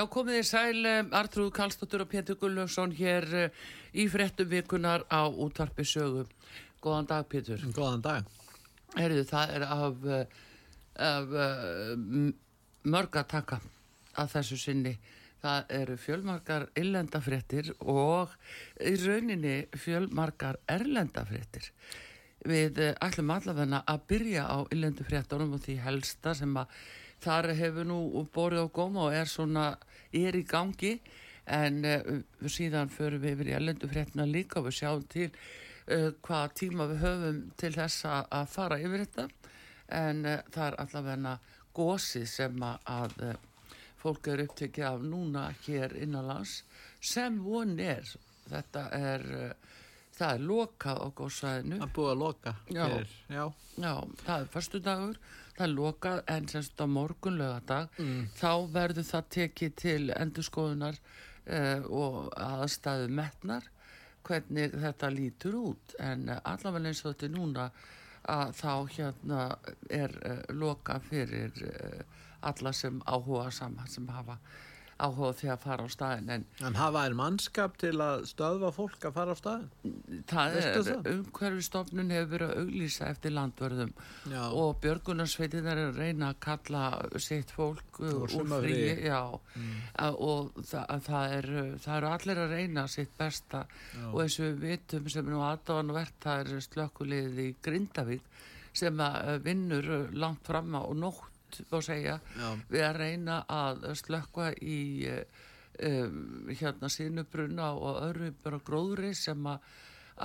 Já, 0.00 0.06
komið 0.08 0.38
þið 0.38 0.46
sæl, 0.48 0.86
Artrúð 1.12 1.48
Kallstóttur 1.52 2.00
og 2.00 2.08
Pétur 2.08 2.36
Gulljónsson 2.40 2.94
hér 2.96 3.24
eh, 3.36 3.56
í 3.92 4.06
frettum 4.08 4.46
vikunar 4.48 5.02
á 5.12 5.28
útvarpi 5.28 5.84
sögu. 5.84 6.22
Góðan 6.80 7.08
dag, 7.10 7.26
Pétur. 7.28 7.60
Góðan 7.76 8.00
dag. 8.06 8.30
Herðu, 8.94 9.26
það 9.28 9.52
er 9.58 9.64
af, 9.66 10.06
eh, 10.08 10.38
af 11.04 11.34
mörg 12.94 13.18
að 13.20 13.28
taka 13.34 13.58
að 14.16 14.30
þessu 14.38 14.58
sinni. 14.62 14.94
Það 15.42 15.74
eru 15.82 15.98
fjölmarkar 16.00 16.64
illendafréttir 16.80 17.68
og 17.84 18.32
í 18.80 18.94
rauninni 19.04 19.58
fjölmarkar 19.84 20.62
erlendafréttir. 20.78 21.68
Við 22.48 22.80
ætlum 22.94 23.36
allavegna 23.36 23.84
að 23.84 24.08
byrja 24.14 24.48
á 24.48 24.64
illendafréttunum 24.64 25.58
og 25.58 25.64
því 25.66 25.76
helsta 25.84 26.32
sem 26.40 26.56
að 26.56 26.72
þar 27.20 27.52
hefur 27.56 27.88
nú 27.88 28.00
borðið 28.34 28.66
á 28.66 28.68
góma 28.72 29.06
og 29.08 29.16
er 29.16 29.28
svona, 29.28 29.74
er 30.16 30.38
í 30.38 30.44
gangi 30.48 30.94
en 31.50 31.84
uh, 31.86 32.20
síðan 32.46 32.92
förum 32.92 33.22
við 33.22 33.36
yfir 33.36 33.50
í 33.50 33.56
ellendufréttina 33.58 34.26
líka 34.28 34.60
og 34.60 34.68
við 34.68 34.78
sjáum 34.80 35.04
til 35.10 35.28
uh, 35.30 36.10
hvað 36.26 36.56
tíma 36.62 36.88
við 36.92 37.04
höfum 37.04 37.42
til 37.60 37.72
þess 37.76 38.08
að 38.10 38.50
fara 38.52 38.80
yfir 38.80 39.04
þetta. 39.06 39.28
En 40.00 40.24
uh, 40.26 40.38
það 40.50 40.66
er 40.66 40.78
allavegna 40.84 41.36
gósið 41.74 42.26
sem 42.28 42.64
að 42.66 43.20
fólk 44.00 44.30
er 44.32 44.42
upptekið 44.46 44.86
af 44.88 45.02
núna 45.04 45.44
hér 45.66 45.94
innanlands 46.00 46.62
sem 47.00 47.36
von 47.44 47.76
er. 47.78 48.08
Þetta 48.50 48.88
er 48.96 49.26
það 50.20 50.34
er 50.34 50.46
lokað 50.50 51.00
á 51.00 51.08
gósaðinu 51.16 51.78
er 51.80 51.92
búið 51.96 52.10
að 52.12 52.20
loka 52.20 52.54
já, 52.68 52.86
já. 53.30 53.44
já, 53.80 53.94
það 54.24 54.34
er 54.36 54.50
förstu 54.54 54.80
dagur 54.84 55.20
það 55.60 55.66
er 55.66 55.74
lokað 55.76 56.20
en 56.32 56.46
semst 56.48 56.80
á 56.80 56.86
morgun 56.88 57.36
lögadag 57.36 57.98
mm. 58.00 58.20
þá 58.38 58.52
verður 58.72 59.06
það 59.10 59.26
tekið 59.36 59.74
til 59.76 60.12
endurskoðunar 60.16 60.96
uh, 60.96 61.84
og 61.84 62.30
aðstæðu 62.40 63.10
metnar 63.18 63.66
hvernig 64.24 64.72
þetta 64.80 65.10
lítur 65.12 65.58
út 65.60 65.96
en 66.00 66.30
uh, 66.30 66.40
allavega 66.48 66.88
eins 66.88 67.04
og 67.04 67.12
þetta 67.12 67.28
er 67.28 67.34
núna 67.34 67.68
að 68.30 68.56
þá 68.56 68.72
hérna 68.96 69.44
er 70.00 70.16
uh, 70.24 70.40
lokað 70.56 71.06
fyrir 71.10 71.62
alla 72.40 72.72
sem 72.72 73.02
áhuga 73.04 73.50
saman 73.52 73.88
sem 73.92 74.06
hafa 74.08 74.38
áhuga 75.00 75.30
því 75.38 75.48
að 75.54 75.62
fara 75.64 75.86
á 75.86 75.88
staðin 75.90 76.32
En, 76.34 76.44
en 76.66 76.76
hafa 76.78 77.04
er 77.08 77.16
mannskap 77.18 77.76
til 77.80 77.94
að 78.04 78.24
stöðva 78.30 78.70
fólk 78.74 79.06
að 79.08 79.16
fara 79.16 79.34
á 79.34 79.38
staðin? 79.38 79.94
Það 80.30 80.56
Veistu 80.56 80.94
er, 80.94 81.08
umhverfistofnun 81.14 82.12
hefur 82.14 82.30
verið 82.34 82.52
að 82.52 82.60
auglýsa 82.64 83.08
eftir 83.10 83.34
landvörðum 83.36 83.94
já. 84.32 84.42
og 84.62 84.76
björgunarsveitin 84.84 85.70
er 85.72 85.82
að 85.86 86.00
reyna 86.00 86.30
að 86.32 86.40
kalla 86.46 86.84
sitt 87.22 87.54
fólk 87.54 88.02
úr 88.04 88.36
frí 88.36 88.76
mm. 89.08 89.72
og 90.10 90.52
það, 90.60 90.94
það 91.08 91.36
eru 91.38 91.64
er 91.96 92.08
allir 92.10 92.44
að 92.44 92.54
reyna 92.56 92.86
sitt 92.90 93.16
besta 93.18 93.64
já. 93.66 94.06
og 94.12 94.22
eins 94.24 94.38
og 94.38 94.46
við 94.46 94.62
vitum 94.68 95.10
sem 95.12 95.28
nú 95.30 95.42
aðdáðan 95.46 95.92
og 95.94 96.00
verðt 96.00 96.22
það 96.26 96.44
er 96.44 96.64
slökkulið 96.68 97.44
í 97.46 97.50
Grindavík 97.64 98.40
sem 98.76 99.02
vinnur 99.42 99.88
langt 100.14 100.46
fram 100.46 100.76
á 100.78 100.86
nótt 100.94 101.29
má 101.70 101.78
segja 101.84 102.18
Já. 102.36 102.48
við 102.70 102.84
að 102.86 102.98
reyna 103.00 103.38
að 103.50 103.86
slökka 104.00 104.50
í 104.62 104.80
um, 105.10 106.50
hérna 106.50 106.90
sínubruna 106.92 107.72
og 107.76 108.02
öðru 108.08 108.32
bara 108.44 108.62
gróðri 108.64 109.12
sem 109.18 109.46
að, 109.50 109.68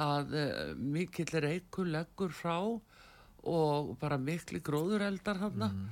að 0.06 0.38
um, 0.44 0.86
mikill 0.96 1.30
reykur 1.46 1.92
leggur 1.92 2.36
frá 2.36 2.58
og 3.46 3.94
bara 4.02 4.18
mikli 4.18 4.62
gróðureldar 4.66 5.38
hann 5.44 5.68
mm. 5.68 5.84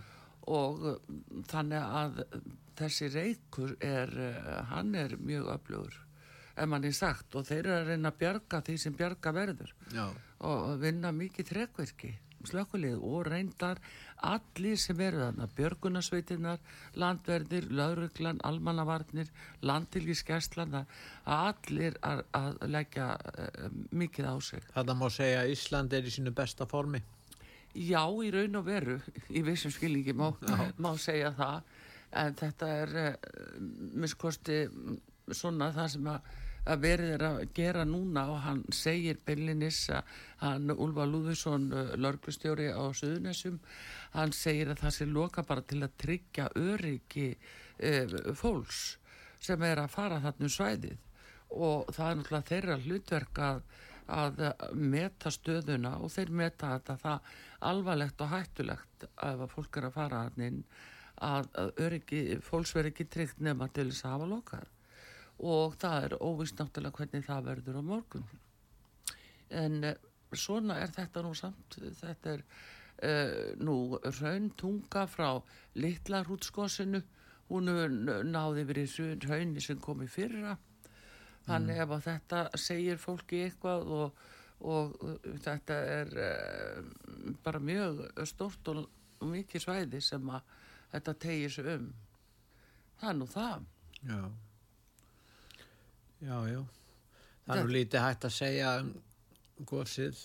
og 0.49 0.87
þannig 1.51 1.99
að 2.01 2.23
þessi 2.79 3.11
reykur 3.13 3.75
er 3.77 4.09
hann 4.71 4.95
er 4.97 5.13
mjög 5.21 5.51
öflugur 5.53 5.99
ef 6.55 6.69
mann 6.69 6.85
er 6.85 6.95
sagt 6.97 7.35
og 7.37 7.47
þeir 7.47 7.63
eru 7.63 7.75
að 7.75 7.89
reyna 7.91 8.11
að 8.11 8.19
bjarga 8.21 8.61
því 8.65 8.75
sem 8.81 8.97
bjarga 8.97 9.33
verður 9.33 9.73
Já. 9.93 10.05
og 10.49 10.75
vinna 10.81 11.13
mikið 11.15 11.49
trekverki 11.49 12.11
slökkulið 12.43 12.99
og 12.99 13.27
reyndar 13.29 13.79
allir 14.21 14.77
sem 14.79 14.99
eru 15.03 15.21
þarna, 15.21 15.47
björgunarsveitinnar, 15.57 16.59
landverðir, 16.99 17.69
lauruglan, 17.71 18.41
almannavarnir, 18.47 19.31
landtilgiskeslan, 19.65 20.75
að 20.79 20.93
allir 21.37 21.97
að, 22.05 22.23
að 22.37 22.61
leggja 22.69 23.09
uh, 23.17 23.79
mikið 23.91 24.29
á 24.29 24.35
sig. 24.41 24.69
Þetta 24.75 24.97
má 24.99 25.07
segja 25.13 25.41
að 25.43 25.55
Ísland 25.55 25.97
er 25.97 26.07
í 26.07 26.13
sínu 26.13 26.35
besta 26.35 26.67
formi? 26.69 27.01
Já, 27.73 28.03
í 28.05 28.29
raun 28.33 28.59
og 28.59 28.67
veru, 28.67 28.99
í 29.33 29.41
vissum 29.45 29.73
skilningi 29.73 30.13
má, 30.13 30.29
má 30.77 30.91
segja 31.01 31.33
það, 31.37 31.73
en 32.21 32.37
þetta 32.43 32.71
er 32.83 32.95
uh, 33.01 33.11
miskosti 33.97 34.63
svona 35.31 35.71
það 35.73 35.93
sem 35.95 36.09
að 36.11 36.31
að 36.63 36.83
verið 36.85 37.13
er 37.17 37.25
að 37.27 37.39
gera 37.55 37.83
núna 37.87 38.23
og 38.31 38.39
hann 38.45 38.63
segir 38.71 39.19
Bellinis 39.25 39.81
að 39.91 40.11
hann 40.43 40.71
Ulfa 40.71 41.05
Lúðvísson 41.07 41.67
lörglustjóri 41.99 42.69
á 42.71 42.83
Suðunessum 42.95 43.59
hann 44.13 44.33
segir 44.35 44.71
að 44.71 44.83
það 44.85 44.95
sé 44.97 45.07
loka 45.09 45.43
bara 45.47 45.65
til 45.67 45.81
að 45.83 45.95
tryggja 46.05 46.49
öryggi 46.59 47.29
eh, 47.33 48.13
fólks 48.39 48.83
sem 49.43 49.63
er 49.67 49.83
að 49.83 49.91
fara 49.91 50.21
þarna 50.23 50.47
um 50.47 50.53
svæðið. 50.55 50.99
Og 51.53 51.89
það 51.93 52.09
er 52.09 52.19
náttúrulega 52.19 52.49
þeirra 52.49 52.77
hlutverk 52.85 53.41
að, 53.43 53.59
að 54.17 54.43
meta 54.93 55.33
stöðuna 55.33 55.97
og 55.99 56.13
þeir 56.13 56.31
meta 56.43 56.71
þetta 56.77 56.97
það 57.03 57.33
alvarlegt 57.73 58.23
og 58.23 58.31
hættulegt 58.31 59.07
ef 59.11 59.43
að 59.45 59.51
fólk 59.51 59.79
er 59.79 59.89
að 59.89 59.97
fara 59.97 60.23
þarna 60.27 60.47
inn 60.49 60.63
að, 61.23 61.49
að 61.59 61.83
öryggi, 61.85 62.23
fólks 62.41 62.73
verður 62.75 62.93
ekki 62.93 63.09
tryggt 63.11 63.43
nema 63.43 63.67
til 63.69 63.89
þess 63.91 64.07
að 64.07 64.15
hafa 64.15 64.31
lokað 64.31 64.72
og 65.41 65.75
það 65.81 66.07
er 66.07 66.15
óvist 66.21 66.59
náttúrulega 66.59 66.99
hvernig 66.99 67.25
það 67.25 67.47
verður 67.47 67.79
á 67.79 67.83
morgun. 67.83 68.27
En 69.53 69.79
uh, 69.89 69.95
svona 70.33 70.79
er 70.81 70.93
þetta 70.93 71.23
nú 71.25 71.33
samt 71.37 71.77
þetta 71.99 72.35
er 72.35 72.43
uh, 72.43 73.55
nú 73.61 73.97
raun 74.19 74.51
tunga 74.57 75.07
frá 75.09 75.29
litla 75.77 76.23
rútskosinu 76.25 77.01
hún 77.49 77.69
náði 78.31 78.63
verið 78.65 79.25
raunni 79.27 79.61
sem 79.61 79.81
kom 79.81 80.01
í 80.01 80.09
fyrra. 80.09 80.55
Þannig 81.43 81.75
mm. 81.75 81.81
ef 81.83 81.91
að 81.91 82.05
þetta 82.07 82.43
segir 82.57 83.01
fólki 83.01 83.41
eitthvað 83.43 83.89
og, 83.91 84.21
og 84.63 84.93
þetta 85.43 85.79
er 85.97 86.13
uh, 86.23 87.35
bara 87.43 87.59
mjög 87.59 88.05
stort 88.29 88.71
og 88.71 88.85
mikið 89.27 89.65
svæði 89.65 90.01
sem 90.03 90.31
að 90.31 90.55
þetta 90.95 91.19
tegir 91.25 91.53
sig 91.53 91.69
um. 91.75 91.91
Það 93.01 93.11
er 93.11 93.19
nú 93.19 93.29
það. 93.33 93.69
Já 94.07 94.23
Já, 96.23 96.37
já. 96.47 96.61
Það 97.43 97.57
er 97.57 97.65
nú 97.65 97.73
lítið 97.75 98.05
hægt 98.05 98.27
að 98.27 98.35
segja 98.37 98.75
um 98.79 98.93
góðsið 99.67 100.21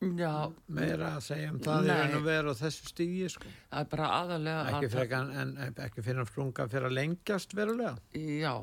Já, 0.00 0.48
meira 0.72 1.10
að 1.18 1.24
segja 1.26 1.48
um 1.52 1.58
það 1.60 1.82
nei, 1.84 1.90
í 1.90 1.96
raun 1.98 2.14
og 2.16 2.22
veru 2.24 2.52
og 2.54 2.56
þessu 2.56 2.86
stígi 2.88 3.26
sko. 3.34 3.50
það 3.68 3.82
er 3.82 3.88
bara 3.92 4.06
aðalega 4.16 4.62
ekki, 4.70 4.86
að 4.88 4.94
frekan, 4.94 5.32
en, 5.36 5.50
ekki 5.84 6.04
fyrir 6.06 6.22
að 6.22 6.30
frunga 6.32 6.66
fyrir 6.72 6.88
að 6.88 6.94
lengjast 6.96 7.52
verulega 7.58 8.22
já, 8.40 8.54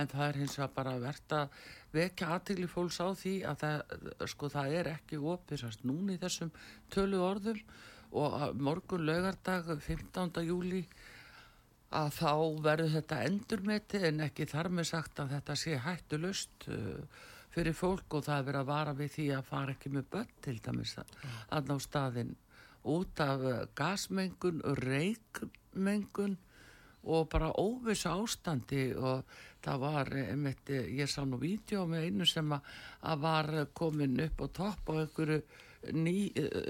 en 0.00 0.10
það 0.10 0.24
er 0.24 0.40
hins 0.40 0.56
vegar 0.58 0.72
bara 0.80 0.96
verðt 1.04 1.36
að 1.38 1.60
vekja 1.94 2.32
aðtegli 2.34 2.66
fólks 2.72 2.98
á 2.98 3.08
því 3.22 3.36
að 3.52 3.62
það, 3.62 3.94
sko, 4.34 4.50
það 4.56 4.74
er 4.80 4.92
ekki 4.96 5.22
opið 5.34 5.64
núni 5.86 6.18
í 6.18 6.22
þessum 6.24 6.50
tölu 6.90 7.22
orðum 7.22 7.62
og 8.10 8.58
morgun 8.58 9.06
lögardag 9.06 9.70
15. 9.86 10.42
júli 10.42 10.82
að 11.90 12.12
þá 12.14 12.32
verður 12.62 12.92
þetta 12.94 13.22
endurmeti 13.26 14.00
en 14.06 14.22
ekki 14.26 14.46
þar 14.50 14.70
með 14.74 14.90
sagt 14.92 15.22
að 15.22 15.32
þetta 15.34 15.56
sé 15.58 15.78
hættulust 15.82 16.68
uh, 16.70 17.24
fyrir 17.50 17.74
fólk 17.74 18.14
og 18.14 18.26
það 18.28 18.36
er 18.36 18.46
verið 18.46 18.60
að 18.60 18.70
vara 18.70 18.94
við 19.00 19.10
því 19.16 19.26
að 19.34 19.48
fara 19.48 19.74
ekki 19.74 19.92
með 19.96 20.06
börn 20.12 20.36
til 20.44 20.56
dæmis 20.62 20.94
að 21.00 21.72
ná 21.72 21.74
staðin 21.82 22.36
út 22.90 23.24
af 23.24 23.42
uh, 23.42 23.58
gasmengun, 23.74 24.62
reikmengun 24.84 26.38
og 27.10 27.30
bara 27.32 27.50
óvissu 27.58 28.12
ástandi 28.12 28.90
og 28.94 29.24
það 29.64 29.82
var 29.82 30.10
einmitt, 30.20 30.70
ég 30.70 31.08
sá 31.10 31.24
nú 31.26 31.40
vídeo 31.40 31.86
með 31.88 32.06
einu 32.06 32.26
sem 32.28 32.52
að, 32.54 32.74
að 33.08 33.24
var 33.24 33.50
komin 33.74 34.20
upp 34.28 34.44
á 34.44 34.46
topp 34.60 34.92
á 34.92 35.02
einhverju 35.02 35.40
ný 35.96 36.28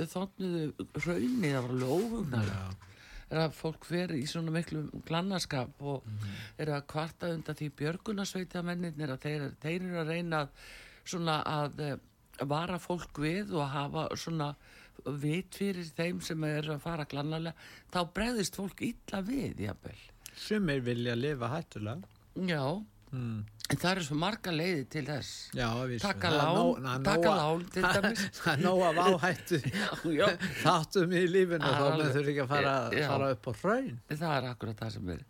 þóttuðu 0.08 0.87
raunni, 1.02 1.50
það 1.50 1.67
var 1.67 1.90
óhugnarlega 1.90 2.90
er 3.31 3.43
að 3.44 3.56
fólk 3.56 3.87
fer 3.87 4.12
í 4.17 4.25
svona 4.29 4.53
miklu 4.55 4.85
glannaskap 5.06 5.82
og 5.87 6.06
er 6.59 6.73
að 6.75 6.87
kvarta 6.91 7.31
undan 7.35 7.59
því 7.59 7.71
björgunarsveita 7.79 8.62
menninir 8.67 9.15
að 9.15 9.27
þeir, 9.27 9.49
þeir 9.62 9.77
eru 9.81 10.00
að 10.03 10.12
reyna 10.15 10.44
að, 10.44 10.69
svona 11.15 11.41
að 11.47 11.82
eh, 11.87 11.97
vara 12.50 12.79
fólk 12.82 13.21
við 13.23 13.55
og 13.55 13.71
hafa 13.71 14.09
svona 14.19 14.55
vit 15.23 15.56
fyrir 15.56 15.88
þeim 15.97 16.21
sem 16.25 16.44
er 16.44 16.73
að 16.75 16.82
fara 16.85 17.06
glannarlega 17.09 17.93
þá 17.93 18.00
bregðist 18.17 18.59
fólk 18.59 18.82
illa 18.85 19.23
við 19.25 19.62
jafnvel. 19.67 19.99
Sumir 20.37 20.82
vilja 20.85 21.17
lifa 21.17 21.50
hættulega. 21.53 22.19
Já, 22.49 22.65
Mm. 23.11 23.39
en 23.71 23.79
það 23.83 23.91
eru 23.91 24.05
svo 24.07 24.17
marga 24.19 24.53
leiði 24.55 24.85
til 24.95 25.03
þess. 25.09 25.31
Já, 25.59 25.67
taka 26.03 26.31
lán, 26.31 26.61
það 26.85 26.93
er 26.93 27.07
taka 27.09 27.33
lán 27.41 27.65
til 27.75 27.83
dæmis. 27.87 28.23
Það 28.39 28.53
er 28.53 28.62
nóg 28.62 28.83
af 28.87 29.01
áhættu 29.07 29.59
þáttum 30.65 31.17
í 31.19 31.25
lífinu 31.31 31.73
þá 31.75 31.83
þurfi 32.05 32.35
ekki 32.35 32.45
að 32.45 32.53
fara, 32.55 32.77
fara 32.95 33.33
upp 33.35 33.51
á 33.51 33.53
hraun. 33.62 33.99
það 34.12 34.37
er 34.37 34.49
akkurat 34.53 34.85
það 34.85 34.95
sem 34.97 35.12
er. 35.17 35.27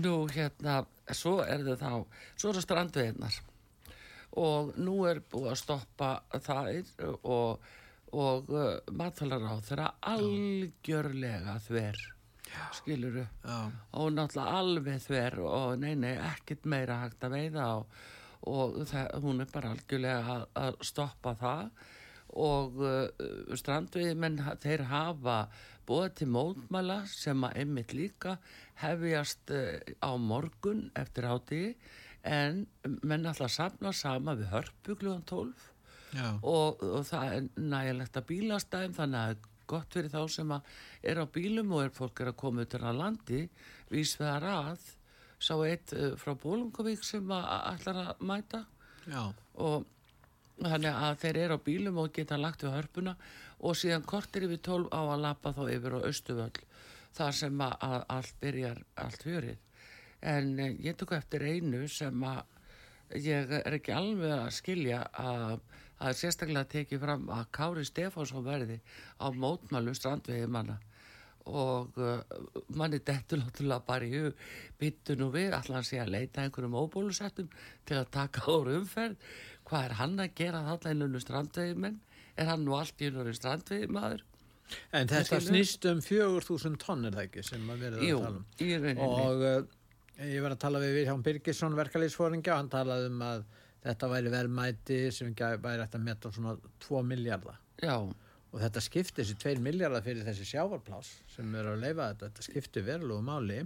Nú 0.00 0.14
hérna, 0.30 0.78
svo 1.12 1.40
er 1.44 1.64
það 1.66 1.84
þá 1.84 1.92
svo 2.40 2.52
eru 2.54 2.64
strandveginnar 2.64 3.40
og 4.38 4.76
nú 4.78 5.00
er 5.10 5.20
búið 5.26 5.50
að 5.52 5.58
stoppa 5.58 6.10
þær 6.38 6.92
og, 7.26 7.68
og 8.14 8.52
uh, 8.54 8.78
matfælar 8.94 9.42
á 9.42 9.54
þeirra 9.66 9.90
algjörlega 10.12 11.56
þver 11.66 12.00
skiluru 12.76 13.24
og 13.92 14.12
náttúrulega 14.16 14.58
alveg 14.60 15.00
þver 15.04 15.38
og 15.46 15.78
nei, 15.82 15.94
nei, 15.94 16.14
ekkert 16.32 16.64
meira 16.66 17.00
hægt 17.04 17.24
að 17.24 17.34
veiða 17.36 17.66
og, 17.76 17.86
og 18.50 18.76
það, 18.90 19.08
hún 19.24 19.40
er 19.44 19.50
bara 19.52 19.72
algjörlega 19.74 20.34
að, 20.36 20.44
að 20.64 20.78
stoppa 20.90 21.34
það. 21.40 21.70
Og 22.40 22.76
uh, 22.86 23.56
strandveiðmenn 23.58 24.36
ha- 24.46 24.54
þeir 24.62 24.84
hafa 24.86 25.38
búið 25.88 26.12
til 26.20 26.28
mótmæla 26.30 27.00
sem 27.10 27.42
að 27.48 27.56
einmitt 27.64 27.94
líka 27.98 28.36
hefjast 28.84 29.50
uh, 29.50 29.74
á 29.98 30.10
morgun 30.14 30.84
eftir 30.94 31.26
átti 31.26 31.62
en 32.22 32.66
menn 33.02 33.26
alltaf 33.26 33.50
samna 33.50 33.90
sama 33.96 34.36
við 34.38 34.52
hörpu 34.52 34.94
klugan 35.00 35.24
12 35.26 35.66
Já. 36.14 36.28
og, 36.42 36.82
og 36.82 37.04
það 37.08 37.34
er 37.34 37.48
nægilegt 37.74 38.16
að 38.18 38.28
bílastæðum 38.30 38.94
þannig 38.96 39.20
að 39.34 39.49
gott 39.70 39.94
fyrir 39.94 40.12
þá 40.12 40.22
sem 40.32 40.56
er 40.56 41.22
á 41.22 41.26
bílum 41.30 41.76
og 41.76 41.84
er 41.86 41.94
fólk 41.94 42.22
er 42.22 42.32
að 42.32 42.40
koma 42.42 42.66
út 42.66 42.76
á 42.76 42.92
landi. 42.94 43.44
Vísvegar 43.90 44.46
að 44.50 44.88
sá 45.40 45.54
eitt 45.64 45.94
uh, 45.96 46.12
frá 46.20 46.34
Bólungavík 46.36 47.06
sem 47.06 47.32
að 47.32 47.88
að 47.94 48.26
mæta. 48.26 48.66
Já. 49.08 49.32
og 49.56 49.86
þannig 50.60 50.92
að 50.92 51.14
þeir 51.22 51.38
eru 51.40 51.56
á 51.56 51.64
bílum 51.64 51.98
og 52.02 52.12
geta 52.12 52.36
lagt 52.36 52.64
við 52.64 52.74
hörpuna 52.76 53.14
og 53.64 53.76
síðan 53.76 54.04
kortir 54.08 54.44
yfir 54.46 54.60
12 54.66 54.90
á 54.92 55.00
að 55.00 55.22
lappa 55.24 55.52
þá 55.56 55.62
yfir 55.72 55.96
á 55.96 56.00
Östuvöll 56.08 56.62
þar 57.16 57.36
sem 57.36 57.62
að, 57.64 58.04
allt 58.14 58.34
byrjar 58.42 58.82
allt 59.02 59.24
fjörið. 59.26 59.58
En 60.20 60.52
eh, 60.60 60.76
ég 60.84 60.98
tók 61.00 61.16
eftir 61.16 61.46
einu 61.48 61.86
sem 61.88 62.24
að 62.28 63.16
ég 63.18 63.54
er 63.60 63.78
ekki 63.78 63.94
alveg 63.96 64.36
að 64.36 64.52
skilja 64.54 65.00
að 65.18 65.56
er 66.08 66.16
sérstaklega 66.16 66.68
tekið 66.74 67.02
fram 67.02 67.26
að 67.34 67.48
Kári 67.56 67.84
Stefánsson 67.88 68.46
verði 68.46 68.78
á 69.20 69.26
mótmælu 69.32 69.94
strandvegi 69.96 70.48
manna 70.48 70.78
og 71.50 71.96
uh, 71.98 72.20
manni 72.76 73.00
dettur 73.00 73.40
náttúrulega 73.40 73.86
bara 73.86 74.06
í 74.06 74.12
hug 74.12 74.42
byttu 74.80 75.16
nú 75.18 75.30
við, 75.34 75.54
allan 75.56 75.86
sé 75.86 75.98
að 76.00 76.12
leita 76.14 76.44
einhverjum 76.44 76.76
óbólusettum 76.78 77.48
til 77.88 77.98
að 77.98 78.10
taka 78.14 78.44
ára 78.46 78.76
umferð? 78.78 79.30
Hvað 79.66 79.86
er 79.86 79.96
hann 80.00 80.18
að 80.20 80.34
gera 80.40 80.64
þarna 80.66 80.94
innunum 80.94 81.24
strandvegi 81.24 81.78
menn 81.86 82.00
er 82.36 82.50
hann 82.52 82.66
nú 82.66 82.76
allt 82.76 83.00
í 83.00 83.08
innunum 83.08 83.36
strandvegi 83.36 83.88
maður 83.90 84.26
En 84.94 85.10
þetta 85.10 85.40
snýst 85.42 85.86
um 85.90 86.00
4.000 86.04 86.78
tonn 86.80 87.08
er 87.08 87.16
það 87.16 87.24
ekki 87.26 87.44
sem 87.46 87.70
að 87.72 87.84
verða 87.86 88.06
Jú, 88.06 88.18
að 88.18 88.26
tala 88.26 88.36
um. 88.36 88.44
í 88.62 88.68
rauninni. 88.76 89.06
Og 89.06 89.44
uh, 89.48 90.28
ég 90.30 90.44
var 90.44 90.54
að 90.54 90.62
tala 90.64 90.82
við 90.82 90.96
Vilhján 90.98 91.24
Birgisson 91.26 91.78
verkalýsfóringja 91.78 92.54
og 92.54 92.60
hann 92.60 92.70
talaði 92.72 93.10
um 93.10 93.24
að 93.26 93.44
þetta 93.84 94.10
væri 94.12 94.32
verðmæti 94.32 94.98
sem 95.14 95.30
væri 95.34 95.84
eftir 95.84 96.00
að 96.00 96.08
metta 96.08 96.32
svona 96.34 96.56
2 96.86 97.02
miljardar. 97.06 97.60
já, 97.82 97.96
Og 98.50 98.58
þetta 98.58 98.80
skipti 98.82 99.22
þessi 99.22 99.36
2 99.38 99.62
miljardar 99.62 100.02
fyrir 100.02 100.26
þessi 100.26 100.44
sjávarplás 100.48 101.12
sem 101.30 101.54
eru 101.54 101.76
að 101.76 101.84
leifa 101.84 102.08
þetta. 102.10 102.30
Þetta 102.30 102.46
skipti 102.48 102.82
verulegu 102.82 103.22
máli. 103.22 103.60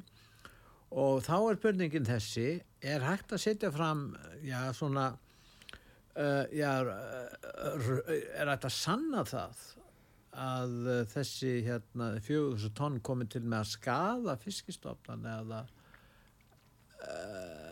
Og 0.95 1.23
þá 1.25 1.37
er 1.39 1.61
börningin 1.63 2.07
þessi, 2.07 2.49
er 2.85 3.01
hægt 3.03 3.33
að 3.33 3.43
setja 3.47 3.71
fram, 3.75 4.11
já, 4.45 4.61
svona, 4.77 5.07
uh, 6.21 6.45
já, 6.55 6.73
uh, 6.85 8.13
er 8.37 8.53
hægt 8.53 8.69
að 8.69 8.77
sanna 8.77 9.25
það 9.27 9.65
að 10.35 10.75
þessi 11.13 11.53
hérna 11.65 12.13
4.000 12.19 12.75
tonn 12.77 13.01
komið 13.07 13.37
til 13.37 13.45
með 13.47 13.61
að 13.61 13.73
skada 13.73 14.35
fiskistofnan 14.43 15.27
eða 15.31 15.61
uh, 17.07 17.64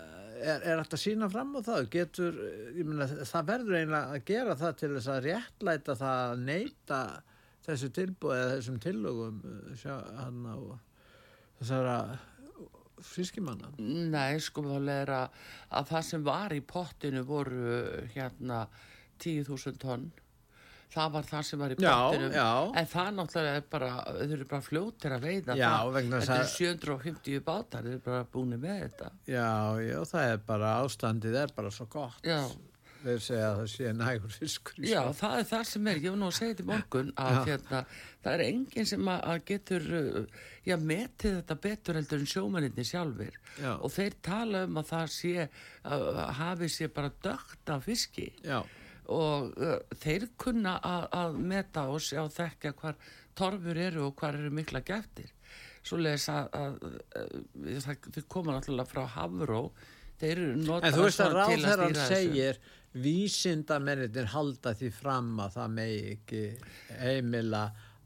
er, 0.42 0.64
er 0.72 0.82
að 0.82 0.98
sína 1.00 1.28
fram 1.32 1.54
á 1.56 1.60
það? 1.64 1.88
Getur, 1.92 2.38
meina 2.78 3.08
það 3.08 3.48
verður 3.52 3.78
eiginlega 3.78 4.16
að 4.16 4.26
gera 4.32 4.56
það 4.62 4.80
til 4.80 4.90
þess 4.96 5.12
að 5.14 5.22
réttlæta 5.28 5.96
það 6.00 6.24
að 6.26 6.42
neyta 6.48 7.00
þessu 7.66 7.90
tilbúið 7.94 8.40
eða 8.40 8.54
þessum 8.56 8.80
tillögum 8.82 9.40
uh, 9.46 9.72
sjá, 9.78 9.94
hann 10.18 10.42
á 10.50 10.56
þessara 11.60 11.96
fiskimanna? 13.02 13.72
Nei 13.82 14.40
sko 14.42 14.64
máli 14.66 14.94
er 14.94 15.12
að, 15.14 15.38
að 15.74 15.92
það 15.92 16.08
sem 16.08 16.26
var 16.26 16.54
í 16.54 16.62
pottinu 16.72 17.22
voru 17.26 17.78
hérna 18.14 18.64
10.000 19.22 19.78
tonn 19.82 20.10
það 20.92 21.14
var 21.16 21.28
það 21.28 21.46
sem 21.48 21.62
var 21.62 21.74
í 21.74 21.78
já. 21.82 22.48
en 22.80 22.90
það 22.92 23.12
náttúrulega 23.18 23.60
er 23.60 23.68
bara 23.74 23.92
þau 24.06 24.26
eru 24.26 24.48
bara 24.50 24.66
fljótir 24.66 25.16
að 25.16 25.28
veiða 25.28 25.56
Já, 25.58 25.70
það. 25.70 26.10
þetta 26.12 26.40
eru 26.40 26.50
750 26.56 27.46
bátar 27.46 27.86
þau 27.86 27.94
eru 27.94 28.02
bara 28.08 28.26
búin 28.34 28.58
með 28.58 28.82
þetta. 28.84 29.14
Já, 29.30 29.48
já, 29.86 29.96
það 30.12 30.34
er 30.34 30.44
bara 30.52 30.74
ástandið 30.82 31.40
er 31.44 31.56
bara 31.56 31.72
svo 31.74 31.88
gott. 31.92 32.20
Já, 32.26 32.42
þeir 33.02 33.22
segja 33.22 33.46
að 33.48 33.58
það 33.58 33.68
sé 33.72 33.92
nægur 33.98 34.34
fiskur 34.36 34.84
já 34.86 35.00
það 35.18 35.36
er 35.40 35.46
það 35.50 35.64
sem 35.72 35.88
er 35.90 36.00
ég 36.00 36.12
var 36.12 36.18
nú 36.20 36.28
að 36.28 36.36
segja 36.36 36.52
þetta 36.52 36.64
í 36.64 36.68
morgun 36.70 37.12
að 37.18 37.38
hérna, 37.48 37.80
það 38.22 38.34
er 38.34 38.44
enginn 38.46 38.88
sem 38.92 39.10
að, 39.12 39.32
getur 39.48 39.88
uh, 39.98 40.42
já, 40.66 40.76
metið 40.78 41.38
þetta 41.40 41.56
betur 41.66 41.98
heldur 41.98 42.22
en 42.22 42.30
sjómaninni 42.32 42.86
sjálfur 42.86 43.40
Já. 43.58 43.72
og 43.74 43.94
þeir 43.94 44.18
tala 44.24 44.64
um 44.68 44.78
að 44.80 44.92
það 44.92 45.10
sé 45.16 45.48
að 45.82 46.06
hafi 46.38 46.70
sé 46.72 46.88
bara 46.92 47.10
dögt 47.24 47.74
af 47.74 47.88
fiski. 47.88 48.28
Já, 48.46 48.60
og 49.10 49.56
uh, 49.58 49.78
þeir 50.02 50.28
kunna 50.38 50.76
að, 50.86 51.06
að 51.18 51.38
meta 51.52 51.86
og 51.90 52.02
sjá 52.04 52.22
þekka 52.30 52.74
hvar 52.78 52.98
torfur 53.38 53.78
eru 53.78 54.06
og 54.08 54.16
hvar 54.20 54.38
eru 54.38 54.52
mikla 54.54 54.82
geftir 54.86 55.32
svo 55.82 55.98
leðis 55.98 56.28
að, 56.30 56.52
að, 56.54 56.76
að 57.18 57.80
það, 57.82 58.06
þau 58.14 58.22
koma 58.30 58.54
náttúrulega 58.56 58.90
frá 58.92 59.02
Havró 59.16 59.62
þeir 60.20 60.36
eru 60.36 60.52
En 60.52 60.64
notaðar 60.66 60.96
þú 60.96 61.06
veist 61.08 61.22
að 61.24 61.36
ráðherran 61.38 61.98
segir 62.06 62.60
vísindamennir 62.92 64.28
halda 64.34 64.74
því 64.76 64.90
fram 64.94 65.32
að 65.42 65.56
það 65.56 65.74
megi 65.78 66.02
ekki 66.16 66.42
heimila 67.00 67.62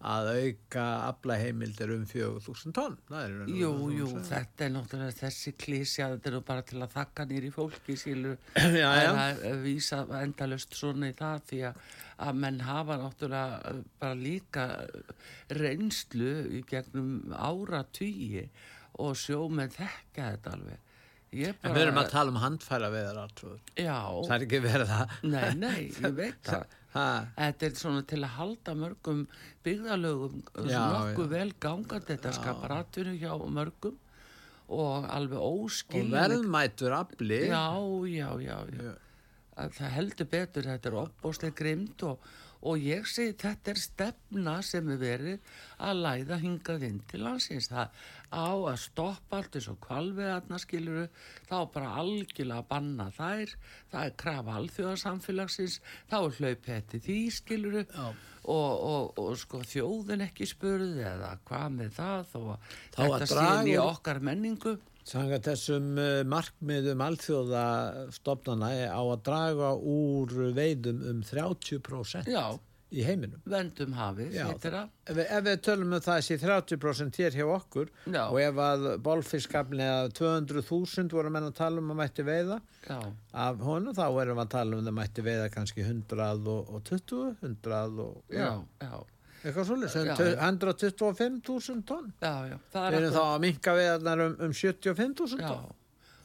að 0.06 0.28
auka 0.32 0.84
aflaheimildir 1.08 1.90
um 1.96 2.04
4.000 2.08 2.72
tonn. 2.76 2.96
Það 3.08 3.24
er 3.24 3.32
í 3.32 3.36
raun 3.36 3.50
og 3.50 3.58
Jú, 3.60 3.70
jú, 3.98 4.08
þetta 4.28 4.66
er 4.66 4.72
náttúrulega 4.76 5.16
þessi 5.20 5.52
klísja, 5.58 6.08
þetta 6.14 6.30
er 6.30 6.36
nú 6.36 6.42
bara 6.46 6.64
til 6.68 6.80
að 6.84 6.94
þakka 6.94 7.26
nýri 7.32 7.50
fólki, 7.54 7.96
skilur, 7.98 8.38
Já, 8.80 8.88
já. 9.02 9.10
að 9.12 9.44
að 9.50 9.60
vísa 9.66 10.00
endalust 10.22 10.78
svona 10.78 11.10
í 11.10 11.16
það 11.18 11.44
því 11.50 11.60
að, 11.72 11.82
að 12.28 12.40
menn 12.46 12.62
hafa 12.68 12.98
náttúrulega 13.02 13.60
uh, 13.74 13.84
bara 14.02 14.18
líka 14.22 14.66
uh, 14.86 15.14
reynslu 15.60 16.32
í 16.60 16.64
gegnum 16.70 17.12
ára 17.34 17.84
og 18.96 19.16
sjómenn 19.20 19.72
þekka 19.74 20.30
þetta 20.36 20.52
alveg. 20.56 20.82
En 21.36 21.74
við 21.74 21.82
erum 21.82 21.98
að 22.00 22.06
tala 22.14 22.32
um 22.32 22.38
handfæra 22.40 22.88
veðar 22.94 23.18
alltaf. 23.26 23.58
Já, 23.76 23.98
Það 24.24 24.34
er 24.36 24.44
ekki 24.46 24.60
verið 24.64 24.92
það. 24.92 25.16
nei, 25.34 25.48
nei, 25.58 25.80
ég 25.90 26.14
veit 26.16 26.38
það. 26.48 26.76
Þetta 27.36 27.68
er 27.68 27.76
svona 27.78 28.02
til 28.08 28.22
að 28.22 28.34
halda 28.38 28.74
mörgum 28.78 29.22
byggðalögum 29.66 30.40
Já, 30.70 30.80
nokkuð 30.94 31.26
já. 31.26 31.32
vel 31.34 31.52
gangandi, 31.60 32.08
þetta 32.14 32.32
skapar 32.36 32.76
atvinnu 32.80 33.16
hjá 33.20 33.32
mörgum 33.58 33.98
og 34.66 35.06
alveg 35.14 35.38
og 35.38 35.66
óskilin 35.66 36.10
verðmætur 36.10 36.94
afli. 36.96 37.44
Já, 37.46 37.66
já, 38.10 38.30
já, 38.42 38.56
já. 38.72 38.82
Já. 38.88 38.94
Að 39.56 39.76
það 39.78 39.94
heldur 39.94 40.28
betur, 40.32 40.66
þetta 40.68 40.90
er 40.90 40.98
opbóslega 41.00 41.56
grimt 41.56 42.02
og, 42.04 42.24
og 42.66 42.82
ég 42.82 43.06
segi 43.08 43.36
þetta 43.40 43.72
er 43.72 43.80
stefna 43.80 44.56
sem 44.66 44.90
er 44.92 44.98
verið 45.00 45.54
að 45.86 46.02
læða 46.02 46.40
hingað 46.42 46.84
inn 46.90 46.98
til 47.08 47.22
landsins 47.24 47.70
það 47.72 48.02
á 48.32 48.48
að 48.52 48.78
stoppa 48.82 49.40
allt 49.40 49.58
eins 49.58 49.68
og 49.70 49.78
kvalveðarna 49.84 50.58
skiluru 50.62 51.04
þá 51.48 51.56
bara 51.74 51.92
algjörlega 52.02 52.62
að 52.62 52.68
banna 52.70 53.08
þær. 53.16 53.54
Það 53.92 54.08
er 54.08 54.16
krafa 54.22 54.56
alþjóðarsamfélagsins 54.60 55.78
þá 56.10 56.16
er 56.18 56.40
hlaupið 56.40 56.72
þetta 56.72 57.02
því 57.06 57.20
skiluru 57.36 57.84
og, 58.02 58.18
og, 58.50 59.14
og 59.22 59.32
sko 59.40 59.62
þjóðin 59.66 60.26
ekki 60.26 60.50
spurði 60.50 61.06
eða 61.12 61.32
hvað 61.46 61.72
með 61.78 61.96
það. 62.00 62.28
Þó 62.32 62.38
að 62.42 62.68
Þá 62.96 63.02
þetta 63.06 63.48
inn 63.54 63.72
í 63.72 63.80
okkar 63.82 64.22
menningu. 64.30 64.76
Sanga 65.06 65.38
þessum 65.38 65.92
uh, 66.02 66.22
markmiðum 66.26 67.02
alþjóðastofnana 67.04 68.70
á 68.90 69.02
að 69.02 69.20
draga 69.28 69.68
úr 69.78 70.32
veiðum 70.56 71.04
um 71.12 71.20
30% 71.22 72.26
já, 72.32 72.58
í 72.96 73.04
heiminum. 73.06 73.40
vendum 73.46 73.92
hafið 73.96 74.32
Já, 74.34 74.46
það 74.62 74.76
Ef, 75.06 75.16
við- 75.16 75.30
ef 75.36 75.44
við 75.46 75.56
tölum 75.66 75.92
um 75.96 76.00
það 76.06 76.20
sé 76.26 76.38
30% 76.42 77.18
hér 77.22 77.36
hjá 77.38 77.46
okkur 77.56 77.90
Já. 78.10 78.22
og 78.30 78.38
ef 78.40 78.60
að 78.66 78.86
bólfiskaflega 79.06 80.08
200.000 80.18 81.12
voru 81.12 81.30
menn 81.34 81.48
að 81.50 81.54
tala 81.60 81.82
um 81.84 81.90
að 81.94 82.00
mætti 82.02 82.24
veiða 82.26 82.60
já, 82.88 82.98
af 83.46 83.60
honum 83.66 83.94
þá 83.94 84.06
erum 84.22 84.40
við 84.40 84.44
að 84.46 84.54
tala 84.56 84.76
um 84.80 84.86
að 84.92 84.96
mætti 85.00 85.22
veiða 85.26 85.50
kannski 85.54 85.84
120, 85.86 87.36
100 87.42 88.00
og 88.06 88.22
já, 88.32 88.50
já, 88.80 88.92
eitthvað 89.46 89.66
svolítið, 89.70 90.06
Já, 90.06 90.16
já. 90.16 90.50
125.000 90.50 91.82
tonn. 91.86 92.12
já, 92.20 92.34
já. 92.50 92.58
Við 92.72 92.86
er 92.86 93.00
erum 93.00 93.12
þá 93.16 93.24
að 93.24 93.40
minka 93.44 93.74
veiðarnar 93.76 94.22
um, 94.26 94.36
um 94.48 94.52
75.000 94.52 95.40
já. 95.42 95.48
tonn. 95.50 95.74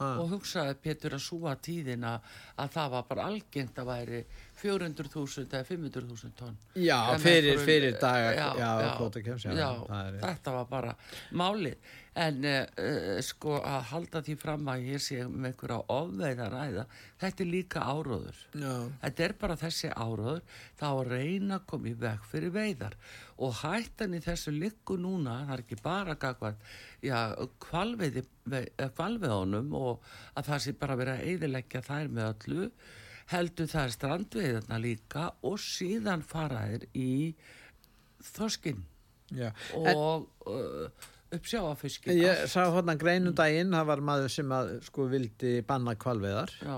Ha. 0.02 0.06
og 0.18 0.32
hugsaði 0.32 0.72
Pétur 0.82 1.12
að 1.14 1.20
súa 1.22 1.52
tíðina 1.62 2.16
að 2.58 2.70
það 2.74 2.88
var 2.90 3.02
bara 3.06 3.26
algengt 3.30 3.76
að 3.78 3.86
væri 3.86 4.22
400.000 4.62 5.48
eða 5.48 5.64
500.000 5.66 6.36
tonn. 6.38 6.60
Já, 6.78 6.98
fyrir, 7.22 7.58
fyrir 7.58 7.98
daga, 7.98 8.30
já, 8.36 8.46
já, 8.58 8.92
kvótakemst, 9.00 9.48
já, 9.50 9.56
já, 9.58 9.72
þetta 10.22 10.54
var 10.58 10.70
bara 10.70 10.94
málið. 11.34 11.90
En 12.22 12.44
uh, 12.44 13.20
sko 13.24 13.54
að 13.64 13.86
halda 13.88 14.20
því 14.20 14.34
fram 14.36 14.66
að 14.68 14.82
ég 14.90 15.00
sé 15.00 15.22
um 15.24 15.46
einhverja 15.48 15.78
ofveiða 15.94 16.48
ræða 16.52 16.84
þetta 17.22 17.44
er 17.44 17.48
líka 17.48 17.84
áróður. 17.88 18.42
Já. 18.52 18.74
þetta 19.00 19.24
er 19.24 19.34
bara 19.40 19.56
þessi 19.62 19.92
áróður 19.96 20.42
þá 20.76 20.88
reyna 21.08 21.56
að 21.56 21.68
koma 21.72 21.88
í 21.88 21.94
veg 22.04 22.26
fyrir 22.28 22.52
veiðar. 22.52 22.98
Og 23.42 23.56
hættan 23.62 24.14
í 24.18 24.20
þessu 24.22 24.52
likku 24.52 24.98
núna 25.00 25.38
það 25.46 25.54
er 25.56 25.64
ekki 25.64 25.80
bara 25.82 26.18
gagvað 26.20 26.60
kvalveiði 27.64 28.26
kvalveiðunum 28.98 29.72
og 29.80 30.04
að 30.36 30.50
það 30.50 30.66
sé 30.66 30.76
bara 30.84 30.98
verið 31.00 31.16
að 31.16 31.30
eiðileggja 31.32 31.86
þær 31.88 32.12
með 32.12 32.28
öllu 32.34 32.68
heldur 33.32 33.68
það 33.70 33.88
er 33.88 33.94
strandveiðarna 33.96 34.78
líka 34.82 35.26
og 35.48 35.58
síðan 35.62 36.22
fara 36.26 36.66
þær 36.70 36.86
í 36.98 37.10
þoskinn 38.32 38.82
og 39.88 40.26
uh, 40.46 40.88
uppsjáafiskin 41.32 42.18
Ég 42.20 42.42
sá 42.52 42.66
hérna 42.68 42.94
greinum 43.00 43.34
daginn, 43.36 43.72
það 43.72 43.86
var 43.88 44.02
maður 44.04 44.32
sem 44.34 44.50
að 44.52 44.74
sko 44.88 45.06
vildi 45.10 45.54
banna 45.66 45.94
kvalveðar 45.96 46.52
já, 46.60 46.74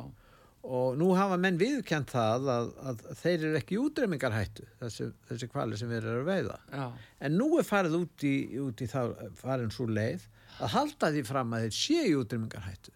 og 0.64 0.94
nú 0.96 1.10
hafa 1.18 1.36
menn 1.42 1.58
viðkjent 1.60 2.14
það 2.14 2.46
að, 2.54 2.70
að 2.88 3.02
þeir 3.20 3.34
eru 3.48 3.58
ekki 3.58 3.74
í 3.76 3.80
útremmingarhættu, 3.82 4.68
þessi, 4.80 5.08
þessi 5.28 5.48
kvali 5.52 5.76
sem 5.76 5.90
við 5.90 6.06
erum 6.06 6.22
að 6.22 6.30
veiða. 6.30 6.58
já, 6.72 6.86
En 7.26 7.36
nú 7.40 7.48
er 7.60 7.66
farið 7.68 7.98
út 7.98 8.24
í, 8.24 8.34
út 8.62 8.80
í 8.80 8.88
þá, 8.88 9.00
farin 9.42 9.74
svo 9.74 9.88
leið 9.90 10.24
að 10.62 10.72
halda 10.78 11.10
því 11.16 11.24
fram 11.26 11.52
að 11.58 11.66
þeir 11.66 11.76
séu 11.82 12.06
í 12.06 12.14
útremmingarhættu. 12.22 12.94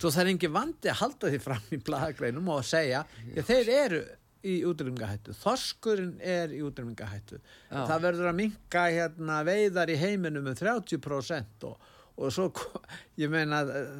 Svo 0.00 0.10
það 0.10 0.22
er 0.24 0.30
engin 0.34 0.52
vandi 0.56 0.90
að 0.92 0.98
halda 1.00 1.30
því 1.32 1.38
fram 1.44 1.70
í 1.72 1.78
bladagreinum 1.86 2.50
og 2.52 2.60
að 2.60 2.68
segja, 2.72 3.04
já, 3.32 3.42
þeir 3.48 3.72
eru 3.76 4.02
í 4.42 4.56
útrýmingahættu, 4.66 5.34
þorskurinn 5.38 6.16
er 6.18 6.50
í 6.50 6.60
útrýmingahættu. 6.66 7.38
Það 7.70 8.06
verður 8.08 8.30
að 8.32 8.38
minka 8.40 8.86
hérna 8.90 9.36
veiðar 9.46 9.92
í 9.92 9.98
heiminum 10.00 10.48
um 10.50 10.56
30% 10.58 11.66
og, 11.68 11.90
og 12.18 12.32
svo, 12.34 12.48
ég 13.22 13.30
meina, 13.30 13.60
eh, 13.62 13.92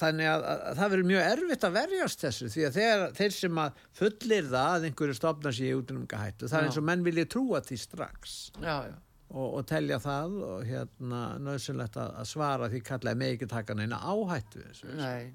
þannig 0.00 0.26
að, 0.30 0.44
að 0.50 0.80
það 0.80 0.90
verður 0.96 1.08
mjög 1.12 1.28
erfitt 1.28 1.66
að 1.68 1.76
verjast 1.78 2.24
þessu 2.26 2.50
því 2.50 2.66
að 2.66 2.76
þeir, 2.80 3.04
þeir 3.20 3.36
sem 3.36 3.62
að 3.62 3.84
fullir 4.00 4.50
það 4.50 4.74
að 4.74 4.88
einhverju 4.90 5.16
stofna 5.20 5.54
sér 5.54 5.70
í 5.70 5.78
útrýmingahættu, 5.78 6.50
það 6.50 6.58
er 6.58 6.66
Já. 6.66 6.70
eins 6.72 6.80
og 6.82 6.88
menn 6.90 7.06
vilja 7.06 7.28
trúa 7.30 7.62
því 7.66 7.78
strax 7.84 8.36
já, 8.58 8.74
já. 8.90 8.98
Og, 9.30 9.60
og 9.60 9.68
telja 9.68 10.00
það 10.02 10.40
og 10.46 10.64
hérna 10.66 11.20
nöðsynlegt 11.42 11.98
að, 12.00 12.16
að 12.22 12.28
svara 12.32 12.70
því 12.72 12.82
kallaði 12.88 13.20
mig 13.22 13.36
ekki 13.36 13.48
taka 13.50 13.76
neina 13.78 14.00
áhættu 14.02 14.64
þessu. 14.64 14.90
Nei, 14.98 15.30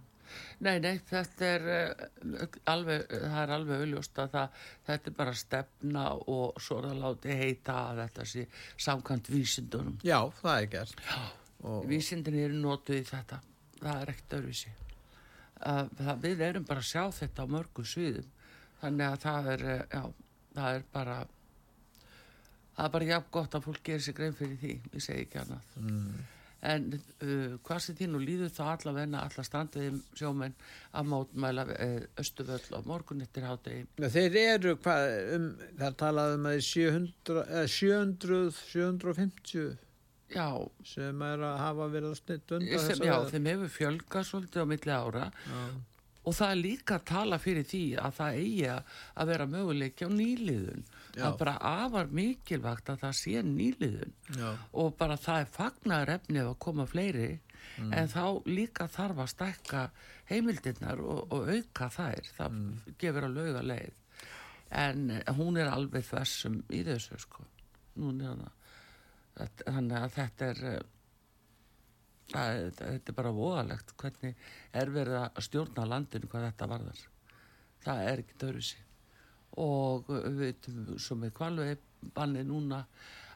nei, 0.65 0.75
nei, 0.83 0.93
þetta 1.07 1.49
er 1.53 1.67
uh, 1.71 2.59
alveg, 2.71 3.05
það 3.13 3.39
er 3.41 3.55
alveg 3.55 3.83
auðljóst 3.85 4.21
að 4.23 4.35
það, 4.35 4.61
þetta 4.89 5.11
er 5.11 5.17
bara 5.21 5.35
stefna 5.39 6.05
og 6.35 6.61
svo 6.61 6.79
er 6.81 6.89
það 6.89 7.03
láti 7.05 7.39
heita 7.39 7.77
að 7.91 8.03
þetta 8.03 8.29
sé 8.33 8.45
samkvæmt 8.87 9.31
vísindunum. 9.31 9.99
Já, 10.05 10.19
það 10.41 10.61
er 10.61 10.71
gert. 10.75 11.05
Og, 11.65 11.85
Vísindin 11.89 12.35
eru 12.37 12.57
notuð 12.61 12.99
í 12.99 13.05
þetta, 13.07 13.39
það 13.79 14.01
er 14.01 14.11
ekkert 14.13 14.37
öðruvísi. 14.39 14.75
Uh, 15.55 15.85
það, 15.97 16.17
við 16.25 16.43
erum 16.49 16.67
bara 16.67 16.83
að 16.83 16.91
sjá 16.91 17.05
þetta 17.15 17.47
á 17.47 17.53
mörgum 17.55 17.87
sviðum, 17.87 18.27
þannig 18.81 19.07
að 19.07 19.21
það 19.23 19.47
er, 19.53 19.63
uh, 19.71 19.85
já, 19.95 20.03
það 20.59 20.79
er 20.81 20.85
bara, 20.91 21.15
það 22.75 22.85
er 22.87 22.93
bara 22.95 23.09
jafn 23.11 23.31
gott 23.31 23.55
að 23.57 23.67
fólk 23.69 23.83
gerir 23.87 24.03
sig 24.05 24.15
grein 24.17 24.33
fyrir 24.37 24.57
því, 24.61 24.73
ég 24.93 25.03
segi 25.05 25.25
ekki 25.27 25.43
annað. 25.43 25.75
mm, 25.81 26.23
En 26.65 26.85
uh, 26.97 27.57
hvað 27.61 27.79
sem 27.83 27.95
þín 27.99 28.15
og 28.17 28.23
líður 28.25 28.49
þá 28.49 28.61
allavegna 28.71 29.19
alla 29.27 29.43
strandiðum 29.45 29.99
sjómenn 30.17 30.55
að 30.97 31.09
mótmæla 31.11 31.65
uh, 31.75 31.99
Östuvöll 32.23 32.73
á 32.73 32.79
morgun 32.87 33.21
eftir 33.21 33.45
hádegi. 33.45 33.83
Já, 34.01 34.07
þeir 34.15 34.37
eru, 34.41 34.73
hvað, 34.81 35.05
um, 35.35 35.45
það 35.77 35.87
er 35.91 35.97
talað 35.99 36.33
um 36.39 36.47
að 36.49 36.55
þeir 36.55 36.65
700, 36.71 37.43
eh, 37.59 37.67
700, 37.75 38.39
750 38.73 39.75
Já, 40.33 40.47
sem 40.89 41.21
er 41.21 41.43
að 41.45 41.59
hafa 41.61 41.85
verið 41.93 42.09
að 42.09 42.17
snitt 42.17 42.53
undan 42.57 42.81
sem, 42.81 43.03
já 43.05 43.13
þeim 43.29 43.49
hefur 43.51 43.69
fjölgað 43.75 44.25
svolítið 44.31 44.63
á 44.65 44.71
milli 44.71 44.95
ára 44.95 45.27
já, 45.29 45.59
og 46.25 46.33
það 46.33 46.49
er 46.55 46.57
líka 46.63 46.95
að 46.97 47.03
tala 47.11 47.37
fyrir 47.37 47.67
því 47.69 47.83
að 48.01 48.15
það 48.17 48.39
eigi 48.41 48.65
að 48.73 48.95
að 49.21 49.29
vera 49.29 49.45
möguleiki 49.51 50.07
á 50.07 50.09
nýliðun. 50.09 50.81
Það 51.15 51.27
er 51.31 51.37
bara 51.39 51.55
afar 51.85 52.07
mikilvægt 52.11 52.89
að 52.91 52.99
það 53.05 53.13
sé 53.21 53.41
nýliðun. 53.47 54.13
Já, 54.39 54.49
og 54.73 54.95
bara 54.99 55.15
það 55.17 55.39
er 55.45 55.51
fagnar 55.55 56.11
efni 56.15 56.39
að 56.43 56.55
koma 56.65 56.85
fleiri 56.91 57.29
en 57.81 58.07
þá 58.11 58.23
líka 58.45 58.85
þarf 58.91 59.17
að 59.23 59.31
stækka 59.31 59.85
heimildirnar 60.29 60.99
og, 61.01 61.21
og 61.33 61.47
auka 61.49 61.87
þær. 61.95 62.27
Það 62.37 62.59
gefur 63.01 63.23
að 63.29 63.37
lauga 63.39 63.63
leið. 63.65 63.95
En 64.75 65.09
eh, 65.15 65.23
hún 65.37 65.57
er 65.61 65.69
alveg 65.71 66.03
þessum 66.09 66.59
í 66.73 66.81
þessu 66.87 67.17
sko. 67.21 67.45
Þannig 67.95 69.95
að 69.99 70.13
þetta 70.15 70.47
er 70.51 70.61
eh, 70.69 70.83
er- 72.35 72.71
þetta 72.77 73.11
er 73.11 73.17
bara 73.17 73.33
voðalegt 73.35 73.93
hvernig 73.99 74.35
er 74.73 74.91
verið 74.95 75.17
að 75.25 75.41
stjórna 75.47 75.85
landinu 75.89 76.29
hvað 76.31 76.47
þetta 76.49 76.69
varðar. 76.71 77.01
Það 77.85 78.01
er 78.11 78.23
ekki 78.23 78.37
dörfisi 78.41 78.79
og 79.61 80.09
uh, 80.11 80.23
við 80.25 80.41
veitum 80.49 80.97
svo 81.01 81.19
með 81.19 81.35
kvalvegi 81.37 81.77
banni 82.15 82.43
núna 82.45 82.83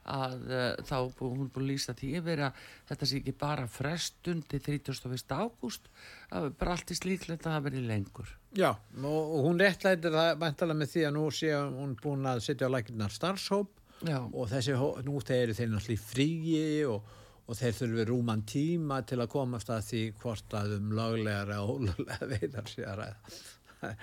að 0.10 0.36
uh, 0.50 0.68
þá 0.88 0.96
hún 1.20 1.46
er 1.46 1.52
búin 1.54 1.66
að 1.66 1.70
lýsa 1.70 1.96
því 1.98 2.12
yfir 2.20 2.44
að 2.48 2.62
þetta 2.90 3.10
sé 3.10 3.20
ekki 3.20 3.34
bara 3.40 3.68
frestun 3.70 4.44
til 4.50 4.62
31. 4.64 5.36
ágúst 5.36 5.90
bara 6.30 6.76
allt 6.76 6.94
í 6.94 6.98
slíklegt 6.98 7.46
að 7.46 7.58
það 7.58 7.68
verði 7.68 7.84
lengur 7.90 8.32
já, 8.58 8.72
og, 9.04 9.36
hún 9.46 9.62
réttlætir 9.62 10.16
það 10.16 10.32
mæntalega 10.42 10.82
með 10.82 10.94
því 10.94 11.06
að 11.08 11.16
nú 11.18 11.26
sé 11.36 11.54
hún 11.60 11.96
búin 12.02 12.32
að 12.32 12.44
setja 12.48 12.70
á 12.70 12.74
lækinnar 12.74 13.14
starfshóp 13.14 13.72
já, 14.08 14.20
og 14.24 14.50
þessi, 14.52 14.76
nú 15.06 15.22
þeir 15.22 15.42
eru 15.44 15.58
þeir 15.58 15.72
náttúrulega 15.74 16.08
fríi 16.10 16.86
og, 16.90 17.16
og 17.46 17.60
þeir 17.60 17.78
þurfi 17.82 18.08
rúman 18.10 18.46
tíma 18.48 19.02
til 19.08 19.20
að 19.20 19.32
komast 19.36 19.72
að 19.74 19.86
því 19.92 20.04
hvort 20.22 20.58
að 20.60 20.78
um 20.80 20.94
löglegar 20.98 21.54
og 21.60 21.76
ólöglega 21.76 22.32
veiðar 22.34 22.72
sé 22.72 22.86
að 22.88 23.04
ræða. 23.04 23.94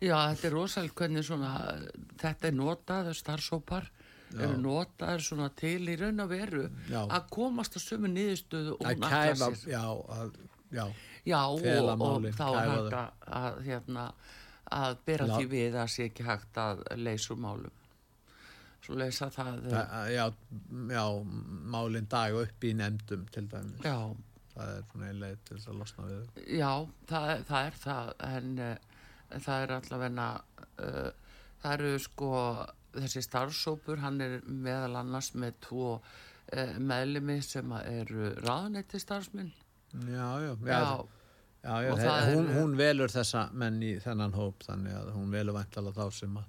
Já, 0.00 0.16
þetta 0.32 0.46
er 0.48 0.54
rosalega 0.56 0.94
hvernig 1.00 1.26
svona 1.28 1.52
þetta 2.20 2.48
er 2.50 2.56
notað, 2.56 3.10
starfsópar 3.18 3.90
eru 4.30 4.56
notaður 4.62 5.24
svona 5.26 5.48
til 5.58 5.88
í 5.90 5.96
raun 5.98 6.22
og 6.22 6.28
veru 6.30 6.68
Já. 6.86 7.00
að 7.02 7.24
komast 7.34 7.74
að 7.76 7.82
sömu 7.88 8.10
niðurstöðu 8.12 8.76
og 8.78 9.02
kæfa, 9.02 9.48
sér. 9.58 9.72
já, 9.72 9.82
að, 10.16 10.36
já, 10.70 10.84
Já, 11.26 11.40
og, 11.50 11.66
og 12.00 12.28
þá 12.38 12.46
er 12.48 12.70
hægt 12.70 12.94
að, 12.96 13.26
að, 13.40 13.58
hérna, 13.66 14.04
að 14.72 14.94
bera 15.04 15.26
Já. 15.28 15.34
því 15.34 15.48
við 15.50 15.74
að 15.82 15.90
sé 15.92 16.06
ekki 16.08 16.24
hægt 16.28 16.60
að 16.62 16.80
leysa 16.96 17.34
úr 17.34 17.40
málum. 17.42 17.74
Svo 18.80 18.96
leysa 18.96 19.28
það, 19.34 19.58
það, 19.68 20.12
já, 20.14 20.24
já, 20.94 21.04
málinn 21.74 22.06
dag 22.08 22.38
upp 22.40 22.64
í 22.64 22.70
nefndum 22.78 23.26
til 23.34 23.44
dæmis. 23.52 23.82
já, 23.84 23.98
Það 24.54 24.70
er 24.76 24.86
svona 24.90 25.10
einlega 25.10 25.36
til 25.46 25.56
þess 25.58 25.68
að 25.70 25.76
losna 25.82 26.06
við 26.08 26.48
já, 26.58 26.70
það, 27.10 27.28
það 27.50 27.66
er 27.68 27.76
það, 27.84 28.08
en 28.30 28.48
uh, 28.64 28.89
það 29.38 29.62
er 29.66 29.74
allavegna, 29.76 30.26
uh, 30.82 31.10
það 31.62 31.76
eru 31.78 31.92
sko, 32.02 32.32
þessi 32.96 33.22
starfsópur, 33.26 34.00
hann 34.02 34.20
er 34.24 34.40
meðal 34.46 34.96
annars 35.02 35.32
með 35.38 35.58
tvo 35.68 35.92
uh, 36.00 36.74
meðlimi 36.78 37.38
sem 37.46 37.72
eru 37.84 38.32
ráðnetti 38.42 39.00
starfsminn. 39.02 39.52
Já, 40.06 40.28
já, 40.44 40.52
já, 40.66 40.80
Já, 41.60 41.74
já, 41.84 41.92
já 41.92 42.12
er- 42.16 42.34
hún, 42.36 42.46
hún 42.56 42.76
velur 42.78 43.10
þessa 43.12 43.50
menn 43.52 43.82
í 43.84 43.94
þennan 44.00 44.32
hóp 44.32 44.62
þannig 44.64 44.94
að 44.96 45.10
hún 45.12 45.30
velur 45.34 45.52
væntalega 45.58 46.06
þá 46.06 46.14
sem 46.22 46.36
að 46.40 46.46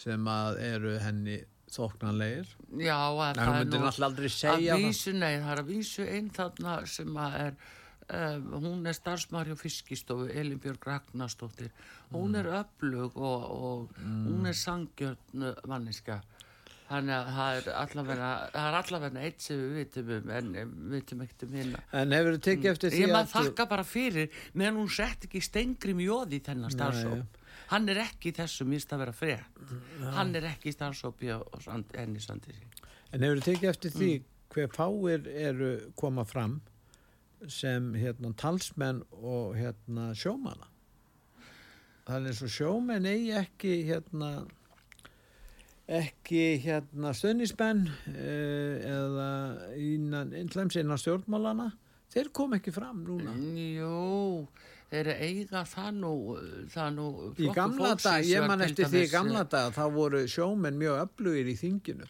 sem 0.00 0.28
að 0.32 0.60
eru 0.64 0.94
henni 1.02 1.34
þóknanlegir. 1.70 2.48
Já, 2.80 2.96
að 2.96 3.20
en 3.28 3.40
það 3.40 3.58
er 3.58 3.66
nú 3.68 3.80
að 3.90 4.80
vísu, 4.80 5.12
nei, 5.12 5.34
það 5.42 5.50
er 5.52 5.60
að 5.60 5.68
vísu 5.74 6.06
einn 6.08 6.30
þarna 6.34 6.78
sem 6.88 7.18
að 7.20 7.36
er 7.44 7.58
um, 8.10 8.50
hún 8.64 8.86
er 8.86 8.96
starfsmæri 8.96 9.54
á 9.54 9.58
fiskistofu 9.58 10.28
Elinbjörg 10.28 10.86
Ragnarstóttir 10.86 11.70
hún 12.12 12.36
er 12.38 12.50
öflug 12.60 13.16
og, 13.16 13.48
og 13.50 13.98
hún 14.02 14.46
er 14.50 14.56
sangjörn 14.58 15.48
manniska 15.70 16.20
þannig 16.90 17.14
að 17.14 17.28
það 17.36 17.58
er 17.58 18.78
allavega 18.80 19.10
er 19.20 19.26
eitt 19.28 19.44
sem 19.44 19.60
við 19.60 19.76
vitum 19.78 20.08
um 20.16 20.32
en 20.34 20.48
eh, 20.58 20.64
við 20.66 20.96
vitum 20.96 21.20
ekkert 21.24 21.44
um 21.46 21.52
hérna 21.58 21.82
en 22.00 22.14
hefur 22.16 22.36
þið 22.36 22.46
tekið 22.48 22.70
eftir 22.72 22.94
því 22.94 23.02
ég 23.04 23.12
maður 23.12 23.28
að 23.28 23.34
þakka 23.36 23.68
bara 23.74 23.84
fyrir 23.86 24.40
meðan 24.54 24.80
hún 24.80 24.90
sett 24.96 25.28
ekki 25.28 25.42
stengrim 25.44 26.02
jóði 26.02 26.40
í 26.40 26.44
þennan 26.48 26.74
starfsóp 26.74 27.38
hann 27.70 27.86
er 27.92 28.02
ekki 28.02 28.32
í 28.32 28.36
þessu 28.40 28.66
mist 28.66 28.90
að 28.90 29.04
vera 29.04 29.14
frið 29.14 30.10
hann 30.16 30.34
er 30.34 30.48
ekki 30.50 30.72
í 30.72 30.74
starfsópi 30.74 31.30
sand, 31.62 31.94
enni 31.94 32.22
sandir 32.24 32.58
en 32.58 33.22
hefur 33.22 33.38
þið 33.38 33.48
tekið 33.52 33.72
eftir 33.74 33.96
því 33.98 34.10
Mm. 34.18 34.26
hver 34.50 34.70
fáir 34.74 35.26
eru 35.30 35.68
koma 35.94 36.24
fram 36.26 36.56
sem 37.48 37.92
hérna 37.94 38.32
talsmenn 38.36 39.02
og 39.20 39.56
hérna 39.56 40.10
sjómana 40.18 40.68
það 42.06 42.16
er 42.16 42.30
eins 42.30 42.42
og 42.44 42.54
sjómenn 42.54 43.06
eigi 43.08 43.36
ekki 43.40 43.74
hérna 43.88 44.32
ekki 45.90 46.42
hérna 46.62 47.12
stöðnismenn 47.16 47.86
uh, 47.90 48.74
eða 48.94 49.30
innan, 49.74 50.34
innan 50.38 51.00
stjórnmálana 51.00 51.70
þeir 52.10 52.30
kom 52.34 52.54
ekki 52.56 52.72
fram 52.74 53.02
núna. 53.06 53.34
Jú, 53.34 54.46
þeir 54.90 55.10
eiga 55.16 55.64
það 55.68 55.90
nú, 56.00 56.12
það 56.72 56.88
nú 56.96 57.08
í 57.38 57.50
gamla 57.54 57.92
dag, 58.00 58.24
ég 58.26 58.46
man 58.50 58.64
eftir 58.66 58.90
því 58.90 59.04
í 59.06 59.10
gamla 59.12 59.44
dag 59.50 59.74
þá 59.76 59.84
voru 59.94 60.24
sjómenn 60.30 60.78
mjög 60.80 61.04
öflugir 61.04 61.52
í 61.52 61.58
þinginu 61.58 62.08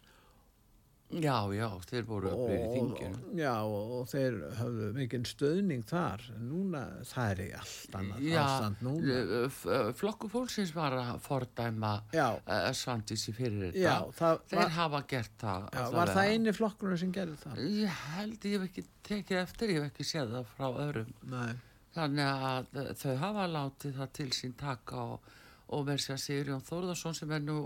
Já, 1.10 1.34
já, 1.50 1.66
þeir 1.90 2.04
voru 2.06 2.28
öflugir 2.30 2.60
í 2.60 2.68
þinginu. 2.76 3.20
já, 3.40 3.54
og, 3.66 3.88
og 3.98 4.04
þeir 4.12 4.34
höfðu 4.60 4.90
mikinn 4.94 5.24
stöðning 5.26 5.82
þar 5.90 6.22
núna, 6.38 6.82
það 7.10 7.30
er 7.32 7.40
í 7.42 7.46
allt 7.58 7.96
annað 7.98 8.28
ástand 8.44 8.84
núna 8.86 9.16
eh, 9.16 9.32
f- 9.48 9.66
eh, 9.74 9.88
flokkur 9.98 10.30
fólksins 10.30 10.70
var 10.76 10.94
að 11.00 11.18
fordæma 11.24 11.90
Já. 12.14 12.28
uh, 12.46 12.68
Svandísi 12.78 13.34
fyrir 13.34 13.72
þetta. 13.72 13.82
Já, 13.82 13.96
það 14.20 14.44
þeir 14.52 14.60
var- 14.62 14.70
hafa 14.78 15.00
gert 15.14 15.34
það. 15.42 15.66
já, 15.74 15.82
var 15.98 16.14
það 16.14 16.30
eini 16.36 16.54
flokkurinn 16.60 17.02
sem 17.02 17.12
gerði 17.18 17.36
það? 17.42 17.58
Ég 17.80 17.98
held 18.14 18.46
ég 18.46 18.54
hef 18.60 18.68
ekki 18.70 18.86
tekið 19.10 19.42
eftir, 19.42 19.74
ég 19.74 19.82
hef 19.82 19.90
ekki 19.90 20.08
séð 20.12 20.32
það 20.38 20.54
frá 20.54 20.70
öðrum. 20.86 21.12
Nei, 21.34 21.50
Þannig 21.90 22.28
að 22.30 22.66
eh, 22.84 22.94
þau 23.02 23.16
hafa 23.18 23.48
látið 23.50 23.96
það 23.98 24.10
til 24.20 24.30
sín 24.38 24.52
taka 24.54 25.02
og, 25.16 25.32
og 25.70 25.84
verið 25.86 26.02
sér 26.04 26.16
að 26.16 26.22
Sigurjón 26.24 26.64
Þórðarsson 26.66 27.14
sem 27.14 27.32
er 27.36 27.42
nú, 27.46 27.58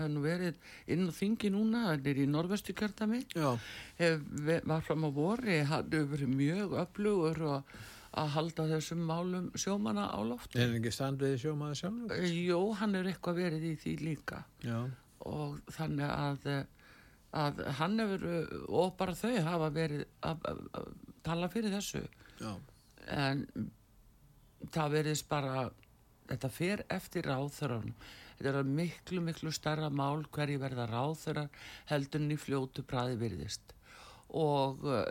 er 0.00 0.08
nú 0.08 0.22
verið 0.24 0.54
inn 0.94 1.06
á 1.08 1.12
þingi 1.12 1.50
núna, 1.52 1.82
hann 1.90 2.06
er 2.08 2.20
í 2.22 2.26
norðvestu 2.30 2.72
ve- 4.46 4.62
var 4.64 4.80
fram 4.86 5.04
á 5.04 5.10
vori, 5.12 5.58
hann 5.68 5.90
hefur 5.92 6.14
verið 6.16 6.32
mjög 6.38 6.76
öflugur 6.84 7.42
og 7.50 7.74
að 8.14 8.28
halda 8.36 8.64
þessum 8.70 9.00
málum 9.08 9.50
sjómana 9.58 10.06
á 10.14 10.20
loft. 10.24 10.54
er 10.56 10.76
ekki 10.78 10.92
standið 10.94 11.34
sjómaður 11.42 11.80
sjálfur? 11.82 12.26
Jó, 12.30 12.60
hann 12.78 12.94
er 12.94 13.08
eitthvað 13.10 13.40
verið 13.42 13.64
í 13.72 13.74
því 13.82 13.94
líka. 14.06 14.44
Já, 14.62 14.78
og 15.26 15.58
þannig 15.74 16.10
að, 16.14 16.46
eh, 16.46 16.64
að 17.34 17.64
hann 17.80 17.98
hefur, 17.98 18.24
eh, 18.30 18.56
og 18.68 18.96
bara 18.96 19.12
þau 19.18 19.34
hafa 19.42 19.70
verið 19.74 20.04
að, 20.22 20.44
að, 20.52 20.60
að 20.78 20.92
tala 21.26 21.48
fyrir 21.48 21.74
þessu. 21.74 22.04
Já, 22.40 22.54
en 23.08 23.46
það 24.72 24.94
veriðs 24.94 25.22
bara 25.28 25.70
þetta 26.30 26.50
fer 26.52 26.84
eftir 26.92 27.28
ráþurann 27.28 27.94
þetta 28.38 28.58
er 28.60 28.72
miklu 28.80 29.22
miklu 29.24 29.52
starra 29.54 29.90
mál 29.90 30.24
hverju 30.34 30.58
verða 30.62 31.48
en 31.88 32.32
í 32.32 32.40
fljótu 32.40 32.82
bræði 32.82 33.20
virðist. 33.20 33.74
Og 34.34 34.82
uh, 34.88 35.04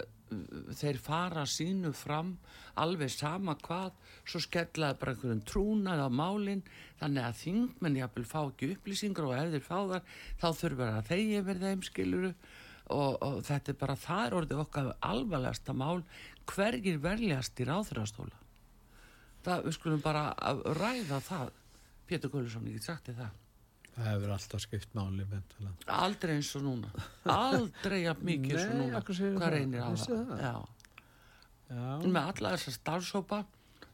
þeir 0.76 1.00
fara 1.02 1.46
sínu 1.48 1.94
fram 1.96 2.34
alveg 2.80 3.12
sama 3.14 3.56
hvað 3.62 3.94
svo 4.26 4.42
skellaði 4.44 5.00
bara 5.00 5.14
einhverjum 5.14 5.44
trúnað 5.48 6.04
á 6.04 6.10
málin 6.10 6.64
þannig 7.00 7.28
að 7.28 7.40
þingmenn 7.44 8.00
jafnvel 8.02 8.26
fá 8.28 8.40
ekki 8.42 8.72
upplýsingar 8.74 9.30
og 9.30 9.36
ef 9.38 9.54
þeir 9.54 9.66
fá 9.68 9.80
þar 9.94 10.06
þá 10.42 10.48
þurfa 10.62 10.92
að 10.98 11.10
þeir 11.12 11.48
verða 11.50 11.74
þeim 11.74 11.88
skiluru 11.90 12.32
og, 12.34 13.12
og 13.22 13.42
þetta 13.48 13.74
er 13.74 13.82
bara 13.84 14.00
það 14.08 14.26
er 14.26 14.38
orðið 14.40 14.64
okkar 14.66 14.94
alvarlegasta 15.12 15.78
mál 15.78 16.02
hverjir 16.50 17.04
verðlegast 17.04 17.62
í 17.62 17.70
ráþurastóla 17.70 18.43
það, 19.46 19.64
við 19.68 19.78
skulum 19.78 20.04
bara 20.04 20.26
að 20.40 20.64
ræða 20.80 21.20
það 21.30 21.52
Pétur 22.08 22.32
Gullusson, 22.34 22.68
ég 22.68 22.78
get 22.80 22.88
sagt 22.90 23.10
þér 23.10 23.20
það 23.22 23.40
það 23.94 24.08
hefur 24.10 24.32
alltaf 24.34 24.62
skipt 24.64 24.96
máli 24.98 25.26
mentala. 25.30 25.72
aldrei 26.02 26.32
eins 26.40 26.50
og 26.58 26.64
núna 26.66 26.90
aldrei 27.30 28.00
jafn 28.04 28.26
mikið 28.26 28.56
eins 28.58 28.70
og 28.72 28.80
núna 28.80 29.04
hvað 29.06 29.52
reynir 29.54 29.84
á 29.86 29.90
það, 29.94 30.24
það? 30.32 30.42
Já. 30.42 30.56
Já, 31.74 31.86
með 32.06 32.24
alla 32.34 32.54
þessar 32.56 32.76
starfsópa 32.80 33.44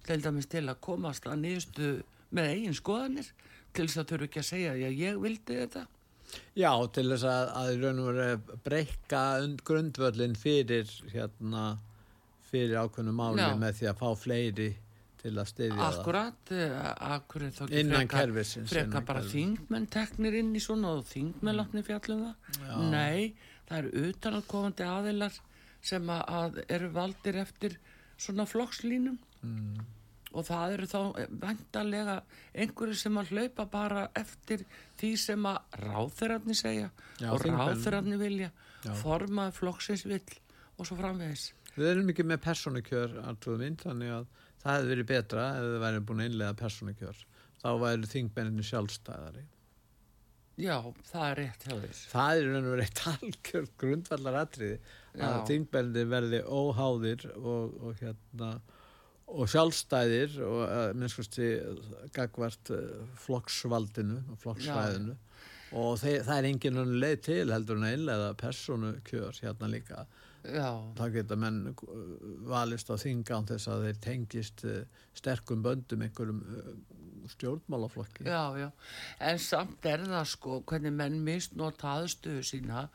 til 0.07 0.19
dæmis 0.23 0.47
til 0.49 0.65
að 0.67 0.79
komast 0.83 1.27
að 1.27 1.41
nýðustu 1.43 1.89
með 2.35 2.51
eigin 2.53 2.77
skoðanir 2.77 3.29
til 3.75 3.85
þess 3.85 4.01
að 4.01 4.09
þurfu 4.13 4.29
ekki 4.29 4.41
að 4.41 4.47
segja 4.49 4.73
já 4.79 4.89
ég 4.89 5.19
vildi 5.21 5.59
þetta 5.59 5.85
já, 6.57 6.71
til 6.95 7.05
þess 7.11 7.27
að, 7.29 7.51
að 7.59 7.69
raun 7.83 8.01
og 8.03 8.09
veru 8.09 8.57
breyka 8.65 9.23
und- 9.43 9.63
grundvöllin 9.67 10.35
fyrir 10.37 10.89
hérna 11.13 11.63
fyrir 12.49 12.79
ákveðnu 12.81 13.13
máli 13.13 13.43
Já. 13.43 13.53
með 13.61 13.75
því 13.79 13.89
að 13.91 13.99
fá 14.01 14.09
fleiri 14.17 14.69
til 15.19 15.33
að 15.35 15.47
styðja 15.51 15.87
akkurat, 15.89 16.51
akkur 17.09 17.43
er 17.47 17.51
þá 17.55 17.61
ekki 17.65 17.79
Innan 17.83 18.07
kerfisins, 18.11 18.71
innan 18.79 19.05
bara 19.07 19.21
þingmenn 19.27 19.87
teknir 19.91 20.37
inn 20.39 20.53
í 20.55 20.61
svona 20.63 20.93
og 20.95 21.05
þingmenn 21.11 21.57
látni 21.59 21.83
fjallum 21.83 22.21
það? 22.29 22.57
Nei, 22.93 23.33
það 23.67 23.77
eru 23.83 24.03
utanaðkomandi 24.09 24.87
aðilar 24.87 25.39
sem 25.81 26.09
að, 26.11 26.23
að 26.39 26.59
eru 26.77 26.89
valdir 26.95 27.41
eftir 27.45 27.77
svona 28.19 28.47
flokkslínum 28.49 29.19
Mm. 29.39 29.77
og 30.35 30.43
það 30.43 30.73
eru 30.75 30.87
þá 30.91 30.97
vendalega 31.41 32.15
einhverju 32.59 32.95
sem 32.99 33.15
að 33.21 33.29
hlaupa 33.31 33.63
bara 33.71 34.01
eftir 34.19 34.65
því 34.99 35.11
sem 35.17 35.45
að 35.47 35.77
ráþurarnir 35.79 36.57
segja 36.59 36.89
Já, 37.21 37.29
og 37.31 37.39
þingmenn. 37.45 37.61
ráþurarnir 37.71 38.19
vilja. 38.19 38.49
Já. 38.83 38.91
formaði 38.99 39.55
flokksins 39.55 40.03
vill 40.07 40.27
og 40.77 40.85
svo 40.89 40.97
framvegis. 40.99 41.45
Við 41.77 41.87
erum 41.93 42.11
ekki 42.11 42.25
með 42.27 42.41
persónukjör 42.49 43.15
alltrúð 43.27 43.57
minn, 43.63 43.79
þannig 43.79 44.11
að 44.17 44.27
það 44.63 44.75
hefði 44.75 44.91
verið 44.93 45.09
betra 45.13 45.45
ef 45.55 45.67
þið 45.67 45.79
væri 45.85 46.03
búin 46.09 46.23
að 46.23 46.31
innlega 46.31 46.57
persónukjör. 46.59 47.23
Þá 47.59 47.69
væri 47.83 48.11
þingmenninni 48.13 48.65
sjálfstæðari. 48.69 49.45
já, 50.59 50.75
það 51.07 51.25
er 51.29 51.37
rétt 51.39 51.65
þess 51.67 52.01
Það 52.11 52.37
er 52.37 52.49
raun 52.49 52.65
og 52.65 52.73
verið 52.73 52.85
eitt 52.85 53.01
algjör 53.13 53.69
grundvallar 53.79 54.41
atriði 54.41 54.79
að 55.29 55.39
þingmenninni 55.49 56.11
verði 56.11 56.43
óháðir 56.43 57.25
og, 57.37 57.79
og 57.79 58.03
hérna 58.03 58.51
og 59.29 59.49
sjálfstæðir 59.51 60.39
og 60.41 60.61
minnskusti 60.97 61.49
gagvart 62.15 62.71
uh, 62.73 63.03
flokksvaldinu 63.25 64.23
og 64.33 64.39
flokksvæðinu 64.41 65.15
og 65.77 65.99
þeir, 66.01 66.23
það 66.25 66.35
er 66.35 66.47
engin 66.49 66.79
leið 67.03 67.19
til 67.27 67.43
heldur 67.53 67.77
en 67.77 67.85
að 67.85 67.95
innlega 67.97 68.31
persónukjör 68.39 69.37
hérna 69.43 69.69
líka 69.69 70.07
já, 70.43 70.69
þá 70.97 71.03
geta 71.13 71.37
menn 71.39 71.59
uh, 71.71 71.97
valist 72.49 72.91
á 72.91 72.95
þinga 72.99 73.39
án 73.39 73.49
þess 73.49 73.71
að 73.71 73.85
þeir 73.87 73.99
tengist 74.05 74.63
uh, 74.67 74.79
sterkum 75.17 75.65
böndum 75.65 76.05
einhverjum 76.05 76.39
uh, 76.43 76.71
stjórnmálaflokki. 77.29 78.25
Já, 78.25 78.57
já, 78.57 78.69
en 79.19 79.41
samt 79.43 79.85
er 79.85 80.05
það 80.07 80.25
sko 80.31 80.61
hvernig 80.69 80.95
menn 80.95 81.19
misnota 81.25 81.93
aðstöðu 81.99 82.45
sína 82.47 82.87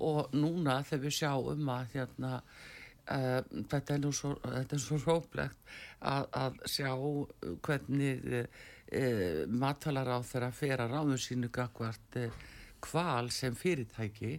og 0.00 0.34
núna 0.36 0.80
þegar 0.84 1.06
við 1.06 1.16
sjáum 1.20 1.72
að 1.72 1.94
hérna 1.94 2.34
uh, 2.40 3.40
þetta 3.70 3.96
er 3.96 4.04
nú 4.04 4.12
svo, 4.16 4.34
þetta 4.44 4.76
er 4.76 4.84
svo 4.84 5.00
róplegt 5.04 5.74
að, 6.00 6.28
að 6.42 6.60
sjá 6.74 6.92
hvernig 7.66 8.28
uh, 8.28 8.62
uh, 9.00 9.42
matalar 9.48 10.12
á 10.12 10.18
þeirra 10.26 10.52
fer 10.54 10.84
að 10.84 10.96
ráðu 10.96 11.20
sínu 11.20 11.50
gagvart 11.54 12.20
uh, 12.20 12.40
kval 12.80 13.28
sem 13.34 13.56
fyrirtæki 13.56 14.38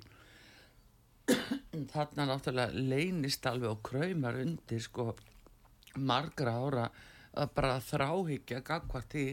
þarna 1.92 2.28
náttúrulega 2.30 2.84
leynist 2.92 3.46
alveg 3.50 3.72
og 3.72 3.82
kraumar 3.86 4.40
undir 4.42 4.82
sko 4.84 5.12
margra 6.00 6.56
ára 6.56 6.86
að 7.32 7.52
bara 7.56 7.82
þráhyggja 7.84 8.62
gagvart 8.68 9.14
því 9.14 9.26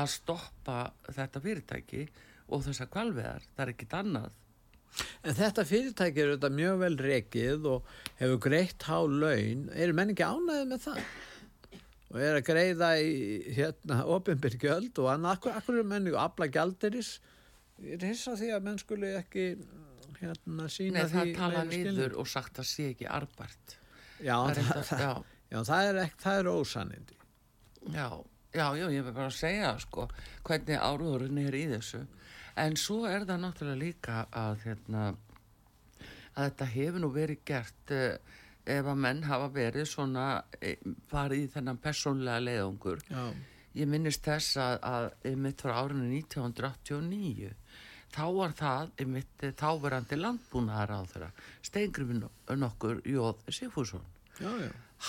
að 0.00 0.08
stoppa 0.14 0.78
þetta 1.06 1.42
fyrirtæki 1.44 2.06
og 2.50 2.64
þessar 2.64 2.90
kvalveðar, 2.92 3.44
það 3.54 3.62
er 3.64 3.72
ekkit 3.74 3.94
annað. 3.98 4.40
En 5.26 5.36
þetta 5.38 5.64
fyrirtæki 5.66 6.22
er 6.22 6.32
þetta 6.34 6.50
mjög 6.54 6.80
vel 6.82 6.96
rekið 7.02 7.68
og 7.70 7.94
hefur 8.18 8.42
greitt 8.48 8.88
há 8.88 8.98
laun. 9.02 9.68
Eru 9.74 9.94
menn 9.96 10.12
ekki 10.14 10.26
ánæðið 10.26 10.66
með 10.70 10.82
það? 10.88 11.00
Og 12.14 12.18
er 12.22 12.38
að 12.38 12.46
greiða 12.46 12.90
í 13.02 13.14
hérna 13.56 14.02
ofinbyr 14.14 14.58
gjöld 14.62 15.00
og 15.02 15.08
annað, 15.10 15.38
akkur, 15.38 15.56
akkur 15.58 15.80
er 15.80 15.88
menn 15.94 16.10
í 16.10 16.18
afla 16.18 16.50
gjaldiris 16.50 17.16
ég 17.82 17.96
er 17.98 18.10
hissa 18.12 18.36
því 18.38 18.52
að 18.54 18.66
menn 18.68 18.78
skuli 18.80 19.10
ekki 19.18 19.46
hérna 20.24 20.68
sína 20.72 20.98
Nei, 20.98 21.08
það 21.12 21.28
því 21.28 21.34
tala 21.38 21.64
meiri 21.64 21.80
skilning. 21.80 21.98
niður 22.00 22.18
og 22.22 22.30
sagt 22.34 22.60
að 22.62 22.68
sé 22.70 22.90
ekki 22.92 23.08
arbært 23.10 23.76
Já, 24.18 24.36
það 24.36 24.54
það, 24.54 24.68
þetta, 24.68 24.84
það, 24.90 25.02
já, 25.04 25.12
já, 25.50 25.58
það 25.70 25.88
er 25.88 26.00
ekki, 26.04 26.20
það 26.24 26.38
er 26.40 26.50
ósannindi. 26.52 27.16
Já, 27.94 28.08
já, 28.54 28.66
já, 28.78 28.84
ég 28.94 29.06
vil 29.08 29.14
bara 29.16 29.34
segja 29.34 29.72
sko, 29.82 30.06
hvernig 30.46 30.78
áruðurinn 30.88 31.40
er 31.42 31.58
í 31.58 31.64
þessu. 31.74 32.04
En 32.62 32.78
svo 32.78 33.00
er 33.10 33.26
það 33.26 33.42
náttúrulega 33.42 33.80
líka 33.82 34.20
að 34.30 34.62
hérna 34.64 35.08
að 36.34 36.48
þetta 36.48 36.68
hefur 36.74 37.02
nú 37.02 37.10
verið 37.14 37.42
gert 37.46 37.94
uh, 37.94 38.38
ef 38.64 38.86
að 38.90 39.00
menn 39.06 39.24
hafa 39.28 39.50
verið 39.54 39.88
svona 39.88 40.28
e, 40.58 40.76
farið 41.10 41.44
í 41.44 41.50
þennan 41.52 41.80
persónlega 41.84 42.42
leiðungur 42.42 43.02
Já, 43.10 43.24
ég 43.76 43.90
minnist 43.90 44.24
þess 44.24 44.56
að, 44.62 44.76
að 44.88 45.08
einmitt 45.30 45.64
frá 45.64 45.74
árinu 45.82 46.08
1989 46.08 47.52
þá 48.14 48.24
var 48.38 48.56
það 48.58 48.96
einmitt 49.02 49.46
þáverandi 49.58 50.20
landbúnaðar 50.20 50.96
á 50.96 51.00
þeirra 51.10 51.30
steingrifin 51.66 52.26
nokkur 52.62 53.02
Jóð 53.08 53.42
Sigfússon 53.50 54.10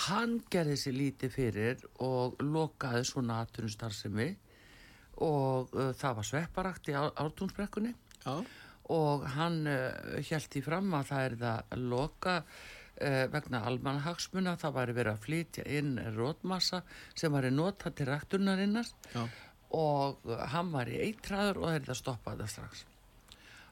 hann 0.06 0.40
gerði 0.52 0.76
sér 0.80 0.96
lítið 0.96 1.32
fyrir 1.34 1.84
og 2.04 2.36
lokaði 2.42 3.04
svona 3.08 3.40
aðtunustarsemi 3.44 4.28
og 5.24 5.72
uh, 5.72 5.92
það 5.96 6.16
var 6.18 6.28
svepparakt 6.28 6.90
í 6.92 6.96
ártúnsbrekkunni. 6.96 7.94
Og 8.92 9.24
hann 9.36 9.62
uh, 9.70 10.18
held 10.28 10.58
í 10.58 10.64
fram 10.64 10.92
að 10.98 11.08
það 11.10 11.28
er 11.28 11.36
það 11.42 11.72
að 11.76 11.86
loka 11.94 12.34
uh, 12.42 13.22
vegna 13.32 13.62
almanhagsmuna 13.70 14.56
það 14.60 14.76
væri 14.80 14.96
verið 14.98 15.14
að 15.14 15.24
flytja 15.24 15.66
inn 15.78 15.94
rótmassa 16.18 16.82
sem 17.14 17.32
væri 17.32 17.54
nota 17.54 17.90
til 17.90 18.10
ræktunarinnar. 18.12 18.92
Já. 19.14 19.26
og 19.76 20.22
hann 20.52 20.68
var 20.70 20.86
í 20.88 21.00
eitræður 21.08 21.58
og 21.58 21.64
það 21.66 21.74
er 21.76 21.88
það 21.88 21.98
stoppað 21.98 22.44
það 22.44 22.52
strax 22.52 22.84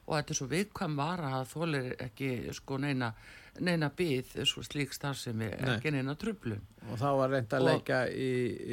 og 0.05 0.13
þetta 0.19 0.31
er 0.35 0.37
svo 0.39 0.47
viðkvæm 0.51 0.95
vara 0.99 1.31
að 1.39 1.49
þólir 1.55 1.89
ekki 2.05 2.29
sko 2.53 2.77
neina 2.83 3.13
neina 3.65 3.87
byð 3.95 4.33
svo 4.45 4.61
slík 4.67 4.91
starfsemi 4.93 5.47
ekki 5.75 5.91
neina 5.95 6.15
trublun 6.19 6.59
Og 6.91 6.99
þá 7.01 7.05
var 7.17 7.31
reynd 7.31 7.53
að 7.55 7.63
leika 7.65 7.99
í, 8.11 8.25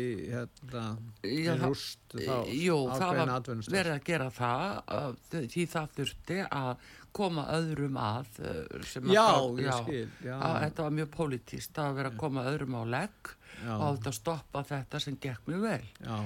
í 0.02 0.06
hérna, 0.28 0.82
í 1.24 1.36
Já, 1.46 1.52
það- 1.54 1.62
rúst 1.70 2.16
þá 2.18 2.34
Jú, 2.52 2.76
það 2.90 3.14
var 3.16 3.30
verið 3.72 3.92
að 3.94 4.02
gera 4.10 4.26
það 4.36 5.14
því 5.54 5.66
það 5.76 5.94
þurfti 5.96 6.40
að 6.50 6.72
koma 7.12 7.44
öðrum 7.52 7.96
að 8.00 8.28
uh, 8.40 8.82
sem 8.88 9.04
að 9.08 9.14
Já, 9.16 9.24
þá- 9.30 9.62
ég 9.62 9.72
skil, 9.78 10.04
já. 10.26 10.34
að 10.40 10.58
þetta 10.66 10.82
var 10.88 10.94
mjög 10.98 11.10
pólitíst 11.16 11.80
að 11.82 11.96
vera 12.00 12.10
að 12.12 12.20
koma 12.26 12.44
öðrum 12.50 12.76
á 12.76 12.82
legg 12.98 13.32
Já. 13.62 13.74
og 13.78 13.98
að 14.08 14.14
stoppa 14.16 14.62
þetta 14.64 15.00
sem 15.04 15.16
gekk 15.20 15.44
mjög 15.46 15.60
vel. 15.68 15.84
Já, 16.02 16.16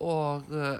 og 0.00 0.46
uh, 0.56 0.78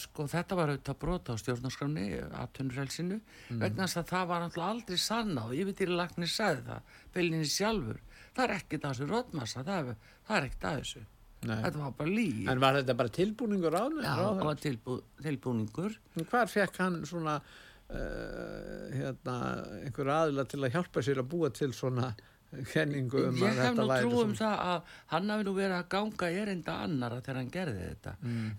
sko 0.00 0.24
þetta 0.32 0.56
var 0.56 0.70
auðvitað 0.72 0.98
brota 1.02 1.34
á 1.36 1.40
stjórnarskráni 1.42 2.06
aðtunurelsinu 2.40 3.18
Mm. 3.52 3.58
vegna 3.60 3.84
þess 3.84 3.98
að 4.00 4.06
það 4.14 4.28
var 4.30 4.40
náttúrulega 4.46 4.74
aldrei 4.74 4.98
sanna 5.02 5.42
og 5.44 5.52
yfirtýralagnir 5.60 6.30
sagði 6.32 6.62
það 6.70 6.94
beilinni 7.14 7.48
sjálfur, 7.52 7.98
það 8.32 8.44
er 8.46 8.54
ekkert 8.56 8.84
að 8.86 8.94
þessu 8.94 9.08
rótmassa, 9.10 9.64
það 9.66 9.90
er, 9.92 9.98
er 10.38 10.46
ekkert 10.48 10.64
að 10.70 10.78
þessu. 10.80 11.02
Nei. 11.42 11.56
þetta 11.64 11.78
var 11.82 11.94
bara 11.98 12.14
lí 12.16 12.26
En 12.48 12.60
var 12.62 12.76
þetta 12.78 12.94
bara 13.02 13.10
tilbúningur 13.18 13.74
á 13.74 13.82
Já, 13.90 14.14
það 14.14 14.44
var 14.46 14.60
tilbú, 14.62 14.96
tilbúningur. 15.26 15.96
Hvar 16.30 16.46
fekk 16.52 16.76
hann 16.78 17.00
svona 17.04 17.36
uh, 17.92 18.84
hérna, 18.94 19.36
einhver 19.82 20.10
aðila 20.16 20.44
til 20.48 20.62
að 20.62 20.76
hjálpa 20.76 21.02
sér 21.04 21.20
að 21.22 21.30
búa 21.34 21.50
til 21.54 21.72
svona 21.76 22.12
kenningu 22.72 23.22
um 23.28 23.36
ég 23.40 23.54
hef 23.56 23.74
nú 23.78 23.86
trú 24.02 24.18
um 24.22 24.32
það 24.36 24.58
að 24.72 24.90
hann 25.12 25.30
hafi 25.32 25.44
nú 25.48 25.54
verið 25.56 25.76
að 25.78 25.86
ganga 25.94 26.28
erinda 26.42 26.74
annara 26.84 27.20
þegar 27.20 27.38
hann 27.40 27.50
gerði 27.54 27.86
þetta 27.88 28.12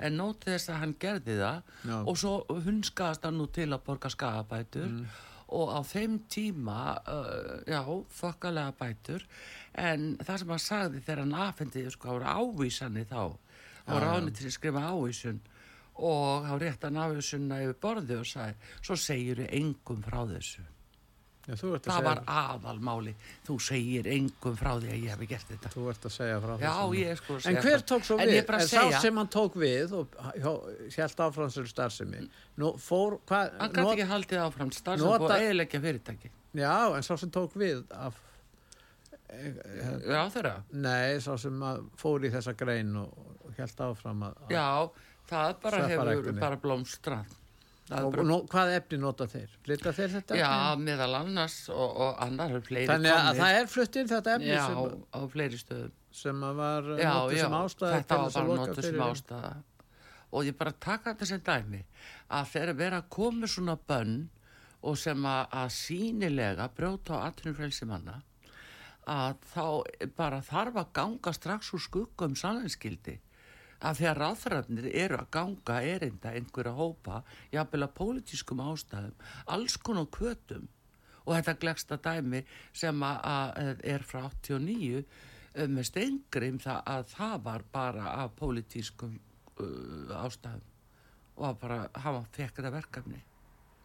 en 0.08 0.18
nóti 0.18 0.50
þess 0.54 0.70
að 0.74 0.80
hann 0.84 0.96
gerði 1.00 1.36
það 1.42 1.62
Mm. 1.84 1.92
Já. 1.92 2.00
og 2.10 2.18
svo 2.18 2.34
hunskaðast 2.50 3.24
hann 3.28 3.38
nú 3.38 3.48
til 3.52 3.70
að 3.70 3.84
borga 3.86 4.10
skagabætur 4.10 4.88
Mm. 4.90 5.06
og 5.54 5.70
á 5.70 5.80
þeim 5.86 6.20
tíma 6.30 6.98
uh, 7.06 7.62
já, 7.70 7.82
þokkalega 8.20 8.74
bætur 8.80 9.26
en 9.76 10.18
það 10.18 10.38
sem 10.40 10.50
hann 10.50 10.60
sagði 10.60 11.02
þegar 11.06 11.20
hann 11.26 11.34
afhendi 11.48 11.84
sko, 11.92 12.08
voru 12.18 12.26
ávísanir 12.26 13.06
þá 13.06 13.20
og 13.24 14.00
ráðni 14.02 14.32
til 14.34 14.48
að 14.48 14.56
skrifa 14.58 14.88
ávísun 14.90 15.40
og 15.96 16.46
þá 16.48 16.54
rétt 16.64 16.84
hann 16.88 16.98
ávísunna 16.98 17.60
yfir 17.62 17.78
borði 17.84 18.16
og 18.18 18.26
sagði, 18.26 18.56
svo 18.82 18.96
segir 18.98 19.44
þau 19.44 19.50
engum 19.60 20.02
frá 20.02 20.24
þessu 20.32 20.64
Já, 21.44 21.56
það 21.60 22.04
var 22.06 22.22
aðalmáli 22.32 23.14
þú 23.44 23.58
segir 23.60 24.08
engum 24.08 24.56
frá 24.56 24.70
því 24.80 24.92
að 24.94 25.02
ég 25.04 25.10
hef 25.12 25.24
gert 25.28 25.50
þetta. 25.52 25.72
Þú 25.74 25.88
ert 25.92 26.08
að 26.08 26.14
segja 26.16 26.38
frá 26.40 26.54
er 27.12 27.20
sko 27.20 27.36
En 27.52 27.58
hver 27.60 27.74
það. 27.74 27.86
tók 27.92 28.08
svo 28.08 28.18
en 28.18 28.32
við? 28.32 28.54
En 28.56 28.68
sá 28.72 29.02
sem 29.04 29.20
hann 29.20 29.32
tók 29.34 29.58
við 29.60 29.96
og 30.00 30.18
hjælt 30.96 31.24
áfram 31.28 31.52
sér 31.52 31.68
starfsemi. 31.68 32.24
Nú 32.64 32.72
fór, 32.80 33.18
hvað 33.28 33.58
hann 33.60 33.76
gæti 33.76 33.92
ekki 33.98 34.08
haldið 34.14 34.44
áfram 34.46 34.72
starfsum 34.72 35.10
nota- 35.12 35.28
og 35.28 35.36
eðilegja 35.40 35.84
fyrirtæki. 35.84 36.32
Já, 36.54 36.96
en 36.96 37.04
sá 37.04 37.18
sem 37.20 37.32
tók 37.34 37.58
við 37.60 37.84
af 37.92 38.16
já 39.34 40.22
þeirra, 40.30 40.64
Nei, 40.72 41.20
sá 41.20 41.36
sem 41.42 41.60
fór 42.00 42.24
í 42.28 42.32
þessa 42.34 42.54
grein 42.58 42.96
og, 43.02 43.14
hjælt 43.58 43.80
áfram 43.82 44.28
að, 44.30 44.44
já 44.54 44.68
það 45.30 45.56
bara 45.64 45.88
hefur 45.90 46.40
bara 46.40 46.60
er 46.62 47.26
og 48.02 48.16
bara, 48.16 48.38
hvað 48.54 48.72
efni 48.78 48.98
nota 49.02 49.28
þeir? 49.30 49.52
Flytta 49.66 49.94
þeir 49.98 50.12
þetta 50.18 50.38
já, 50.40 50.48
efni? 50.50 50.86
meðal 50.88 51.18
annars 51.20 51.58
og, 51.74 51.98
og 52.06 52.22
annar 52.26 52.56
er 52.58 52.64
fleiri 52.66 52.90
Þannig 52.90 53.14
að 53.14 53.20
komnir. 53.28 53.42
það 53.42 53.60
er 53.60 53.70
flutt 53.74 54.00
inn 54.02 54.10
þetta 54.12 54.34
efni 54.38 54.50
já, 54.54 54.64
sem, 54.68 54.96
á 55.14 55.20
fleiri 55.34 55.60
stöðum 55.62 55.94
sem 56.24 56.44
að 56.48 56.60
var 56.62 56.90
já, 57.00 57.12
notið 57.14 57.40
sem 57.44 57.56
ástæði 57.60 57.94
þetta 58.00 58.20
var 58.20 58.28
að 58.28 58.36
bara 58.40 58.58
notið 58.62 58.88
sem 58.88 59.04
ástæða 59.08 59.54
og 60.34 60.48
ég 60.50 60.58
bara 60.58 60.74
taka 60.88 61.14
þetta 61.14 61.30
sem 61.30 61.44
dæmi 61.46 61.82
að 62.34 62.52
þegar 62.54 62.80
vera 62.84 63.02
að 63.04 63.10
koma 63.18 63.50
svona 63.50 63.78
bönn 63.90 64.16
og 64.84 64.98
sem 65.00 65.26
að, 65.30 65.44
að 65.62 65.74
sínilega 65.78 66.70
brjóta 66.76 67.20
á 67.22 67.26
atvinnufrelsi 67.30 67.88
manna 67.90 68.20
að 69.10 69.38
þá 69.52 69.66
bara 70.16 70.40
þarf 70.46 70.80
að 70.80 70.92
ganga 70.96 71.34
strax 71.36 71.74
úr 71.76 71.84
skuggum 71.84 72.36
sannanskildi 72.40 73.18
að 73.84 74.00
þegar 74.00 74.22
ráðfæðarnir 74.22 74.88
eru 74.92 75.20
að 75.20 75.30
ganga 75.36 75.80
erinda 75.84 76.32
einhverja 76.38 76.74
hópa, 76.78 77.20
jafnvel 77.52 77.84
að 77.86 77.96
pólitískum 78.00 78.64
ástæðum, 78.64 79.28
alls 79.56 79.78
konar 79.78 80.10
kvötum 80.14 80.70
og 81.24 81.36
þetta 81.36 81.60
glegsta 81.60 82.00
dæmi 82.04 82.44
sem 82.76 83.06
að, 83.06 83.20
að 83.24 83.86
er 83.94 84.06
frá 84.08 84.24
89 84.28 85.04
eh, 85.04 85.68
með 85.68 85.90
steingrim 85.90 86.60
það 86.64 86.82
að 86.96 87.06
það 87.14 87.36
var 87.48 87.68
bara 87.72 88.16
af 88.24 88.36
pólitískum 88.40 89.18
uh, 89.60 90.24
ástæðum 90.24 90.70
og 91.34 91.48
að 91.50 91.62
bara 91.64 91.80
hafa 92.04 92.26
fekk 92.36 92.60
þetta 92.60 92.74
verkefni. 92.76 93.24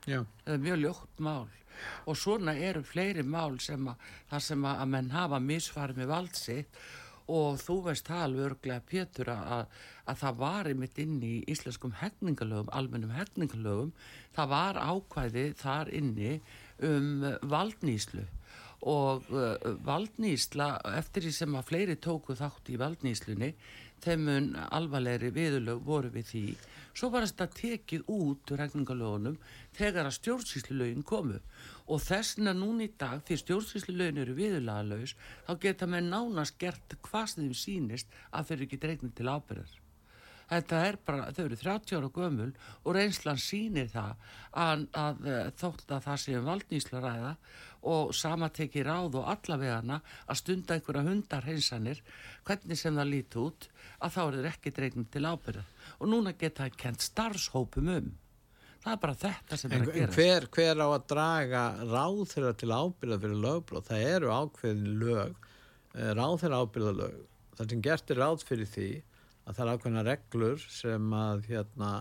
Já, 0.08 0.20
það 0.44 0.54
er 0.54 0.64
mjög 0.64 0.82
ljótt 0.82 1.22
mál. 1.24 1.48
Og 2.11 2.16
svona 2.18 2.54
eru 2.58 2.82
fleiri 2.84 3.22
mál 3.22 3.58
sem 3.62 3.87
að, 3.88 4.08
sem 4.42 4.64
að, 4.66 4.82
að 4.82 4.90
menn 4.92 5.12
hafa 5.14 5.38
misfarið 5.40 6.02
með 6.02 6.11
vald 6.12 6.37
sitt 6.37 6.80
og 7.28 7.58
þú 7.60 7.76
veist 7.88 8.08
það 8.08 8.24
alveg 8.24 8.46
örglega 8.48 8.86
Pétur 8.88 9.30
að, 9.32 9.42
að, 9.56 9.76
að 10.08 10.20
það 10.22 10.40
var 10.42 10.70
einmitt 10.70 11.02
inn 11.02 11.18
í 11.24 11.34
íslenskum 11.52 11.94
hegningalögum, 12.00 12.72
almennum 12.72 13.12
hegningalögum 13.16 13.92
það 14.36 14.50
var 14.54 14.80
ákvæði 14.80 15.46
þar 15.60 15.92
inni 16.00 16.38
um 16.88 17.26
valdnýslu 17.52 18.24
og 18.86 19.26
uh, 19.34 19.54
valdnýsla 19.84 20.68
eftir 20.98 21.26
því 21.26 21.32
sem 21.34 21.56
að 21.58 21.68
fleiri 21.70 21.96
tóku 21.98 22.36
þátt 22.38 22.70
í 22.70 22.78
valdnýslunni 22.78 23.52
þeim 24.04 24.26
mun 24.28 24.50
alvarlegri 24.70 25.32
viðurlög 25.34 25.80
voru 25.86 26.10
við 26.14 26.28
því. 26.28 26.44
Svo 26.94 27.10
var 27.14 27.26
þetta 27.26 27.48
tekið 27.54 28.04
út 28.14 28.52
regningalögunum 28.58 29.40
þegar 29.78 30.06
að 30.06 30.16
stjórnsýslulögin 30.18 31.06
komu. 31.06 31.40
Og 31.88 32.02
þessna 32.04 32.54
núna 32.54 32.86
í 32.86 32.92
dag 33.00 33.24
því 33.26 33.40
stjórnsýslulögin 33.42 34.22
eru 34.22 34.38
viðurlagalaus 34.38 35.16
þá 35.48 35.52
geta 35.66 35.90
með 35.90 36.08
nánast 36.12 36.58
gert 36.62 36.98
hvað 37.02 37.28
sem 37.32 37.44
þeim 37.44 37.60
sýnist 37.64 38.16
að 38.30 38.50
þeir 38.50 38.58
eru 38.58 38.68
ekki 38.68 38.82
dregnir 38.86 39.14
til 39.18 39.30
ábyrðar 39.30 39.76
Þetta 40.48 40.78
er 40.86 40.96
bara, 41.04 41.28
þau 41.36 41.42
eru 41.44 41.56
30 41.60 41.98
ára 41.98 42.08
gömul 42.14 42.52
og 42.80 42.94
reynslan 42.96 43.40
sýnir 43.42 43.90
það 43.92 44.14
að, 44.56 44.84
að 44.96 45.26
eh, 45.28 45.50
þótt 45.60 45.92
að 45.92 46.06
það 46.06 46.22
sé 46.22 46.36
um 46.38 46.48
valdnýsla 46.48 47.02
ræða 47.04 47.32
og 47.82 48.14
sama 48.16 48.48
teki 48.54 48.82
ráð 48.86 49.20
og 49.20 49.28
allavegana 49.32 50.00
að 50.26 50.40
stunda 50.40 50.74
einhverja 50.74 51.04
hundar 51.06 51.44
hreinsanir, 51.46 52.00
hvernig 52.46 52.78
sem 52.80 52.96
það 52.98 53.12
líti 53.12 53.42
út, 53.42 53.68
að 54.02 54.14
þá 54.14 54.20
eru 54.24 54.40
þeir 54.40 54.50
ekki 54.52 54.72
dregnum 54.74 55.06
til 55.12 55.24
ábyrða. 55.28 55.66
Og 55.98 56.10
núna 56.10 56.34
geta 56.38 56.66
það 56.66 56.80
kent 56.82 57.06
starfshópum 57.06 57.92
um. 57.94 58.10
Það 58.78 58.92
er 58.92 59.00
bara 59.02 59.18
þetta 59.18 59.56
sem 59.58 59.72
er 59.72 59.76
En, 59.78 59.84
að 59.84 59.88
en 59.88 60.00
gera. 60.00 60.12
hver, 60.14 60.48
hver 60.54 60.82
á 60.82 60.88
að 60.88 61.06
draga 61.12 61.62
ráð 61.82 62.20
þeirra 62.32 62.52
til 62.58 62.70
ábyrða 62.72 63.20
fyrir 63.24 63.40
lögbrot? 63.44 63.88
Það 63.88 64.04
eru 64.12 64.30
ákveðin 64.34 64.92
lög, 65.02 65.48
ráð 66.18 66.36
þeirra 66.44 66.60
ábyrða 66.62 66.92
lög. 67.02 67.18
Það 67.58 67.72
sem 67.72 67.82
gert 67.88 68.12
er 68.14 68.22
ráð 68.22 68.44
fyrir 68.46 68.70
því 68.70 68.90
að 69.48 69.56
það 69.56 69.64
er 69.64 69.72
ákveðina 69.72 70.04
reglur 70.06 70.64
sem 70.70 71.12
að 71.18 71.46
hérna 71.48 71.92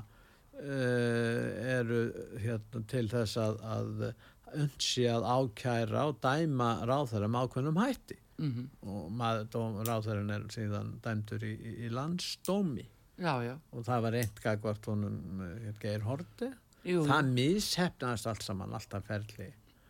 uh, 0.61 1.45
eru 1.77 2.01
hérna, 2.43 2.83
til 2.91 3.05
þess 3.11 3.37
að, 3.41 3.61
að 3.63 4.07
unsi 4.55 5.03
að 5.11 5.25
ákæra 5.33 6.05
og 6.11 6.19
dæma 6.23 6.69
ráð 6.87 7.11
þeirra 7.13 7.29
með 7.33 7.47
ákveðnum 7.47 7.81
hætti. 7.83 8.17
Mm 8.37 8.67
Og 8.85 9.07
maður, 9.17 9.47
dóm, 9.55 9.79
ráð 9.87 10.03
þeirra 10.07 10.35
er 10.37 10.43
síðan 10.53 10.91
dæmdur 11.01 11.43
í, 11.47 11.53
í, 11.57 11.89
landsdómi 11.89 12.85
Já, 13.17 13.33
já. 13.41 13.55
og 13.73 13.81
það 13.87 14.01
var 14.05 14.17
eitt 14.19 14.41
gagvart 14.43 14.85
honum 14.91 15.39
uh, 15.41 15.71
Geir 15.81 16.03
Horti 16.05 16.51
Jú, 16.85 17.01
það 17.09 17.31
mishefnaðist 17.33 18.27
allt 18.29 18.45
saman 18.45 18.75
alltaf 18.77 19.07
ferli 19.09 19.47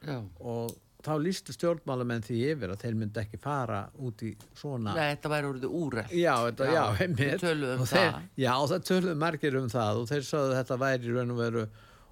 já. 0.07 0.21
og 0.39 0.71
þá 1.03 1.11
lístu 1.21 1.51
stjórnmálamenn 1.57 2.23
því 2.23 2.37
yfir 2.53 2.71
að 2.73 2.79
þeir 2.85 2.95
myndi 3.01 3.19
ekki 3.21 3.37
fara 3.43 3.81
út 3.99 4.23
í 4.23 4.31
svona 4.57 4.95
Nei, 4.95 5.09
þetta 5.11 5.29
væri 5.35 5.51
orðið 5.51 5.75
úrætt. 5.83 6.15
já, 6.15 6.33
þetta, 6.47 6.69
já, 6.71 6.79
Já, 6.79 7.03
einmitt 7.03 7.19
við 7.27 7.43
töluðum 7.43 7.83
Og 7.83 7.91
þeir, 7.91 8.07
það. 8.15 8.25
já, 8.47 8.53
það 8.71 8.87
töluðum 8.93 9.21
margir 9.27 9.59
um 9.59 9.67
það 9.75 9.99
og 10.01 10.07
þeir 10.13 10.25
sagðu 10.31 10.55
að 10.55 10.57
þetta 10.61 10.79
væri 10.87 11.11
í 11.11 11.13
raun 11.19 11.35
og 11.35 11.43
veru 11.43 11.67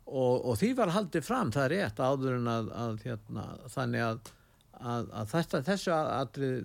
og, 0.06 0.46
og 0.46 0.58
því 0.62 0.72
var 0.78 0.94
haldið 0.96 1.26
fram, 1.26 1.52
það 1.56 1.68
er 1.68 1.76
rétt 1.76 2.02
áður 2.02 2.38
en 2.40 2.50
að, 2.52 2.72
að 2.86 3.06
hérna, 3.08 3.46
þannig 3.74 4.06
að, 4.06 4.32
að, 4.80 5.10
að 5.22 5.32
þetta, 5.34 5.62
þessu, 5.70 5.98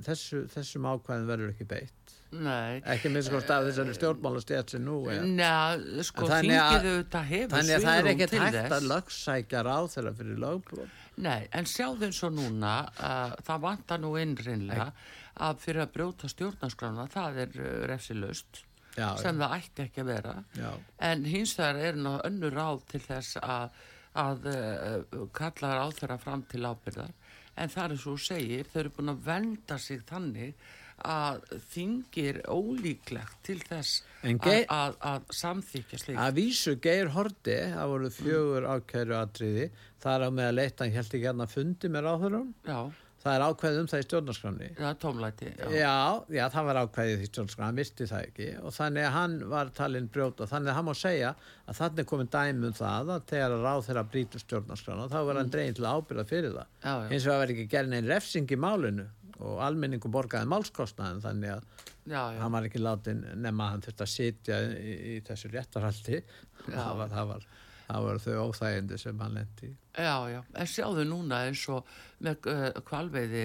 þessu, 0.09 0.42
þessum 0.55 0.88
ákvæðin 0.92 1.31
verður 1.31 1.55
ekki 1.55 1.68
beitt. 1.70 1.96
Nei. 2.31 2.79
ekki 2.87 3.11
minnst 3.11 3.26
sko 3.26 3.40
stað 3.42 3.64
þessari 3.66 3.94
stjórnmálastjætt 3.96 4.74
sem 4.76 4.85
nú 4.87 5.00
er. 5.11 5.24
Njá, 5.26 6.05
sko 6.07 6.29
Þannig 6.31 6.61
að- 6.62 7.09
það 7.11 7.90
er 7.90 8.11
ekkert 8.12 8.37
hægt 8.38 8.74
að 8.76 8.87
lögsækja 8.87 9.64
ráð 9.66 9.88
þeirra 9.96 10.12
fyrir 10.20 10.38
lögbrot. 10.44 10.98
Nei, 11.20 11.48
en 11.53 11.66
sjáðu 11.66 12.07
eins 12.07 12.22
og 12.24 12.37
núna 12.37 12.74
uh, 12.87 13.35
það 13.44 13.64
vantar 13.66 14.00
nú 14.00 14.14
innreinlega 14.20 14.92
að 15.40 15.59
fyrir 15.64 15.83
að 15.85 15.92
brjóta 15.96 16.31
stjórnarskrána 16.31 17.09
það 17.11 17.42
er 17.44 17.59
uh, 17.59 17.72
refsilust 17.90 18.62
já, 18.96 19.09
sem 19.22 19.38
það 19.40 19.55
ætti 19.61 19.87
ekki 19.87 20.03
að 20.05 20.11
vera. 20.14 20.35
Já, 20.59 20.70
en 21.11 21.24
hins 21.24 21.55
vegar 21.59 21.81
er 21.90 22.00
nú 22.00 22.16
önnur 22.26 22.57
ráð 22.57 22.85
til 22.90 23.00
þess 23.07 23.37
að, 23.42 23.81
að 24.24 24.50
uh, 24.53 25.24
kalla 25.37 25.74
ráð 25.79 25.96
þeirra 26.00 26.18
fram 26.22 26.44
til 26.50 26.64
ábyrðar 26.66 27.12
en 27.61 27.68
það 27.72 27.92
er 27.96 28.00
svo 28.00 28.14
segir, 28.20 28.68
þau 28.72 28.79
eru 28.85 28.92
búin 28.96 29.12
að 29.12 29.24
venda 29.26 29.76
sig 29.83 30.00
þannig 30.09 30.55
að 31.00 31.40
þingir 31.72 32.38
ólíklegt 32.53 33.38
til 33.46 33.57
þess 33.64 34.03
En 34.29 34.37
að, 34.44 34.66
að, 34.68 34.96
að 35.09 35.31
samþykja 35.33 35.98
slíkt. 36.03 36.18
að 36.20 36.35
vísu 36.37 36.74
Geir 36.85 37.09
Horti 37.14 37.55
það 37.72 37.92
voru 37.94 38.11
fjögur 38.12 38.66
ákæru 38.68 39.16
atriði 39.16 39.70
það 40.03 40.12
er 40.12 40.24
á 40.24 40.31
með 40.37 40.48
að 40.50 40.59
leita, 40.59 40.85
hann 40.85 40.96
held 40.98 41.14
ekki 41.16 41.24
hérna 41.24 41.46
fundi 41.48 41.88
með 41.92 42.05
ráðurum, 42.07 42.50
Já, 42.68 42.81
það 43.21 43.35
er 43.37 43.45
ákveðið 43.47 43.79
um 43.83 43.89
það 43.91 44.01
í 44.03 44.07
stjórnarskráni 44.07 44.69
það 44.79 44.89
er 44.91 44.99
tómlæti. 45.05 45.49
Já. 45.61 45.67
Já, 45.77 45.95
já, 46.39 46.45
það 46.55 46.69
var 46.71 46.81
ákvæðið 46.85 47.25
í 47.25 47.29
stjórnarskrá, 47.31 47.65
hann 47.69 47.81
visti 47.81 48.07
það 48.11 48.25
ekki 48.31 48.49
og 48.65 48.75
þannig 48.79 49.07
að 49.09 49.15
hann 49.19 49.35
var 49.53 49.73
talinn 49.77 50.09
brjóta 50.15 50.49
þannig 50.51 50.73
að 50.73 50.79
hann 50.81 50.89
má 50.89 50.93
segja 50.97 51.33
að 51.67 51.79
þannig 51.83 52.03
er 52.05 52.09
komin 52.15 52.33
dæmi 52.33 52.71
um 52.71 52.77
það 52.81 53.13
að 53.17 53.27
þegar 53.35 53.57
að 53.59 53.65
ráð 53.69 53.85
þeirra 53.91 54.07
brýtur 54.15 54.45
stjórnarskrána 54.47 55.09
þá 55.13 55.19
var 55.29 55.41
hann 55.43 55.53
dregin 55.53 55.77
til 55.81 55.87
að 55.87 56.01
ábyrða 56.01 56.27
fyrir 56.33 56.57
það 56.57 56.67
Já, 56.81 56.93
já. 56.95 57.09
eins 57.11 57.25
og 57.27 57.33
það 57.35 57.41
var 57.45 57.55
ekki 57.57 57.69
gerðin 57.77 57.99
einn 58.01 58.11
refsing 58.15 58.51
í 58.57 58.61
málinu 58.67 59.07
og 59.41 59.61
almenningu 59.65 60.11
borgaði 60.13 60.49
málskostnaðin 60.53 61.23
þannig 61.25 61.55
að 61.59 61.69
Já, 62.11 62.23
já. 62.33 62.41
hann 62.41 62.53
var 62.57 62.65
ekki 62.67 62.81
látin 62.81 63.21
nema 63.41 63.67
að 63.67 63.71
hann 63.75 63.83
þurfti 63.85 64.05
að 64.07 64.11
sitja 64.15 64.57
í, 64.73 64.93
í 65.13 65.15
þessu 65.29 65.51
réttarhaldi 65.53 66.19
það 66.67 66.97
var, 66.99 67.11
það, 67.13 67.29
var, 67.35 67.45
það 67.90 68.07
var 68.07 68.20
þau 68.24 68.35
óþægindi 68.48 68.98
sem 69.03 69.22
hann 69.24 69.37
lendi 69.38 69.70
Já, 69.90 70.14
já, 70.31 70.38
en 70.55 70.68
sjáðu 70.70 71.05
núna 71.11 71.40
eins 71.48 71.64
og 71.74 71.88
með 72.22 72.46
uh, 72.53 72.68
kvalveiði 72.87 73.44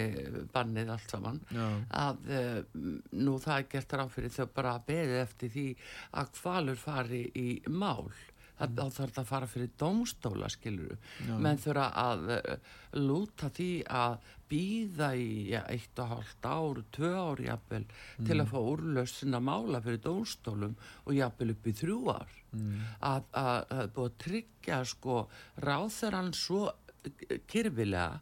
bannið 0.54 0.92
allt 0.94 1.16
saman 1.16 1.40
Já. 1.50 1.66
að 2.06 2.30
uh, 2.30 2.60
nú 3.18 3.40
það 3.42 3.58
er 3.58 3.68
gert 3.72 3.98
ráð 3.98 4.14
fyrir 4.14 4.36
þau 4.36 4.48
bara 4.60 4.76
að 4.78 4.86
beði 4.92 5.20
eftir 5.24 5.54
því 5.56 5.66
að 6.22 6.32
kvalur 6.38 6.80
fari 6.80 7.24
í 7.42 7.48
mál 7.74 8.06
það 8.60 8.72
mm. 8.72 8.96
þarf 8.98 9.14
það 9.16 9.22
að 9.24 9.30
fara 9.32 9.50
fyrir 9.52 9.74
dómstóla 9.82 10.50
skiluru, 10.54 10.98
menn 11.44 11.62
þurfa 11.62 11.88
að 12.02 12.32
uh, 12.38 12.74
lúta 12.96 13.50
því 13.56 13.70
að 13.92 14.18
býða 14.50 15.10
í 15.18 15.30
ja, 15.50 15.64
eitt 15.74 16.00
og 16.00 16.12
hálft 16.14 16.48
ár, 16.48 16.82
tvö 16.94 17.12
ár 17.18 17.42
jafnvel 17.42 17.84
til 18.28 18.40
að 18.40 18.52
fá 18.52 18.58
úrlaust 18.62 19.22
sinna 19.22 19.42
mála 19.44 19.82
fyrir 19.84 20.04
dómstólum 20.06 20.76
og 21.06 21.14
jafnvel 21.18 21.56
upp 21.56 21.70
í 21.70 21.76
þrjú 21.82 22.00
ár. 22.14 22.36
Að, 22.56 23.26
að, 23.36 23.58
að 23.76 23.90
búið 23.96 24.12
að 24.12 24.20
tryggja 24.24 24.78
sko 24.88 25.18
ráþeran 25.66 26.30
svo 26.38 26.70
kyrfilega 27.50 28.22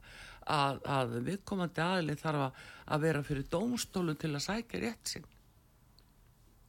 að, 0.50 0.80
að 0.90 1.14
viðkomandi 1.28 1.84
aðli 1.84 2.16
þarf 2.20 2.48
að, 2.48 3.04
vera 3.04 3.24
fyrir 3.28 3.48
dómstólum 3.52 4.18
til 4.20 4.34
að 4.34 4.46
sækja 4.48 4.82
rétt 4.84 5.14
sinn. 5.16 5.30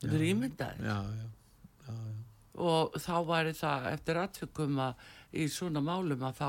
Þetta 0.03 0.19
er 0.19 0.27
ímyndaði 0.29 0.85
já, 0.91 0.99
já, 0.99 1.27
já, 1.89 1.95
já. 1.95 2.24
Og 2.55 2.95
þá 3.03 3.15
væri 3.27 3.55
það 3.59 3.89
eftir 3.93 4.21
atvikum 4.21 4.81
að 4.85 5.07
í 5.35 5.47
svona 5.51 5.83
málum 5.83 6.23
að 6.23 6.39
þá 6.39 6.49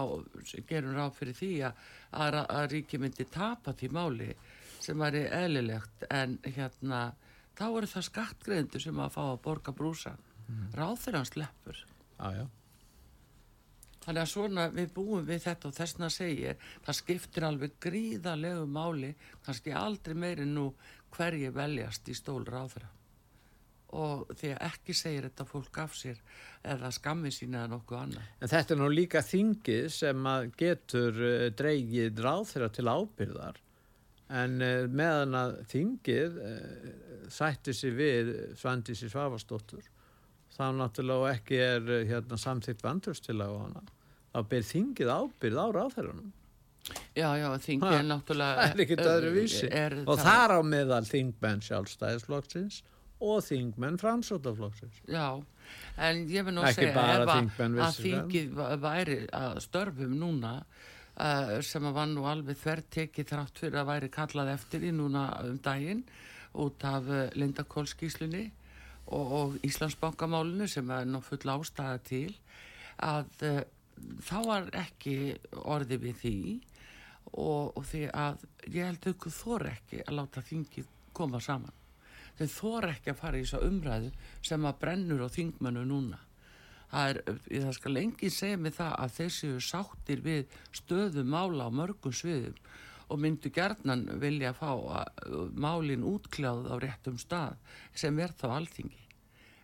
gerum 0.70 0.98
ráð 0.98 1.16
fyrir 1.20 1.38
því 1.40 1.52
að, 1.66 1.80
að, 2.12 2.38
að 2.44 2.68
ríki 2.74 3.00
myndi 3.02 3.26
tapa 3.34 3.74
því 3.74 3.90
máli 3.96 4.30
sem 4.86 5.00
væri 5.02 5.24
eðlilegt 5.34 6.06
en 6.14 6.38
hérna 6.46 7.08
þá 7.58 7.66
eru 7.70 7.90
það 7.90 8.08
skattgreðendur 8.10 8.84
sem 8.84 9.02
að 9.02 9.16
fá 9.16 9.24
að 9.24 9.42
borga 9.48 9.74
brúsa 9.74 10.14
mm. 10.14 10.70
ráð 10.78 11.00
fyrir 11.02 11.22
hans 11.24 11.34
leppur 11.40 11.82
já, 11.82 12.28
já. 12.42 12.46
Þannig 14.06 14.22
að 14.22 14.30
svona 14.30 14.68
við 14.70 14.92
búum 14.94 15.24
við 15.26 15.40
þetta 15.48 15.70
og 15.72 15.74
þessna 15.74 16.12
segir, 16.14 16.60
það 16.86 16.98
skiptir 17.00 17.46
alveg 17.48 17.80
gríðalegu 17.82 18.68
máli, 18.70 19.16
kannski 19.42 19.74
aldrei 19.74 20.14
meiri 20.14 20.46
nú 20.46 20.68
hverji 21.16 21.50
veljast 21.56 22.12
í 22.14 22.18
stól 22.18 22.44
ráðra. 22.46 22.92
Og 23.96 24.32
því 24.36 24.52
að 24.56 24.64
ekki 24.66 24.96
segir 24.98 25.28
þetta 25.28 25.46
fólk 25.48 25.78
af 25.84 25.94
sér 25.96 26.18
eða 26.66 26.90
skammi 26.92 27.32
sína 27.32 27.62
eða 27.64 27.72
nokkuð 27.76 28.00
annað. 28.02 28.30
En 28.42 28.52
þetta 28.52 28.74
er 28.74 28.80
nú 28.82 28.90
líka 28.92 29.22
þingið 29.24 29.90
sem 29.94 30.30
að 30.32 30.48
getur 30.60 31.22
uh, 31.22 31.48
dreigið 31.56 32.22
ráð 32.26 32.48
þeirra 32.52 32.70
til 32.76 32.88
ábyrðar 32.90 33.60
en 34.42 34.56
uh, 34.66 34.88
meðan 34.90 35.38
að 35.38 35.58
þingið 35.72 36.40
uh, 36.42 36.88
sætti 37.32 37.76
sig 37.78 37.94
við 37.96 38.32
Svandísi 38.58 39.12
Svavastóttur 39.12 39.86
þá 40.56 40.66
náttúrulega 40.80 41.36
ekki 41.36 41.60
er 41.62 41.94
hérna, 42.10 42.40
samþýtt 42.40 42.84
vandröstilega 42.86 43.54
á 43.54 43.64
hana 43.68 43.86
þá 44.36 44.50
ber 44.52 44.66
þingið 44.68 45.14
ábyrð 45.14 45.62
á 45.62 45.68
ráðherranum. 45.76 46.34
Já, 47.16 47.30
já, 47.40 47.48
þingi 47.58 47.88
Ha, 47.88 47.94
er 47.98 48.04
náttúrulega... 48.06 48.56
það 48.60 48.74
er 48.74 48.82
ekkit 48.84 49.04
öðru 49.10 49.30
vísi 49.34 49.70
er 49.74 49.96
og 50.06 50.20
þar 50.22 50.54
á 50.54 50.62
meðal 50.62 51.06
þingmenn 51.08 51.64
sjálfstæðisflokksins 51.66 52.82
og 53.26 53.44
þingmenn 53.46 53.98
framsótaflokksins 54.02 55.00
Já, 55.12 55.28
en 56.08 56.24
ég 56.30 56.46
vil 56.48 56.54
nú 56.58 56.64
Ekki 56.68 56.82
segja 56.82 56.94
bara 56.96 57.16
ef 57.16 57.30
að- 57.30 57.40
að 57.88 57.96
þingið 58.06 58.60
væri 58.86 59.18
að 59.40 59.60
störfum 59.66 60.14
núna 60.22 60.52
uh, 60.62 61.56
sem 61.66 61.88
að 61.90 61.96
var 62.00 62.10
nú 62.12 62.26
alveg 62.30 62.60
þvertekið 62.64 63.30
þrátt 63.32 63.62
fyrir 63.64 63.80
að 63.82 63.90
væri 63.94 64.10
kallað 64.18 64.54
eftir 64.58 64.86
í 64.86 64.92
núna 64.96 65.26
um 65.46 65.58
daginn 65.64 66.04
út 66.66 66.84
af 66.88 67.08
uh, 67.10 67.24
Lindakólskíslunni 67.36 68.46
og, 69.08 69.32
og 69.40 69.58
Íslandsbankamálinu 69.68 70.68
sem 70.72 70.90
er 70.92 71.06
nú 71.10 71.22
full 71.26 71.44
ástæða 71.56 71.98
til 72.08 72.36
að 73.04 73.26
uh, 73.44 73.62
þá 74.28 74.38
var 74.46 74.70
ekki 74.76 75.18
orði 75.66 75.98
við 76.04 76.16
því 76.22 76.36
og, 77.36 77.74
og 77.78 77.84
því 77.90 78.02
að 78.12 78.44
ég 78.76 78.86
held 78.90 79.08
auku 79.12 79.32
þor 79.34 79.66
ekki 79.72 80.02
að 80.06 80.18
láta 80.20 80.44
þingið 80.46 80.90
koma 81.16 81.40
saman 81.42 81.74
þau 82.40 82.48
þor 82.56 82.90
ekki 82.92 83.14
að 83.14 83.20
fara 83.22 83.40
í 83.40 83.46
þessa 83.46 83.68
umræðu 83.68 84.12
sem 84.46 84.66
að 84.68 84.80
brennur 84.82 85.26
á 85.26 85.30
þingmennu 85.36 85.86
núna. 85.90 86.20
Það 86.92 87.12
er, 87.12 87.22
það 87.50 87.78
skal 87.78 87.94
lengi 87.96 88.32
segja 88.32 88.58
mig 88.62 88.76
það 88.78 88.92
að 89.04 89.16
þeir 89.18 89.32
séu 89.36 89.62
sáttir 89.64 90.22
við 90.26 90.60
stöðu 90.76 91.24
mála 91.28 91.68
á 91.68 91.70
mörgum 91.74 92.14
sviðum 92.16 92.60
og 93.12 93.22
myndu 93.22 93.52
gerðnan 93.54 94.06
vilja 94.22 94.54
fá 94.58 94.70
málin 95.54 96.06
útkljáð 96.08 96.70
á 96.72 96.76
réttum 96.82 97.18
stað 97.22 97.58
sem 97.94 98.18
er 98.20 98.34
þá 98.38 98.48
alþingi. 98.60 99.02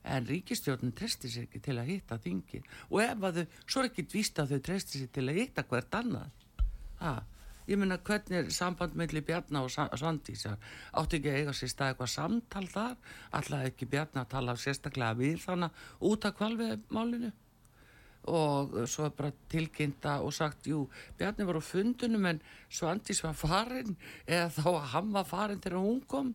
En 0.01 0.25
ríkistjórnin 0.25 0.95
treysti 0.97 1.29
sér 1.29 1.45
ekki 1.45 1.61
til 1.61 1.77
að 1.77 1.91
hitta 1.91 2.17
þingi 2.21 2.63
og 2.89 3.01
ef 3.03 3.25
að 3.27 3.41
þau, 3.41 3.57
svo 3.65 3.81
er 3.81 3.89
ekki 3.91 4.07
víst 4.13 4.39
að 4.41 4.55
þau 4.55 4.63
treysti 4.67 5.01
sér 5.01 5.11
til 5.13 5.27
að 5.27 5.39
hitta 5.41 5.65
hvert 5.69 5.97
annað. 6.01 6.45
Ha, 7.01 7.13
ég 7.69 7.77
meina 7.77 7.97
hvernig 7.97 8.37
er 8.39 8.49
samband 8.55 8.95
melli 8.97 9.21
Bjarna 9.25 9.61
og 9.65 9.71
Sa- 9.73 9.89
Svandísar 9.97 10.57
átti 10.97 11.19
ekki 11.19 11.31
að 11.31 11.39
eiga 11.41 11.53
sér 11.57 11.71
stað 11.73 11.93
eitthvað 11.93 12.11
samtal 12.15 12.67
þar? 12.71 12.97
Alltaf 13.37 13.65
ekki 13.69 13.89
Bjarna 13.91 14.25
að 14.25 14.31
tala 14.33 14.55
sérstaklega 14.57 15.17
við 15.19 15.39
þannig 15.45 15.81
út 16.09 16.25
af 16.25 16.35
kvalveðmálinu 16.39 17.31
og 18.31 18.75
svo 18.85 19.07
er 19.07 19.13
bara 19.17 19.31
tilkynnta 19.49 20.19
og 20.21 20.33
sagt, 20.37 20.67
jú, 20.69 20.83
Bjarni 21.17 21.45
var 21.47 21.57
á 21.57 21.63
fundunum 21.65 22.27
en 22.29 22.41
Svandís 22.69 23.23
var 23.25 23.33
farin 23.33 23.95
eða 24.27 24.49
þá 24.53 24.67
að 24.69 24.89
hann 24.93 25.11
var 25.15 25.25
farin 25.25 25.61
þegar 25.63 25.81
hún 25.81 26.03
kom. 26.05 26.29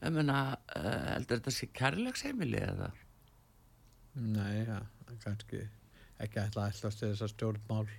Ég 0.00 0.14
meina, 0.14 0.56
uh, 0.76 1.08
heldur 1.16 1.40
þetta 1.40 1.52
sé 1.52 1.66
kærleiksheimili 1.74 2.62
eða? 2.62 2.92
Nei, 4.22 4.62
ja, 4.68 4.78
kannski 5.24 5.64
ekki 6.20 6.40
ætla 6.44 6.68
að 6.68 6.76
ætla 6.76 6.92
til 6.94 7.10
þess 7.10 7.26
að 7.26 7.32
stjórnmál 7.34 7.90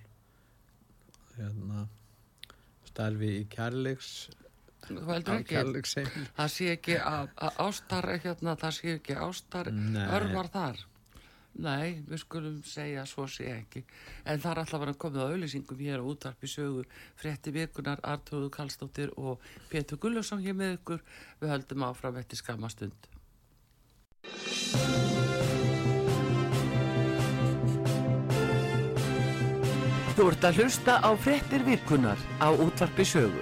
hérna 1.36 1.84
starfi 2.92 3.34
í 3.40 3.42
kærleiks 3.50 4.12
Þú 4.82 5.02
heldur 5.06 5.36
ekki, 5.38 6.02
það 6.36 6.48
sé 6.50 6.70
ekki 6.74 6.96
að, 6.98 7.28
að 7.46 7.60
ástar 7.66 8.08
hérna, 8.24 8.56
það 8.58 8.72
sé 8.78 8.96
ekki 8.96 9.14
ástar 9.14 9.70
Nei. 9.72 10.06
örvar 10.16 10.50
þar? 10.52 10.80
Nei, 11.62 12.00
við 12.08 12.22
skulum 12.22 12.58
segja 12.64 13.04
svo 13.06 13.26
sé 13.28 13.50
ekki. 13.52 13.82
En 14.24 14.40
það 14.40 14.52
er 14.54 14.60
alltaf 14.62 14.78
að 14.78 14.84
vera 14.86 14.96
komið 15.04 15.22
á 15.22 15.28
auðlýsingum 15.28 15.82
hér 15.84 16.00
á 16.00 16.08
útvarpi 16.08 16.48
sögu 16.48 16.86
frétti 17.20 17.52
vikunar 17.52 18.00
Artúru 18.02 18.48
Kallstóttir 18.50 19.12
og 19.20 19.44
Pétur 19.70 20.00
Gullusson 20.00 20.42
hér 20.42 20.56
með 20.56 20.78
ykkur. 20.80 21.04
Við 21.42 21.52
höldum 21.52 21.86
áfram 21.90 22.18
eftir 22.22 22.40
skamastund 22.40 23.10
Þú 30.12 30.26
ert 30.28 30.42
að 30.44 30.58
hlusta 30.60 30.94
á 31.00 31.10
fréttir 31.16 31.62
vikunar 31.64 32.20
á 32.36 32.52
útvarpi 32.52 33.00
sögu. 33.00 33.40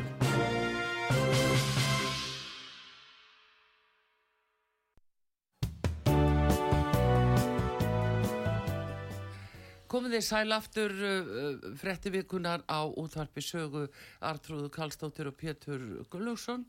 Komið 9.90 10.14
þið 10.14 10.24
sæl 10.28 10.54
aftur 10.54 10.94
uh, 10.94 11.74
frétti 11.82 12.14
vikunar 12.14 12.62
á 12.70 12.86
útvarpi 12.86 13.42
sögu 13.42 13.88
Artrúðu 14.22 14.70
Kallstóttir 14.70 15.26
og 15.26 15.34
Pétur 15.42 16.06
Gullugson 16.06 16.62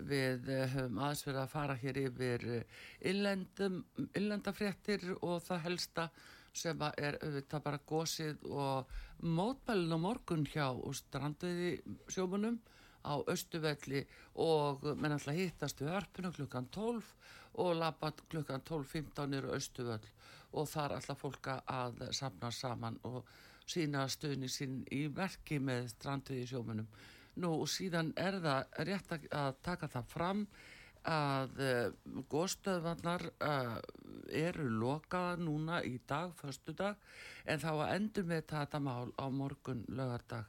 við 0.00 0.48
uh, 0.48 0.64
höfum 0.72 0.96
aðeins 0.96 1.28
verið 1.28 1.44
að 1.44 1.52
fara 1.52 1.76
hér 1.84 2.06
yfir 2.08 2.40
uh, 2.56 2.64
illendafréttir 4.16 5.10
og 5.20 5.44
það 5.44 5.68
helsta 5.68 6.08
sem 6.52 6.82
er 7.00 7.16
auðvitað 7.22 7.64
bara 7.64 7.80
gósið 7.88 8.42
og 8.48 8.90
mótmælun 9.22 9.94
og 9.94 10.00
morgun 10.02 10.46
hjá 10.50 10.66
stranduði 10.98 11.76
sjómunum 12.10 12.58
á 13.06 13.22
Östuvelli 13.30 14.02
og 14.42 14.82
menn 14.98 15.14
alltaf 15.14 15.36
hittast 15.36 15.82
við 15.82 15.94
örpuna 15.98 16.32
klukkan 16.34 16.66
12 16.74 17.12
og 17.62 17.76
lappa 17.78 18.12
klukkan 18.30 18.62
12.15 18.66 19.30
nýru 19.30 19.54
Östuvöll 19.54 20.10
og 20.52 20.68
þar 20.68 20.96
alltaf 20.96 21.22
fólka 21.22 21.60
að 21.66 22.02
samna 22.10 22.50
saman 22.50 22.98
og 23.06 23.26
sína 23.66 24.08
stöðni 24.10 24.50
sín 24.50 24.82
í 24.90 25.06
verki 25.06 25.60
með 25.62 25.92
stranduði 25.94 26.46
sjómunum. 26.50 26.88
Nú 27.38 27.52
síðan 27.70 28.12
er 28.18 28.40
það 28.42 28.82
rétt 28.88 29.14
að 29.30 29.54
taka 29.62 29.88
það 29.88 30.10
fram 30.10 30.46
að 31.08 31.60
eh, 31.62 31.92
góðstöðvarnar 32.30 33.24
uh, 33.42 33.78
eru 34.30 34.68
lokaða 34.70 35.36
núna 35.42 35.80
í 35.82 35.96
dag, 36.06 36.30
förstu 36.38 36.74
dag, 36.78 36.96
en 37.44 37.58
þá 37.62 37.70
að 37.72 37.94
endur 37.96 38.28
með 38.30 38.44
þetta 38.52 38.80
mál 38.80 39.10
á 39.18 39.26
morgun 39.30 39.84
lögardag 39.88 40.46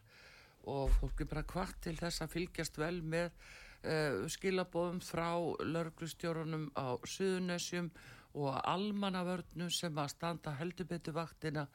og 0.69 0.93
fólk 0.99 1.23
er 1.23 1.29
bara 1.31 1.45
hvart 1.49 1.79
til 1.83 1.95
þess 1.99 2.23
að 2.23 2.35
fylgjast 2.35 2.77
vel 2.77 3.01
með 3.01 3.31
uh, 3.31 4.23
skilabóðum 4.29 5.01
frá 5.03 5.31
lörglustjórunum 5.65 6.69
á 6.77 7.01
Suðunessjum 7.01 7.89
og 8.33 8.53
almannavörnum 8.61 9.73
sem 9.73 9.97
að 9.97 10.13
standa 10.15 10.53
heldubetu 10.57 11.13
vaktina, 11.13 11.67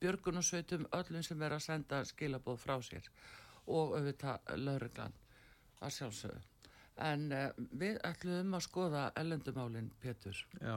björgunarsveitum, 0.00 0.86
öllum 0.96 1.26
sem 1.26 1.42
er 1.42 1.58
að 1.58 1.66
senda 1.66 2.04
skilabóð 2.08 2.62
frá 2.62 2.78
sér 2.82 3.10
og 3.66 3.98
auðvitað 3.98 4.56
lörglan 4.62 5.18
að 5.80 5.98
sjálfsögðu. 5.98 6.49
En 7.06 7.26
uh, 7.32 7.48
við 7.80 7.98
ætlum 8.06 8.54
að 8.58 8.66
skoða 8.66 9.06
ellendumálinn, 9.20 9.90
Pétur. 10.02 10.36
Já, 10.60 10.76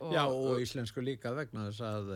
og, 0.00 0.12
Já, 0.14 0.24
og 0.26 0.60
íslensku 0.64 1.04
líka 1.04 1.32
vegna 1.36 1.68
þess 1.68 1.84
að 1.86 2.12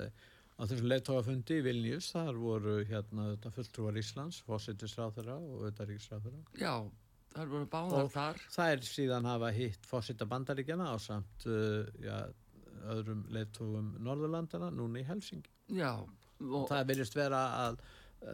á 0.61 0.63
þessum 0.69 0.91
leittógafundi 0.91 1.61
í 1.61 1.65
Vilnius 1.65 2.11
þar 2.13 2.37
voru 2.41 2.75
hérna 2.89 3.31
þetta 3.31 3.53
fulltrúar 3.55 3.97
Íslands 4.01 4.43
fósittisráþara 4.45 5.39
og 5.41 5.63
auðaríkisráþara 5.71 6.43
Já, 6.61 6.75
þar 7.33 7.53
voru 7.55 7.69
báðar 7.73 8.11
þar. 8.13 8.43
Það 8.57 8.75
er 8.75 8.85
síðan 8.91 9.29
hafa 9.31 9.53
hitt 9.57 9.89
fósitta 9.89 10.29
bandaríkjana 10.29 10.91
á 10.93 10.97
samt 11.01 11.47
uh, 11.49 11.89
já, 12.05 12.19
öðrum 12.93 13.25
leittógum 13.33 13.95
Norðurlandana 14.05 14.69
núna 14.75 15.01
í 15.01 15.07
Helsingi 15.09 15.79
Já 15.81 15.95
og 16.41 16.69
Það 16.71 16.87
verðist 16.89 17.17
vera 17.17 17.41
að 17.67 17.81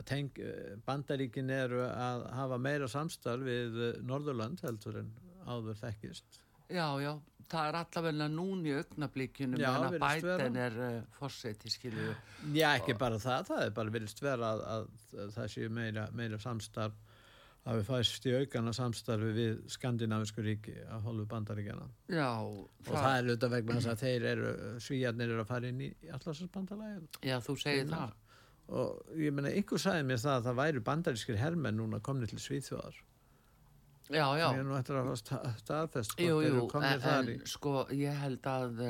teng, 0.09 0.43
bandaríkin 0.87 1.53
eru 1.55 1.85
að 1.87 2.27
hafa 2.37 2.59
meira 2.59 2.89
samstarf 2.91 3.47
við 3.47 3.81
Norðurland 4.07 4.63
heldur 4.67 5.01
en 5.03 5.15
áður 5.47 5.79
þekkist. 5.85 6.43
Já, 6.67 6.87
já 6.99 7.13
það 7.51 7.69
er 7.69 7.79
allavegna 7.81 8.29
núni 8.31 8.71
í 8.73 8.77
augnablíkjunum 8.81 9.63
en 9.63 9.87
að 9.89 9.99
bæten 10.03 10.61
er 10.61 10.79
uh, 10.83 10.95
fórseti 11.17 11.71
skilju 11.71 12.15
Já 12.57 12.71
ekki 12.75 12.97
og... 12.97 13.01
bara 13.03 13.21
það, 13.23 13.51
það 13.51 13.65
er 13.67 13.75
bara 13.77 13.95
vilist 13.95 14.23
vera 14.23 14.53
að, 14.55 14.63
að, 14.75 14.89
að 15.25 15.35
það 15.37 15.53
séu 15.55 15.75
meira, 15.77 16.07
meira 16.17 16.41
samstarf 16.43 17.03
að 17.67 17.81
við 17.81 17.89
fæst 17.89 18.27
í 18.31 18.35
aukana 18.39 18.73
samstarfi 18.77 19.31
við 19.35 19.63
Skandinavisku 19.75 20.43
ríki 20.47 20.77
að 20.87 21.09
hólfu 21.09 21.27
bandaríkjana 21.31 21.89
Já 22.15 22.29
og 22.35 22.69
það, 22.87 22.99
það 22.99 23.11
er 23.15 23.31
auðvitað 23.31 23.57
vegna 23.57 23.79
þess 23.79 23.93
að 23.93 24.05
þeir 24.05 24.29
eru 24.33 24.53
svíjarnir 24.87 25.33
eru 25.33 25.43
að 25.43 25.51
fara 25.51 25.73
inn 25.73 25.83
í 25.87 25.91
allarsbandalægin 26.19 27.11
Já 27.27 27.37
þú 27.47 27.59
segir 27.63 27.91
það 27.91 28.15
og 28.69 29.19
ég 29.21 29.35
menna 29.35 29.53
ykkur 29.55 29.81
sagði 29.81 30.07
mér 30.09 30.23
það 30.23 30.39
að 30.39 30.49
það 30.49 30.59
væri 30.61 30.83
bandarískir 30.89 31.39
hermenn 31.39 31.79
núna 31.79 32.01
komni 32.03 32.27
til 32.31 32.41
Svíþjóðar. 32.43 32.97
Já, 34.07 34.27
já. 34.39 34.47
Ég 34.55 34.61
er 34.61 34.67
nú 34.67 34.75
eftir 34.79 34.99
að 35.01 35.13
staðfest 35.19 36.21
Jú, 36.23 36.41
jú, 36.45 36.67
en, 36.79 37.07
en 37.11 37.31
sko 37.49 37.87
ég 37.91 38.15
held 38.23 38.45
að 38.47 38.83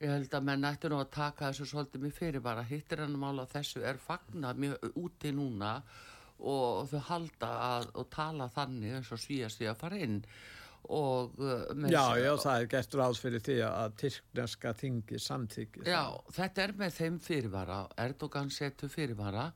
ég 0.00 0.08
held 0.08 0.32
að 0.34 0.46
menn 0.48 0.66
ættu 0.66 0.90
nú 0.90 0.98
að 0.98 1.10
taka 1.14 1.50
þessu 1.50 1.68
svolítið 1.70 2.06
mér 2.06 2.14
fyrir 2.16 2.44
bara. 2.44 2.64
Hittir 2.66 3.02
hann 3.04 3.18
mála 3.20 3.46
þessu 3.50 3.84
er 3.86 4.00
fagnat 4.02 4.58
mjög 4.58 4.96
úti 4.98 5.34
núna 5.36 5.76
og 6.40 6.88
þau 6.90 7.02
halda 7.10 7.50
að 7.66 7.90
og 8.00 8.08
tala 8.14 8.48
þannig 8.50 8.96
eins 8.96 9.12
og 9.12 9.20
svíast 9.20 9.60
því 9.60 9.70
að 9.70 9.80
fara 9.82 10.00
inn 10.00 10.22
og 10.88 11.36
uh, 11.38 11.90
Já, 11.90 12.16
já, 12.18 12.32
það 12.40 12.54
er 12.54 12.70
gert 12.72 12.96
ráð 13.00 13.18
fyrir 13.20 13.44
því 13.46 13.58
að 13.66 13.96
tyrkneska 14.04 14.72
þingi 14.80 15.20
samþyggi 15.22 15.84
Já, 15.86 16.04
þetta 16.36 16.64
er 16.64 16.74
með 16.80 16.96
þeim 16.96 17.20
fyrirvara 17.24 17.80
Erdogan 18.06 18.50
setur 18.54 18.92
fyrirvara 18.92 19.50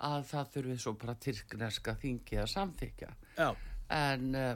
að 0.00 0.24
það 0.30 0.52
þurfi 0.54 0.78
svo 0.80 0.94
bara 1.00 1.16
tyrkneska 1.20 1.96
þingi 2.00 2.40
að 2.40 2.52
samþykja 2.54 3.10
Já. 3.36 3.50
En 3.90 4.30
uh, 4.38 4.54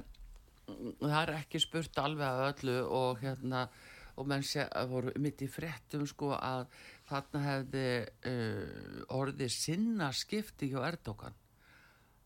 það 1.02 1.18
er 1.22 1.34
ekki 1.40 1.60
spurt 1.62 2.00
alveg 2.00 2.26
af 2.26 2.54
öllu 2.54 2.78
og 2.88 3.20
hérna 3.22 3.68
og 4.14 4.28
menn 4.30 4.44
sé 4.46 4.64
að 4.70 4.92
voru 4.92 5.14
mitt 5.22 5.42
í 5.42 5.48
frettum 5.50 6.04
sko 6.06 6.32
að 6.36 6.68
þarna 7.08 7.40
hefði 7.48 7.88
uh, 8.30 9.00
orðið 9.16 9.50
sinna 9.52 10.12
skipti 10.14 10.70
hjá 10.70 10.84
Erdogan. 10.86 11.34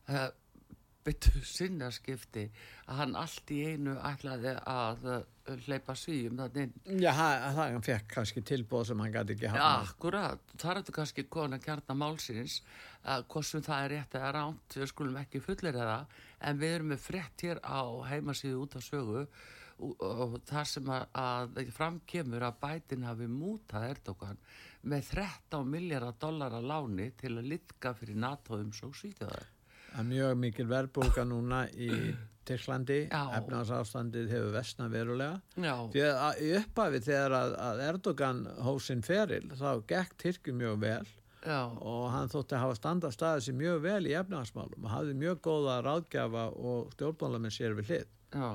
Það 0.08 0.28
byttu 0.28 0.47
sinna 1.46 1.90
skipti 1.94 2.44
að 2.88 3.00
hann 3.02 3.16
allt 3.18 3.52
í 3.54 3.58
einu 3.72 3.96
ætlaði 4.08 4.54
að 4.68 5.04
uh, 5.12 5.18
hleypa 5.66 5.96
svíum 5.98 6.38
þannig 6.40 6.74
Já, 7.02 7.12
það 7.14 7.60
hann 7.60 7.86
fekk 7.86 8.08
kannski 8.14 8.44
tilbóð 8.46 8.88
sem 8.90 9.02
hann 9.04 9.14
gæti 9.14 9.36
ekki 9.36 9.52
hafa 9.52 9.60
Já, 9.60 9.88
akkurat, 9.88 10.54
það 10.54 10.70
er 10.70 10.80
þetta 10.80 10.96
kannski 11.00 11.26
kona 11.36 11.60
kjarnar 11.62 12.00
málsins 12.00 12.60
að 13.08 13.28
hvort 13.32 13.68
það 13.68 13.84
er 13.84 13.94
rétt 13.94 14.18
eða 14.18 14.32
ránt 14.36 14.78
við 14.78 14.90
skulum 14.92 15.20
ekki 15.22 15.44
fullir 15.44 15.78
eða 15.78 16.00
en 16.48 16.60
við 16.60 16.74
erum 16.78 16.92
með 16.94 17.04
frett 17.04 17.46
hér 17.46 17.62
á 17.64 17.82
heimasíðu 18.10 18.64
út 18.64 18.76
af 18.78 18.86
sögu 18.86 19.24
og 19.78 20.40
það 20.48 20.64
sem 20.72 20.88
að, 20.90 21.04
að 21.14 21.60
framkemur 21.74 22.46
að 22.48 22.56
bætin 22.62 23.06
hafi 23.06 23.28
mútað 23.30 23.86
Erdogan 23.92 24.40
með 24.90 25.12
13 25.12 25.70
miljardar 25.70 26.16
dólar 26.18 26.56
að 26.58 26.66
láni 26.70 27.12
til 27.18 27.36
að 27.36 27.50
litka 27.52 27.94
fyrir 27.98 28.18
NATO 28.18 28.58
um 28.58 28.72
svo 28.74 28.90
svíþjóðar. 28.94 29.46
Það 29.46 29.57
er 29.96 30.08
mjög 30.08 30.34
mikil 30.38 30.66
verðbólka 30.70 31.24
núna 31.24 31.64
í 31.72 31.90
Tyrklandi, 32.48 33.02
efnarsástandið 33.12 34.30
hefur 34.32 34.54
vestna 34.54 34.86
verulega. 34.88 35.40
Því 35.92 36.04
að 36.08 36.42
uppafið 36.62 37.08
þegar 37.10 37.34
að, 37.36 37.54
að 37.66 37.82
Erdogan 37.90 38.38
hósinn 38.64 39.02
feril 39.04 39.50
þá 39.52 39.70
gekk 39.90 40.14
Tyrki 40.22 40.54
mjög 40.56 40.78
vel 40.80 41.06
Já. 41.44 41.60
og 41.68 42.08
hann 42.10 42.32
þótti 42.32 42.56
að 42.56 42.64
hafa 42.64 42.78
standa 42.78 43.10
staðið 43.14 43.44
sér 43.46 43.58
mjög 43.60 43.82
vel 43.84 44.08
í 44.08 44.16
efnahagsmálum 44.18 44.84
og 44.88 44.90
hafði 44.90 45.14
mjög 45.20 45.38
góða 45.44 45.76
ráðgjafa 45.86 46.46
og 46.56 46.90
stjórnbólaminn 46.96 47.54
sér 47.54 47.76
við 47.78 47.92
hlið 47.92 48.08
Já. 48.34 48.48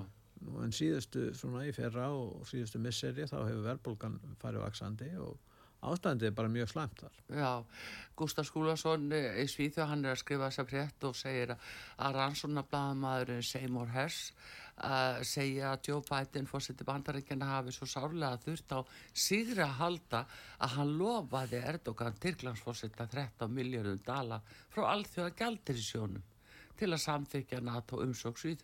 en 0.65 0.75
síðustu 0.75 1.29
svona 1.37 1.63
í 1.69 1.71
fyrra 1.75 2.09
og 2.11 2.43
síðustu 2.49 2.81
misseri 2.83 3.29
þá 3.29 3.37
hefur 3.45 3.63
verðbólgan 3.69 4.19
farið 4.41 4.65
vaksandi 4.65 5.09
og 5.21 5.37
ástandið 5.91 6.29
er 6.29 6.35
bara 6.37 6.51
mjög 6.51 6.71
slæmt 6.71 7.03
þar. 7.03 7.21
Já, 7.37 7.51
Gustaf 8.19 8.47
Skúlason 8.47 9.07
eh, 9.15 9.39
í 9.43 9.47
Svíþjóð 9.51 9.89
hann 9.89 10.05
er 10.05 10.15
að 10.15 10.21
skrifa 10.23 10.49
þessa 10.49 10.67
frétt 10.69 11.07
og 11.09 11.15
segir 11.17 11.55
að 11.55 12.19
rannsónablaðamaðurinn 12.19 13.47
Seymour 13.47 13.93
Hess 13.93 14.33
að 14.83 15.19
segja 15.29 15.71
að 15.73 15.89
Joe 15.89 16.01
Biden 16.07 16.47
fórseti 16.49 16.85
bandaríkjana 16.87 17.49
hafi 17.51 17.73
svo 17.75 17.85
sárlega 17.89 18.39
þurft 18.41 18.73
á 18.73 18.79
síðri 19.13 19.61
að 19.61 19.75
halda 19.79 20.23
að 20.57 20.75
hann 20.77 20.93
lofaði 20.97 21.61
Erdogan 21.61 22.17
Tyrklandsfórseta 22.19 23.07
13 23.11 23.53
miljardum 23.53 24.01
dala 24.05 24.41
frá 24.73 24.87
alþjóða 24.95 25.35
gældirisjónum 25.37 26.25
til 26.79 26.89
að 26.89 27.03
samþykja 27.05 27.61
NATO 27.61 28.01
umsóks 28.01 28.47
í 28.49 28.55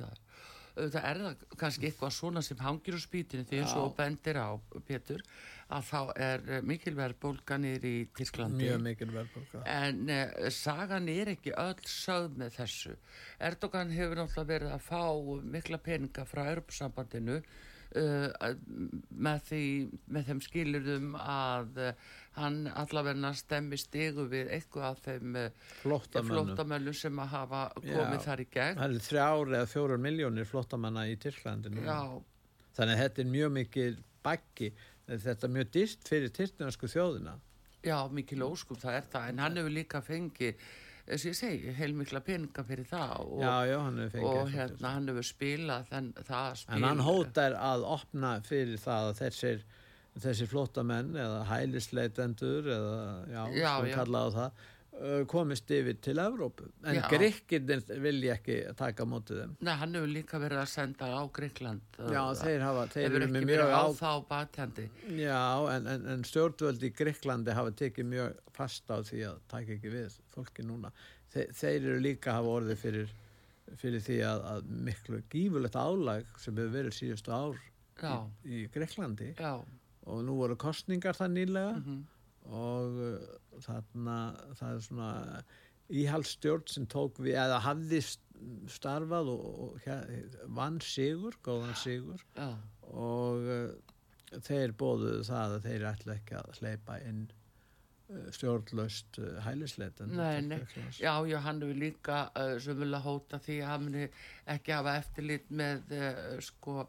það 0.88 1.06
er 1.12 1.22
það 1.24 1.46
kannski 1.62 1.90
eitthvað 1.90 2.14
svona 2.16 2.44
sem 2.46 2.60
hangir 2.64 2.98
á 2.98 3.02
spítinu 3.02 3.48
því 3.48 3.62
eins 3.62 3.78
og 3.80 3.96
bendir 3.98 4.40
á 4.40 4.50
Pétur 4.88 5.24
að 5.70 5.86
þá 5.86 6.00
er 6.18 6.46
eh, 6.50 6.62
mikil 6.66 6.96
verðbólka 6.98 7.58
nýri 7.62 7.92
í 8.00 8.06
Tyrklandi. 8.18 8.64
Mjög 8.64 8.84
mikil 8.88 9.10
verðbólka 9.14 9.64
en 9.70 10.02
uh, 10.10 10.48
sagan 10.54 11.10
er 11.14 11.34
ekki 11.36 11.54
öll 11.54 11.84
sögð 11.86 12.40
með 12.42 12.56
þessu. 12.58 12.96
Erdogan 13.50 13.94
hefur 13.94 14.24
náttúrulega 14.24 14.54
verið 14.54 14.78
að 14.78 14.88
fá 14.88 15.04
mikla 15.58 15.82
peninga 15.86 16.26
frá 16.30 16.42
Europasambandinu 16.48 17.38
uh, 17.38 18.50
með, 19.10 19.46
því, 19.52 19.64
með 20.10 20.32
þeim 20.32 20.44
skilurðum 20.48 21.14
að 21.22 21.84
hann 22.40 22.60
allavegna 22.82 23.34
stemmi 23.38 23.78
stigu 23.80 24.26
við 24.32 24.52
eitthvað 24.58 24.88
af 24.90 25.02
þeim 25.06 25.40
flottamönnum 25.82 26.96
sem 26.98 27.22
að 27.24 27.34
hafa 27.36 27.64
komið 27.80 28.18
Já, 28.18 28.26
þar 28.26 28.44
í 28.44 28.48
gegn. 28.54 28.80
það 28.82 28.96
er 28.96 29.08
þrjár 29.10 29.56
eða 29.56 29.72
fjórar 29.74 30.04
miljónir 30.04 30.50
flottamanna 30.50 31.08
í 31.10 31.18
Tyrklandinu 31.22 31.84
þannig 31.84 32.96
að 32.96 33.04
þetta 33.04 33.24
er 33.24 33.34
mjög 33.34 33.52
mikil 33.60 33.92
baggi 34.24 34.74
þetta 35.18 35.48
er 35.48 35.56
mjög 35.56 35.72
dýrt 35.74 36.12
fyrir 36.12 36.34
tyrknarsku 36.36 36.90
þjóðina. 36.92 37.40
Já, 37.86 37.98
mikil 38.12 38.44
óskum 38.44 38.78
það 38.80 39.00
er 39.00 39.10
það. 39.10 39.28
En 39.32 39.42
hann 39.46 39.58
hefur 39.60 39.74
líka 39.74 40.02
fengið 40.04 40.70
þess 41.10 41.24
að 41.24 41.30
ég 41.30 41.38
segi, 41.40 41.72
heilmikla 41.80 42.22
peninga 42.22 42.64
fyrir 42.68 42.86
það 42.86 43.14
og, 43.24 43.40
já, 43.42 43.54
já, 43.66 43.78
hann 43.82 44.02
og 44.30 44.52
hérna 44.54 44.92
hann 44.94 45.10
hefur 45.10 45.26
spilað 45.26 45.88
þenn, 45.90 46.10
það 46.28 46.50
spil 46.62 46.76
en 46.76 46.86
hann 46.86 47.02
hótar 47.08 47.56
að 47.58 47.86
opna 47.96 48.34
fyrir 48.46 48.82
það 48.84 49.08
að 49.08 49.22
þessir 49.24 49.64
þessi 50.24 50.48
flottamenn 50.50 51.16
eða 51.16 51.46
hælisleitendur 51.50 52.68
eða 52.76 53.00
já, 53.30 53.42
Já, 53.56 53.72
sem 53.80 53.96
kallaðu 53.96 54.36
það 54.40 54.68
komist 55.32 55.70
yfir 55.72 55.96
til 56.04 56.20
Evrópu. 56.20 56.66
En 56.84 56.98
Já. 56.98 57.06
gríkirnir 57.08 57.86
vilja 58.04 58.34
ekki 58.36 58.58
taka 58.76 59.06
mótið 59.08 59.38
þeim. 59.44 59.54
Nei, 59.64 59.72
hann 59.80 59.96
hefur 59.96 60.12
líka 60.12 60.42
verið 60.42 60.60
að 60.60 60.68
senda 60.74 61.08
á 61.08 61.24
Greikland 61.32 62.00
já, 62.12 62.20
þeir 62.42 62.66
hafa, 62.66 62.84
þeir 62.92 63.06
hefur 63.06 63.26
ekki 63.28 63.46
verið 63.48 63.72
á 63.80 63.86
þá 63.96 64.12
batjandi. 64.34 64.90
Já, 65.22 65.40
en, 65.76 65.88
en, 65.94 66.06
en 66.16 66.28
stjórnvöld 66.28 66.84
í 66.84 66.92
Gríklandi 67.00 67.56
hafa 67.56 67.72
tekið 67.80 68.12
mjög 68.12 68.44
fast 68.58 68.92
á 68.92 68.98
því 69.00 69.24
að 69.30 69.40
taka 69.56 69.78
ekki 69.78 69.94
við 69.96 70.20
fólki 70.36 70.68
núna. 70.68 70.92
Þe, 71.32 71.48
þeir 71.62 71.80
eru 71.80 72.04
líka 72.04 72.36
hafa 72.36 72.56
orðið 72.60 72.84
fyrir 72.84 73.18
fyrir 73.78 74.02
því 74.02 74.16
að, 74.26 74.46
að 74.50 74.70
miklu 74.88 75.20
gífulegt 75.30 75.76
álag 75.78 76.30
sem 76.42 76.56
hefur 76.58 76.72
verið 76.74 76.96
síðustu 76.98 77.34
ár 77.34 77.60
Já, 78.00 78.16
í 78.48 78.64
Greiklandi 78.74 79.34
já, 79.36 79.52
og 80.10 80.24
nú 80.28 80.36
voru 80.42 80.58
kostningar 80.60 81.18
það 81.20 81.36
nýlega. 81.38 81.74
Mhm, 81.80 82.00
og 82.50 83.00
uh, 83.06 83.62
þarna 83.62 84.18
það 84.58 84.76
er 84.76 84.86
svona 84.88 85.10
íhaldstjórn 85.90 86.68
sem 86.70 86.86
tók 86.90 87.20
við 87.24 87.38
eða 87.42 87.60
hafði 87.66 88.00
st- 88.06 88.26
starfað 88.72 89.30
og, 89.34 89.46
og 89.66 90.52
vann 90.58 90.78
sigur, 90.86 91.36
góðan 91.46 91.76
sigur. 91.80 92.22
Já, 92.38 92.50
og 92.94 93.50
uh, 93.50 94.40
þeir 94.46 94.74
bóðuðu 94.78 95.24
það 95.28 95.56
að 95.58 95.66
þeir 95.68 95.86
ætla 95.90 96.16
ekki 96.20 96.38
að 96.40 96.52
hleypa 96.62 96.98
inn 97.10 97.24
uh, 97.34 98.28
stjórnlaust 98.38 99.18
uh, 99.22 99.32
hælisleitan 99.46 100.14
Nei, 100.14 100.42
nei. 100.46 100.60
já, 101.02 101.14
já, 101.30 101.38
hann 101.46 101.62
hefur 101.66 101.82
líka 101.82 102.20
uh, 102.38 102.56
sem 102.62 102.78
vilja 102.80 103.02
hóta 103.06 103.42
því 103.42 103.60
að 103.66 103.72
hann 103.74 104.00
ekki 104.56 104.78
hafa 104.78 104.96
eftirlit 105.02 105.50
með 105.50 105.94
uh, 105.98 106.38
sko 106.46 106.86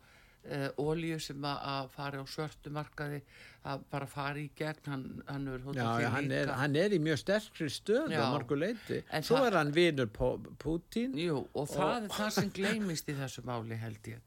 ólíu 0.80 1.18
sem 1.20 1.44
að, 1.44 1.58
að 1.72 1.88
fari 1.94 2.20
á 2.20 2.24
svörtu 2.28 2.72
markaði 2.72 3.20
að 3.68 3.82
bara 3.92 4.06
fari 4.08 4.46
í 4.46 4.52
gegn 4.56 4.86
hann, 4.88 5.04
hann 5.28 5.48
hóta 5.66 5.82
Já, 6.00 6.08
hann, 6.14 6.30
er, 6.32 6.52
hann 6.56 6.78
er 6.80 6.94
í 6.96 7.00
mjög 7.02 7.20
sterkri 7.20 7.68
stöðu 7.72 8.14
Já. 8.16 8.22
á 8.24 8.32
margu 8.32 8.56
leiti. 8.56 9.02
En 9.12 9.26
Svo 9.26 9.42
er 9.44 9.58
hann 9.58 9.74
vinur 9.76 10.08
Pútín. 10.10 11.18
Jú, 11.20 11.42
og 11.52 11.68
það 11.68 11.92
er 11.98 12.08
það 12.16 12.32
sem 12.38 12.54
gleymist 12.56 13.12
í 13.12 13.18
þessu 13.18 13.44
máli 13.44 13.76
held 13.80 14.10
ég 14.14 14.22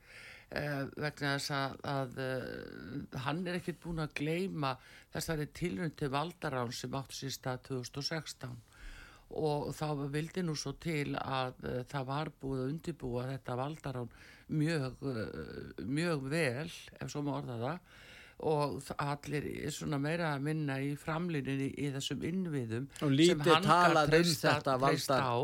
uh, 0.53 0.83
vegna 0.97 1.33
þess 1.37 1.53
að, 1.57 1.79
að 1.93 2.19
uh, 2.23 3.17
hann 3.25 3.41
er 3.47 3.57
ekkert 3.59 3.81
búin 3.83 4.03
að 4.03 4.13
gleyma 4.19 4.75
þessari 5.13 5.49
tilrönd 5.55 5.97
til 5.97 6.11
valdarán 6.13 6.73
sem 6.75 6.93
áttu 6.97 7.17
sér 7.17 7.35
stað 7.37 7.65
2016 7.71 8.53
og 9.35 9.71
þá 9.75 9.87
vildi 10.13 10.43
nú 10.45 10.55
svo 10.59 10.73
til 10.83 11.15
að 11.17 11.53
uh, 11.65 11.81
það 11.89 12.05
var 12.11 12.31
búið 12.41 12.61
að 12.63 12.71
undirbúa 12.73 13.27
þetta 13.31 13.55
valdarán 13.59 14.09
mjög, 14.53 14.97
uh, 15.01 15.83
mjög 15.87 16.27
vel 16.29 16.69
ef 16.99 17.09
svo 17.11 17.21
má 17.25 17.37
orða 17.41 17.59
það. 17.65 17.79
Og 18.43 18.81
allir 18.99 19.45
er 19.67 19.71
svona 19.71 19.99
meira 20.01 20.31
að 20.33 20.41
minna 20.43 20.75
í 20.83 20.95
framlýninni 20.99 21.67
í 21.79 21.91
þessum 21.93 22.23
innviðum 22.27 22.87
Og 22.97 22.99
sem 22.99 23.13
lítið 23.19 23.59
talað 23.63 24.15
um 24.17 24.31
þetta 24.41 24.73
valdar- 24.81 25.21
á 25.23 25.35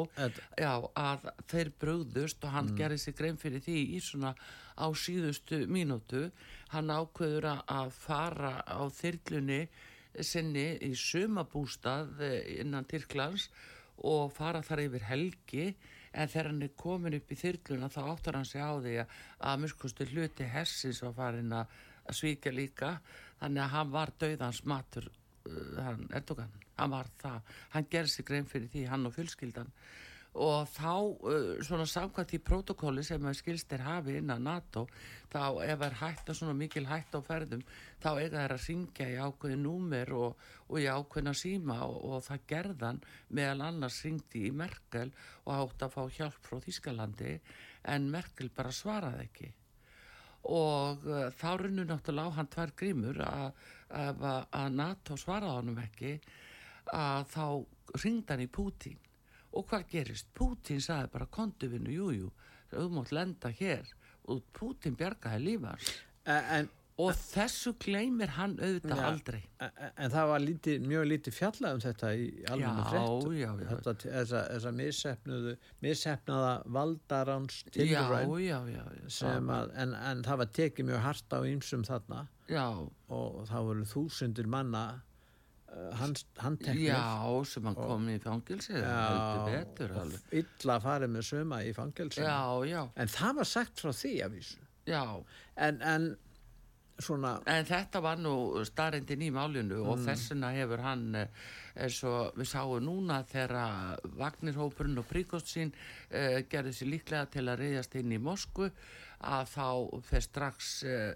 já, 0.60 0.74
að 1.00 1.28
þeir 1.54 1.70
brugðust 1.80 2.44
og 2.44 2.52
hann 2.58 2.74
gerði 2.76 2.98
sig 3.00 3.16
grein 3.16 3.38
fyrir 3.40 3.62
því 3.64 3.78
í 3.96 4.02
svona 4.04 4.34
á 4.76 4.88
síðustu 4.92 5.62
mínútu. 5.70 6.26
Hann 6.74 6.90
ákveður 6.92 7.48
að- 7.54 7.64
að 7.78 7.92
fara 8.02 8.52
á 8.68 8.82
þyrlunni 8.90 9.62
sinni 10.20 10.68
í 10.84 10.92
sumabústað 10.98 12.20
eh, 12.26 12.60
innan 12.62 12.84
Tyrklands 12.90 13.50
og 14.08 14.32
fara 14.34 14.62
þar 14.66 14.86
yfir 14.86 15.06
helgi 15.10 15.66
en 16.14 16.30
þegar 16.30 16.50
hann 16.50 16.66
er 16.66 16.76
komin 16.80 17.18
upp 17.20 17.32
í 17.32 17.38
þyrluna 17.38 17.90
þá 17.94 18.00
áttar 18.06 18.40
hann 18.40 18.48
sig 18.50 18.64
á 18.64 18.74
því 18.80 18.96
að 19.04 19.16
að 19.52 19.64
miskustu 19.64 20.08
hluti 20.10 20.48
hersins 20.50 21.02
var 21.06 21.16
farin 21.18 21.56
að 21.56 21.78
svíkja 22.16 22.54
líka. 22.54 22.96
Þannig 23.40 23.64
að 23.64 23.74
hann 23.76 23.92
var 23.94 24.14
döðans 24.20 24.64
matur 24.68 25.10
uh, 25.10 25.82
hann 25.84 26.08
Erdogan, 26.16 26.56
hann 26.80 26.94
var 26.96 27.12
það. 27.22 27.56
Hann 27.76 27.90
gerði 27.92 28.16
sig 28.16 28.28
grein 28.28 28.50
fyrir 28.50 28.72
því, 28.74 28.86
hann 28.90 29.08
og 29.08 29.16
fjölskyldan 29.16 29.72
og 30.40 30.70
þá 30.72 30.92
uh, 30.96 31.48
svona 31.66 31.86
samkvæmt 31.90 32.34
í 32.38 32.40
protokóli 32.44 33.04
sem 33.04 33.26
að 33.28 33.38
skilst 33.42 33.74
er 33.76 33.84
hafi 33.84 34.16
innan 34.20 34.46
NATO 34.48 34.86
þá 35.32 35.60
ef 35.66 35.84
er 35.86 35.98
hætta 36.00 36.36
svona 36.38 36.56
mikil 36.58 36.86
hætta 36.88 37.20
á 37.20 37.28
ferðum 37.28 37.64
þá 38.00 38.10
eiga 38.22 38.44
þær 38.44 38.56
að 38.56 38.64
syngja 38.64 39.08
í 39.12 39.18
ákveði 39.20 39.58
númer 39.60 40.14
og, 40.16 40.46
og 40.70 40.78
í 40.80 40.88
ákveðna 40.88 41.34
síma 41.36 41.82
og, 41.88 41.98
og 42.08 42.24
það 42.30 42.46
gerðan 42.54 43.02
meðal 43.36 43.66
annars 43.68 44.00
syngdi 44.06 44.46
í 44.48 44.54
Merkel 44.56 45.12
og 45.44 45.56
átt 45.58 45.88
að 45.88 45.96
fá 45.98 46.02
hjálp 46.20 46.40
frá 46.48 46.64
Þískalandi 46.64 47.36
en 47.92 48.08
Merkel 48.12 48.52
bara 48.56 48.72
svaraði 48.76 49.26
ekki. 49.26 49.52
Og 50.56 51.04
uh, 51.04 51.28
þá 51.36 51.50
runnu 51.60 51.84
náttúrulega 51.90 52.32
á 52.32 52.38
hann 52.40 52.54
tvær 52.54 52.76
grímur 52.80 53.20
að, 53.28 53.68
NATO 54.72 55.18
svaraði 55.18 55.60
honum 55.60 55.80
ekki 55.84 56.16
að 56.94 57.24
þá 57.34 57.46
ringd 58.04 58.32
hann 58.32 58.44
í 58.46 58.52
Pútín 58.54 59.09
og 59.54 59.66
hvað 59.70 59.88
gerist? 59.94 60.28
Pútín 60.36 60.82
sagði 60.84 61.14
bara 61.14 61.30
kontuvinu, 61.34 61.94
jújú, 61.94 62.34
þú 62.74 62.90
mátt 62.98 63.14
lenda 63.16 63.50
hér. 63.50 63.88
Og 64.30 64.44
Pútín 64.54 64.98
bjargaði 65.00 65.42
lífans 65.46 65.96
En, 66.30 66.68
og 67.00 67.16
þessu 67.16 67.72
gleymir 67.80 68.34
hann 68.36 68.58
auðvitað 68.60 69.00
Já. 69.00 69.06
aldrei. 69.08 69.40
en, 69.64 69.72
en 70.04 70.12
það 70.12 70.28
var 70.34 70.44
lítið, 70.44 70.88
mjög 70.92 71.06
lítið 71.08 71.36
fjallað 71.38 71.78
um 71.78 71.84
þetta 71.86 72.10
í 72.14 72.26
alveg 72.52 72.76
þessa, 74.04 74.42
þessa 74.52 74.74
missefnuðu, 74.76 75.54
missefnaða 75.86 76.52
valdaráns 76.78 77.62
já, 78.76 78.84
sem 79.16 79.50
að, 79.56 79.72
en, 79.80 79.96
en 80.12 80.24
það 80.28 80.42
var 80.44 80.52
tekið 80.60 80.90
mjög 80.92 81.06
hart 81.08 81.34
á 81.34 81.40
ýmsum 81.54 81.88
þarna. 81.88 82.26
Já, 82.52 82.66
og 83.16 83.40
það 83.50 83.70
voru 83.72 83.90
þúsundir 83.96 84.52
manna 84.52 84.84
handteknir 86.00 86.90
já, 86.90 87.04
sem 87.46 87.68
hann 87.70 87.78
kom 87.78 88.08
í 88.10 88.18
fangilsi 88.24 88.80
illa 90.42 90.80
farið 90.84 91.14
með 91.16 91.28
suma 91.30 91.62
í 91.66 91.76
já, 92.70 92.82
en 92.96 93.14
það 93.14 93.38
var 93.42 93.52
sagt 93.52 93.84
frá 93.84 93.94
því 93.94 94.16
að 94.26 94.36
vísu. 94.40 94.66
Já. 94.90 95.04
En, 95.60 95.82
en 95.86 96.10
svona 97.00 97.38
En 97.48 97.68
þetta 97.68 98.02
var 98.04 98.20
nú 98.20 98.34
starrendin 98.68 99.24
í 99.24 99.30
málinu 99.32 99.84
og 99.88 100.02
þessuna 100.04 100.52
hefur 100.56 100.84
hann 100.84 101.06
eh, 101.16 101.44
eins 101.80 102.00
og 102.08 102.36
við 102.40 102.50
sáum 102.52 102.84
núna 102.84 103.22
þegar 103.30 104.02
Vagnirhópurinn 104.20 105.00
og 105.00 105.08
Príkostsín 105.08 105.72
uh, 105.72 106.42
gerði 106.52 106.74
sér 106.76 106.92
líklega 106.92 107.30
til 107.32 107.46
að 107.48 107.62
reyðast 107.64 107.96
inn 108.00 108.12
í 108.12 108.20
Moskvu 108.20 108.68
að 109.30 109.54
þá 109.54 109.68
fer 110.10 110.26
strax 110.26 110.74
uh, 110.88 111.14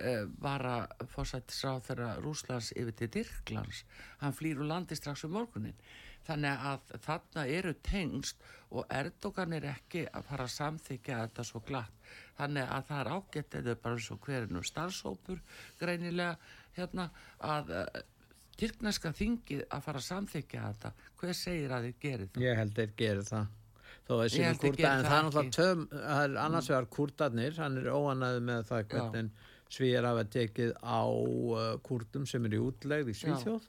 uh, 0.00 0.24
bara 0.42 0.86
fórsættisráð 1.12 1.84
þeirra 1.88 2.10
Rúslands 2.24 2.72
yfir 2.76 2.96
til 2.98 3.10
Dirklands. 3.18 3.84
Hann 4.22 4.36
flýr 4.36 4.60
úr 4.60 4.70
landi 4.70 4.98
strax 4.98 5.26
um 5.26 5.36
morgunin. 5.36 5.76
Þannig 6.26 6.64
að 6.70 6.94
þarna 7.04 7.44
eru 7.54 7.72
tengst 7.86 8.40
og 8.74 8.88
Erdogan 8.90 9.54
er 9.54 9.68
ekki 9.70 10.06
að 10.10 10.26
fara 10.26 10.46
að 10.48 10.54
samþykja 10.56 11.20
þetta 11.22 11.44
svo 11.46 11.62
glatt. 11.68 12.08
Þannig 12.38 12.72
að 12.76 12.88
það 12.88 13.02
er 13.02 13.12
ágætt 13.14 13.58
eða 13.60 13.76
bara 13.84 13.98
eins 14.00 14.10
og 14.10 14.24
hverjum 14.26 14.66
starfsópur 14.66 15.44
greinilega 15.80 16.34
hérna 16.76 17.10
að 17.38 17.72
uh, 17.82 18.02
Tyrkneska 18.56 19.12
þingið 19.12 19.66
að 19.68 19.82
fara 19.84 20.00
að 20.00 20.08
samþykja 20.08 20.66
þetta. 20.66 20.92
Hver 21.20 21.36
segir 21.36 21.76
að 21.76 21.86
þið 21.90 22.02
gerir 22.02 22.28
það? 22.32 22.44
Ég 22.46 22.60
held 22.62 22.76
þeir 22.80 22.92
gerir 22.96 23.26
það 23.28 23.54
þó 24.06 24.14
að 24.20 24.36
þeir 24.36 24.60
kurda 24.62 24.92
en 24.92 25.04
það 25.04 25.16
er 25.16 25.26
náttúrulega 25.26 25.56
töm 25.56 25.84
annars 26.44 26.70
vegar 26.70 26.88
kurdarnir 26.96 27.58
hann 27.58 27.78
er 27.80 27.88
óanæði 27.90 28.42
með 28.46 28.68
það 28.70 28.88
hvernig 28.92 29.44
svíjar 29.72 30.06
hafa 30.06 30.24
tekið 30.30 30.74
á 30.80 31.02
uh, 31.06 31.64
kurdum 31.86 32.26
sem 32.28 32.44
er 32.46 32.54
í 32.56 32.60
útlegð 32.62 33.10
í 33.12 33.16
Svíþjóð 33.18 33.66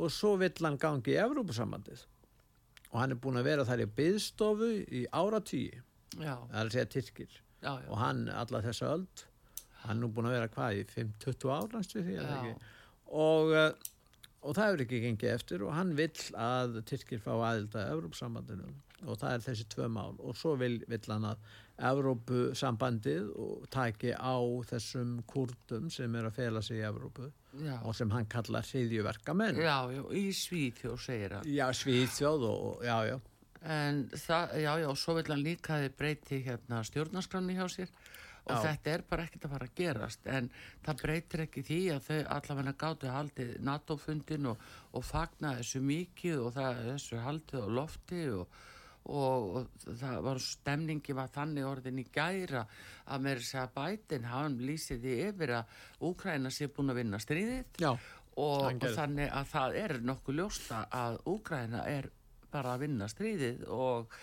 og 0.00 0.10
svo 0.14 0.34
vill 0.40 0.54
hann 0.64 0.78
gangi 0.80 1.14
í 1.14 1.20
Evrópusambandið 1.22 2.02
og 2.90 2.96
hann 2.98 3.14
er 3.14 3.20
búin 3.22 3.38
að 3.38 3.46
vera 3.50 3.66
þar 3.68 3.84
í 3.84 3.88
byðstofu 4.00 4.70
í 5.00 5.04
áratýi 5.14 5.68
Já, 6.18 6.34
það 6.50 6.56
er 6.58 6.64
að 6.64 6.72
segja 6.74 6.90
Tyrkir 6.96 7.30
já, 7.62 7.72
já. 7.78 7.86
og 7.86 7.96
hann 8.00 8.24
alla 8.34 8.62
þessa 8.64 8.88
öld 8.96 9.24
hann 9.84 9.96
er 9.96 10.00
nú 10.02 10.10
búin 10.12 10.26
að 10.30 10.36
vera 10.38 10.50
hvað 10.56 10.80
í 10.80 10.84
5-20 10.90 11.52
árans 11.54 11.94
við 11.94 12.08
því 12.08 12.16
er 12.18 12.26
það 12.26 12.40
Já. 12.48 12.50
ekki? 12.50 12.72
og, 13.20 13.52
uh, 13.54 13.89
og 14.42 14.54
það 14.56 14.66
hefur 14.70 14.84
ekki 14.86 15.00
gengið 15.06 15.32
eftir 15.34 15.64
og 15.66 15.74
hann 15.76 15.90
vill 15.98 16.22
að 16.40 16.80
Tyrkir 16.88 17.20
fá 17.24 17.32
aðilda 17.50 17.88
Evrópsambandinu 17.92 18.70
og 19.08 19.16
það 19.16 19.32
er 19.34 19.44
þessi 19.46 19.64
tvö 19.72 19.86
mál. 19.88 20.14
Og 20.20 20.36
svo 20.36 20.54
vill, 20.60 20.78
vill 20.88 21.06
hann 21.08 21.24
að 21.30 21.38
Evrópusambandið 21.80 23.30
taki 23.72 24.12
á 24.12 24.36
þessum 24.68 25.20
kurdum 25.30 25.88
sem 25.92 26.14
er 26.20 26.28
að 26.28 26.36
fela 26.36 26.62
sig 26.64 26.80
í 26.80 26.86
Evrópu 26.88 27.30
Já, 27.64 27.80
og 27.82 27.96
sem 27.98 28.10
hann 28.14 28.28
kallar 28.30 28.62
hriðjuverka 28.62 29.34
menn 29.34 29.56
já, 29.58 29.76
já, 29.90 30.02
í 30.14 30.28
Svíþjóð 30.36 31.00
segir 31.02 31.32
hann. 31.34 31.48
já, 31.50 31.64
Svíþjóð 31.74 32.44
og 32.46 32.84
já, 32.86 32.96
já 33.10 33.16
En 33.60 34.06
það, 34.14 34.54
já, 34.62 34.70
já, 34.80 34.88
svo 34.96 35.14
vil 35.18 35.28
hann 35.28 35.44
líka 35.44 35.76
að 35.76 35.82
þið 35.84 35.96
breyti 35.98 36.40
hérna 36.46 36.80
stjórnarskranni 36.88 37.58
hjá 37.58 37.66
sér. 37.68 37.92
Og 38.48 38.56
Já. 38.56 38.60
þetta 38.70 38.92
er 38.94 39.02
bara 39.04 39.24
ekkert 39.26 39.44
að 39.44 39.52
fara 39.54 39.68
að 39.68 39.76
gerast. 39.76 40.26
En 40.26 40.48
það 40.86 41.02
breytir 41.04 41.42
ekki 41.44 41.62
því 41.66 41.80
að 41.94 42.06
þau 42.06 42.18
allavega 42.36 42.74
gáttu 42.80 43.12
haldið 43.12 43.50
NATO-fundin 43.68 44.50
og, 44.52 44.66
og 44.96 45.04
fagna 45.04 45.54
þessu 45.58 45.82
mikið 45.84 46.44
og 46.46 46.54
það, 46.56 46.80
þessu 46.88 47.20
haldið 47.26 47.66
á 47.66 47.68
lofti 47.78 48.22
og, 48.32 48.56
og, 49.04 49.50
og 49.60 49.98
það 50.00 50.22
var 50.24 50.40
stemningi 50.46 51.16
var 51.18 51.34
þannig 51.34 51.68
orðin 51.68 52.00
í 52.00 52.06
gæra 52.14 52.64
að 53.04 53.26
mér 53.26 53.42
segja 53.44 53.66
bætin, 53.76 54.30
hann 54.32 54.56
lýsið 54.64 55.04
því 55.04 55.18
yfir 55.28 55.54
að 55.58 55.76
Úkræna 56.08 56.54
sé 56.54 56.70
búin 56.72 56.94
að 56.94 57.02
vinna 57.02 57.20
stríðið. 57.20 57.84
Og, 58.40 58.64
og 58.72 58.88
þannig 58.96 59.28
að 59.36 59.52
það 59.52 59.78
er 59.82 59.94
nokkuð 60.06 60.40
ljósta 60.40 60.86
að 60.96 61.20
Úgræna 61.28 61.84
er 61.90 62.08
bara 62.52 62.74
að 62.76 62.84
vinna 62.86 63.08
stríðið 63.12 63.66
og, 63.68 64.16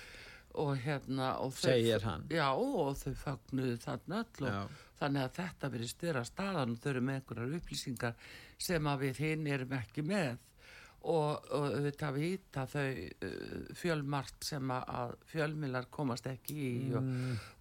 og 0.57 0.73
hérna 0.85 1.33
og 1.43 1.51
þau- 1.53 1.67
Segir 1.69 2.01
hann. 2.07 2.25
já 2.33 2.47
og 2.53 2.95
þau 3.01 3.13
fagnuðu 3.23 3.77
þarna 3.83 4.23
öll 4.23 4.47
og 4.47 4.51
Já. 4.53 4.65
þannig 5.03 5.27
að 5.27 5.37
þetta 5.41 5.71
verið 5.75 5.93
styrir 5.93 6.21
að 6.23 6.31
staðan 6.31 6.71
og 6.75 6.81
þau 6.83 6.89
eru 6.95 7.05
með 7.11 7.21
einhverjar 7.21 7.55
upplýsingar 7.61 8.13
sem 8.57 8.91
að 8.93 8.99
við 9.07 9.23
hinn 9.27 9.47
erum 9.47 9.77
ekki 9.77 10.03
með 10.07 10.37
og, 11.07 11.45
og 11.53 11.65
þetta 11.85 12.07
vita 12.11 12.63
þau 12.67 12.87
uh, 12.89 13.67
fjölmart 13.77 14.43
sem 14.43 14.71
að, 14.73 15.13
fjölmilar 15.29 15.85
komast 15.93 16.25
ekki 16.27 16.55
í 16.57 16.71
og, 16.97 17.05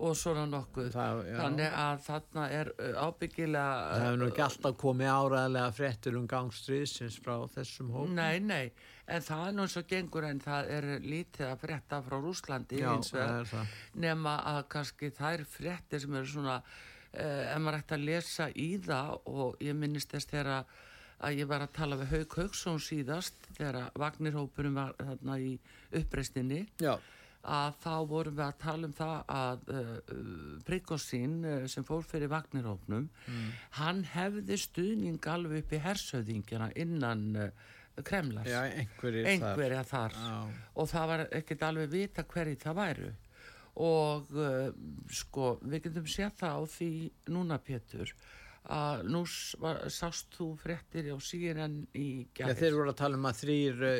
og 0.03 0.17
svona 0.19 0.47
nokkuð 0.51 0.89
Mm. 0.89 0.95
Það- 0.97 1.21
þannig 1.43 1.77
að 1.83 2.01
þarna 2.09 2.47
er 2.57 2.73
uh, 2.81 3.05
ábyggilega 3.07 3.77
það 3.93 4.05
hefur 4.07 4.19
nú 4.23 4.29
ekki 4.33 4.45
alltaf 4.49 4.77
komið 4.81 5.13
áræðilega 5.13 5.77
fréttir 5.77 6.17
um 6.19 6.27
gangstriðsins 6.33 7.21
frá 7.23 7.37
þessum 7.55 7.93
hóp. 7.95 8.09
Nei, 8.17 8.41
nei, 8.41 8.73
en 9.07 9.23
það 9.23 9.45
er 9.49 9.55
nú 9.57 9.63
eins 9.67 9.77
og 9.81 9.87
gengur 9.91 10.25
en 10.27 10.41
það 10.43 10.71
er 10.77 10.87
lítið 11.05 11.47
að 11.51 11.61
frétta 11.63 12.01
frá 12.03 12.17
Rúslandi 12.25 12.81
Já, 12.83 12.91
eins 12.95 13.13
og 13.15 13.21
það 13.21 13.41
er 13.41 13.51
það. 13.53 13.75
nema 14.07 14.37
að 14.55 14.61
kannski 14.75 15.11
þær 15.15 15.45
fréttir 15.53 16.01
sem 16.03 16.15
eru 16.21 16.27
svona 16.33 16.57
eh, 17.13 17.53
ef 17.55 17.61
maður 17.63 17.79
ætti 17.83 17.95
að 17.99 18.07
lesa 18.11 18.49
í 18.51 18.69
það 18.87 19.13
og 19.31 19.63
ég 19.63 19.79
minnist 19.79 20.11
þess 20.17 20.27
þegar 20.33 20.53
að- 20.59 21.37
ég 21.39 21.47
var 21.49 21.63
að 21.65 21.71
tala 21.73 21.97
við 21.97 22.11
Hauk 22.13 22.35
Hauksson 22.37 22.81
síðast 22.83 23.47
þegar 23.57 23.91
Vagnirhópurum 23.97 24.75
var 24.77 24.91
þarna 24.99 25.39
í 25.41 25.55
uppreistinni 25.97 26.67
Já, 26.83 26.99
að 27.47 27.79
þá 27.85 27.95
vorum 28.11 28.35
við 28.37 28.45
að 28.49 28.59
tala 28.59 28.87
um 28.91 28.93
það 28.99 29.15
að 29.33 29.71
uh, 29.71 30.61
Prigosín 30.67 31.39
uh, 31.47 31.67
sem 31.71 31.85
fór 31.87 32.03
fyrir 32.05 32.29
Vagnirhópnum 32.33 33.09
hann 33.79 34.03
hefði 34.13 34.59
stuðning 34.61 35.21
alveg 35.31 35.63
upp 35.65 35.73
í 35.73 35.81
hersöðingjana 35.87 36.69
innan 36.77 37.25
uh, 37.37 37.49
Kremlas 38.05 38.49
já, 38.51 38.61
einhverja 38.69 39.85
þar 39.89 40.17
Já. 40.17 40.35
og 40.77 40.89
það 40.91 41.07
var 41.13 41.23
ekkert 41.39 41.63
alveg 41.69 41.93
vita 41.95 42.25
hverji 42.29 42.59
það 42.61 42.77
væru 42.81 43.13
og 43.87 44.31
uh, 44.37 44.69
sko 45.13 45.55
við 45.63 45.87
getum 45.89 46.07
séð 46.09 46.35
það 46.41 46.57
á 46.57 46.63
því 46.77 46.91
núna 47.33 47.59
Pétur 47.61 48.13
að 48.67 49.03
nú 49.15 49.21
var, 49.63 49.83
sást 49.95 50.33
þú 50.35 50.47
fréttir 50.59 51.07
á 51.13 51.17
síðan 51.23 51.77
í 51.95 52.07
Já, 52.35 52.49
gær 52.49 52.57
þeir 52.59 52.75
voru 52.81 52.91
að 52.91 52.97
tala 52.99 53.21
um 53.21 53.29
að 53.31 53.43
þrýr 53.45 53.85
uh, 53.87 53.99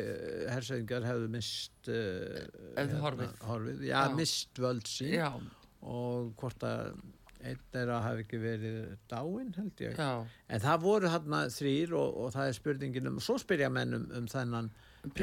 hersöðingar 0.51 1.05
hefðu 1.07 1.29
mist 1.37 1.91
uh, 1.93 2.41
Hefðu 2.75 3.03
horfið. 3.05 3.37
horfið. 3.47 3.85
Já, 3.87 3.95
Já. 4.01 4.15
mist 4.17 4.59
völd 4.65 4.89
sín 4.91 5.13
já, 5.15 5.29
og 5.87 6.33
hvort 6.41 6.65
að 6.67 6.97
einn 7.43 7.59
þeirra 7.73 7.99
hafi 8.05 8.23
ekki 8.25 8.39
verið 8.41 8.77
dáin 9.11 9.51
held 9.57 9.83
ég. 9.83 9.97
já, 9.97 10.25
En 10.49 10.63
það 10.63 10.81
voru 10.85 11.11
hann 11.13 11.37
þrýr 11.53 11.93
og, 11.97 12.17
og 12.23 12.31
það 12.35 12.51
er 12.51 12.57
spurningin 12.57 13.11
um, 13.11 13.19
svo 13.23 13.37
spyrja 13.41 13.69
menn 13.73 13.97
um, 13.99 14.27
þennan 14.31 14.71
um, 15.03 15.13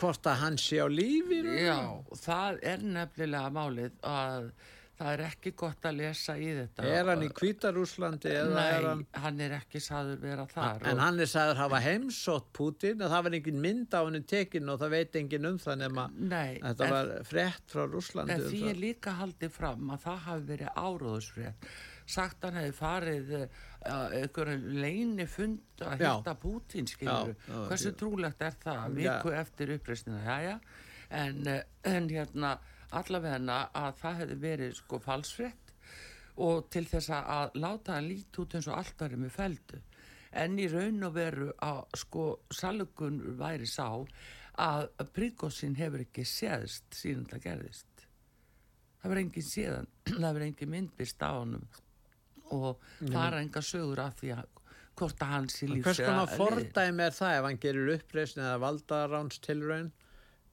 hvort 0.00 0.26
að 0.30 0.42
hann 0.44 0.58
sé 0.60 0.82
á 0.82 0.88
lífi 0.90 1.40
í 1.40 1.42
rauninni. 1.46 1.64
Já, 1.64 1.80
það 2.26 2.60
er 2.74 2.84
nefnilega 2.98 3.50
málið 3.54 3.96
að 4.06 4.52
það 5.00 5.12
er 5.14 5.22
ekki 5.24 5.50
gott 5.56 5.86
að 5.88 5.96
lesa 5.96 6.34
í 6.36 6.48
þetta. 6.58 6.84
Er 6.84 7.08
hann 7.08 7.22
í 7.24 7.28
Kvítarúslandi 7.32 8.32
Nei, 8.50 8.64
er 8.66 8.86
hann... 8.86 9.04
hann 9.24 9.38
er 9.46 9.54
ekki 9.56 9.80
saður 9.80 10.18
vera 10.20 10.44
þar. 10.50 10.82
En 10.84 10.98
og- 10.98 11.04
hann 11.06 11.22
er 11.24 11.30
sagður 11.30 11.60
hafa 11.62 11.80
heimsótt 11.86 12.50
Putin 12.56 13.00
og 13.06 13.12
það 13.14 13.24
var 13.26 13.36
engin 13.38 13.62
mynd 13.64 13.96
á 13.96 14.00
henni 14.02 14.20
tekin 14.34 14.68
og 14.68 14.80
það 14.82 14.94
veit 14.96 15.16
engin 15.22 15.48
um 15.50 15.60
það 15.62 15.80
nema 15.84 16.06
Nei, 16.18 16.58
þetta 16.66 16.88
en- 16.88 16.94
var 16.96 17.14
frétt 17.30 17.72
frá 17.72 17.86
Rúslandi 17.88 18.36
En 18.36 18.44
um 18.44 18.52
því 18.52 18.62
er 18.74 18.82
líka 18.84 19.16
haldið 19.22 19.56
fram 19.56 19.94
að 19.96 20.04
það 20.04 20.20
hafi 20.28 20.46
verið 20.52 20.84
áróðusfrétt. 20.84 21.70
Sagt 22.10 22.42
hann 22.42 22.58
hefði 22.58 22.74
farið 22.74 23.28
uh, 23.38 23.44
einhverjum 24.18 24.64
leini 24.82 25.26
fund 25.30 25.84
að 25.86 26.02
hitta 26.02 26.34
Pútín, 26.42 26.88
skilur. 26.90 27.36
Hversu 27.70 27.94
trúlegt 27.96 28.42
er 28.42 28.56
það? 28.60 28.96
Viku 28.98 29.34
eftir 29.38 29.76
já. 29.78 30.56
En, 31.10 31.40
uh, 31.46 31.62
en 31.90 32.08
hérna, 32.10 32.58
allavegna 32.96 33.60
að 33.76 34.00
það 34.00 34.18
hefði 34.20 34.38
verið 34.44 34.74
sko 34.78 35.00
falsfrétt 35.04 35.74
og 36.40 36.68
til 36.72 36.84
þess 36.88 37.12
að 37.16 37.56
láta 37.60 37.96
hann 37.96 38.08
lít 38.08 38.38
út 38.40 38.56
eins 38.56 38.68
og 38.70 38.78
allt 38.78 39.02
væri 39.02 39.18
með 39.20 39.34
feldu. 39.34 39.80
En 40.40 40.58
í 40.62 40.68
raun 40.70 41.02
og 41.08 41.14
veru 41.16 41.48
að 41.66 41.80
sko 41.98 42.26
salukun 42.54 43.18
væri 43.38 43.66
sá 43.68 43.88
að 44.60 44.88
Prigossin 45.14 45.76
hefur 45.78 46.04
ekki 46.04 46.24
séðst 46.28 46.94
síðan 46.96 47.26
það 47.30 47.44
gerðist. 47.48 48.06
Það 49.00 49.12
verður 49.12 49.22
engin 49.24 49.48
síðan 49.50 49.90
það 50.10 50.28
verður 50.28 50.46
engin 50.48 50.74
myndbist 50.74 51.24
á 51.26 51.30
honum 51.34 51.68
og 52.50 52.80
það 52.98 53.24
er 53.26 53.38
enga 53.40 53.62
sögur 53.62 54.02
af 54.02 54.16
því 54.18 54.32
að 54.34 54.48
hvort 55.00 55.22
að 55.24 55.32
hans 55.34 55.62
í 55.64 55.68
lífs 55.70 55.86
Hvers 55.86 56.00
konar 56.04 56.32
fordæmi 56.36 57.04
er 57.06 57.14
það 57.16 57.36
ef 57.36 57.46
hann 57.46 57.60
gerir 57.62 57.92
uppreisn 57.94 58.42
eða 58.42 58.60
valdaránstilraun 58.64 59.90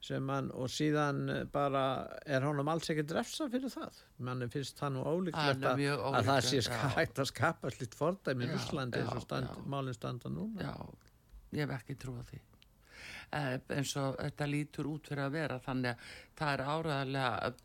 sem 0.08 0.30
hann 0.32 0.50
og 0.56 0.70
síðan 0.72 1.22
eh, 1.34 1.44
bara 1.52 1.84
er 2.26 2.46
honum 2.48 2.70
alls 2.72 2.90
ekkert 2.94 3.14
refsa 3.18 3.48
fyrir 3.52 3.72
það? 3.74 4.02
Mann 4.24 4.46
finnst 4.54 4.80
Hann 4.84 5.00
ólíklegt 5.04 5.64
er 5.68 5.72
að, 5.76 5.86
að 6.14 6.30
það 6.32 6.42
sé 6.48 6.62
ólíklegt, 6.64 6.96
hægt 7.00 7.24
að 7.24 7.30
skapa 7.34 7.72
slíkt 7.76 7.98
fordæmi 8.00 8.48
í 8.48 8.50
Já, 8.50 8.54
Rúslandi 8.56 9.02
eins 9.04 9.16
og 9.16 9.26
stand, 9.28 9.64
málinn 9.70 9.98
standa 9.98 10.32
núna. 10.34 10.68
Já, 10.70 10.76
ég 11.58 11.66
hef 11.68 11.76
ekki 11.82 11.98
trúa 12.00 12.24
því. 12.30 12.40
Eh, 13.36 13.54
eins 13.76 13.92
og 14.00 14.16
þetta 14.22 14.46
lítur 14.48 14.88
út 14.88 15.08
fyrir 15.12 15.26
að 15.26 15.34
vera 15.36 15.58
þannig 15.66 15.92
að 15.92 16.12
það 16.40 16.54
er 16.54 16.62
áræðarlega 16.72 17.56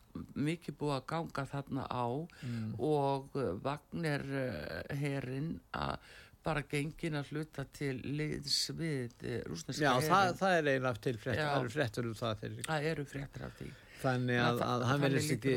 mikið 0.43 0.75
búið 0.81 0.97
að 0.97 1.07
ganga 1.15 1.45
þarna 1.53 1.85
á 1.89 2.07
Mm. 2.43 2.73
og 2.83 3.37
Vagner 3.63 4.25
uh, 4.27 4.97
herin 4.99 5.53
að 5.79 6.11
bara 6.45 6.63
gengin 6.71 7.15
að 7.21 7.33
hluta 7.33 7.65
til 7.77 7.95
liðs 8.19 8.59
við 8.79 9.13
uh, 9.29 9.37
rúsneska 9.51 9.83
Já, 9.85 9.93
það, 10.09 10.33
það 10.41 10.57
er 10.59 10.71
eiginlega 10.73 11.03
til 11.07 11.17
frétt 11.23 11.39
Já. 11.39 11.47
það 11.49 11.59
eru 11.65 11.75
fréttur 11.77 12.09
um 12.11 12.15
það 12.23 12.41
fyrir 12.45 12.69
það 12.71 12.87
eru 12.93 13.05
fréttir 13.13 13.45
af 13.49 13.59
því 13.61 13.69
þannig 14.03 14.41
að, 14.43 14.63
Það- 14.63 14.73
að 14.75 14.87
hann 14.91 15.05
verðist 15.07 15.37
ekki 15.37 15.57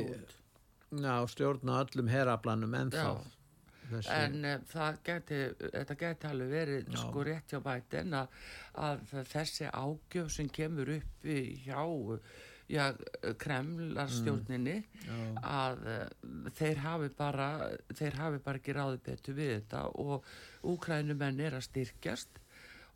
já, 1.06 1.16
stjórna 1.34 1.80
öllum 1.86 2.12
herablanum 2.14 2.76
ennþá 2.82 3.06
Já. 3.08 3.32
þessi, 3.90 4.12
En 4.20 4.38
uh, 4.46 4.58
það 4.72 5.00
geti, 5.10 5.40
þetta 5.76 5.96
geti 6.04 6.30
alveg 6.32 6.54
verið 6.54 6.92
Já. 6.94 7.00
sko 7.04 7.26
rétt 7.28 7.54
hjá 7.56 7.60
bætin 7.66 8.16
að, 8.22 8.40
að 8.90 9.04
þessi 9.34 9.68
ágjöf 9.74 10.32
sem 10.38 10.50
kemur 10.60 10.94
upp 11.00 11.30
hjá 11.66 11.82
já, 12.72 12.86
kremlarstjórninni 13.42 14.76
já, 15.06 15.18
að 15.46 15.84
uh, 15.86 16.50
þeir 16.58 16.80
hafi 16.84 17.10
bara 17.18 17.48
þeir 17.96 18.18
hafi 18.20 18.40
bara 18.46 18.62
ekki 18.62 18.76
ráði 18.76 19.02
betur 19.06 19.38
við 19.38 19.52
þetta 19.58 19.84
og 20.02 20.26
úkrænumenn 20.74 21.40
er 21.46 21.58
að 21.60 21.66
styrkjast 21.70 22.42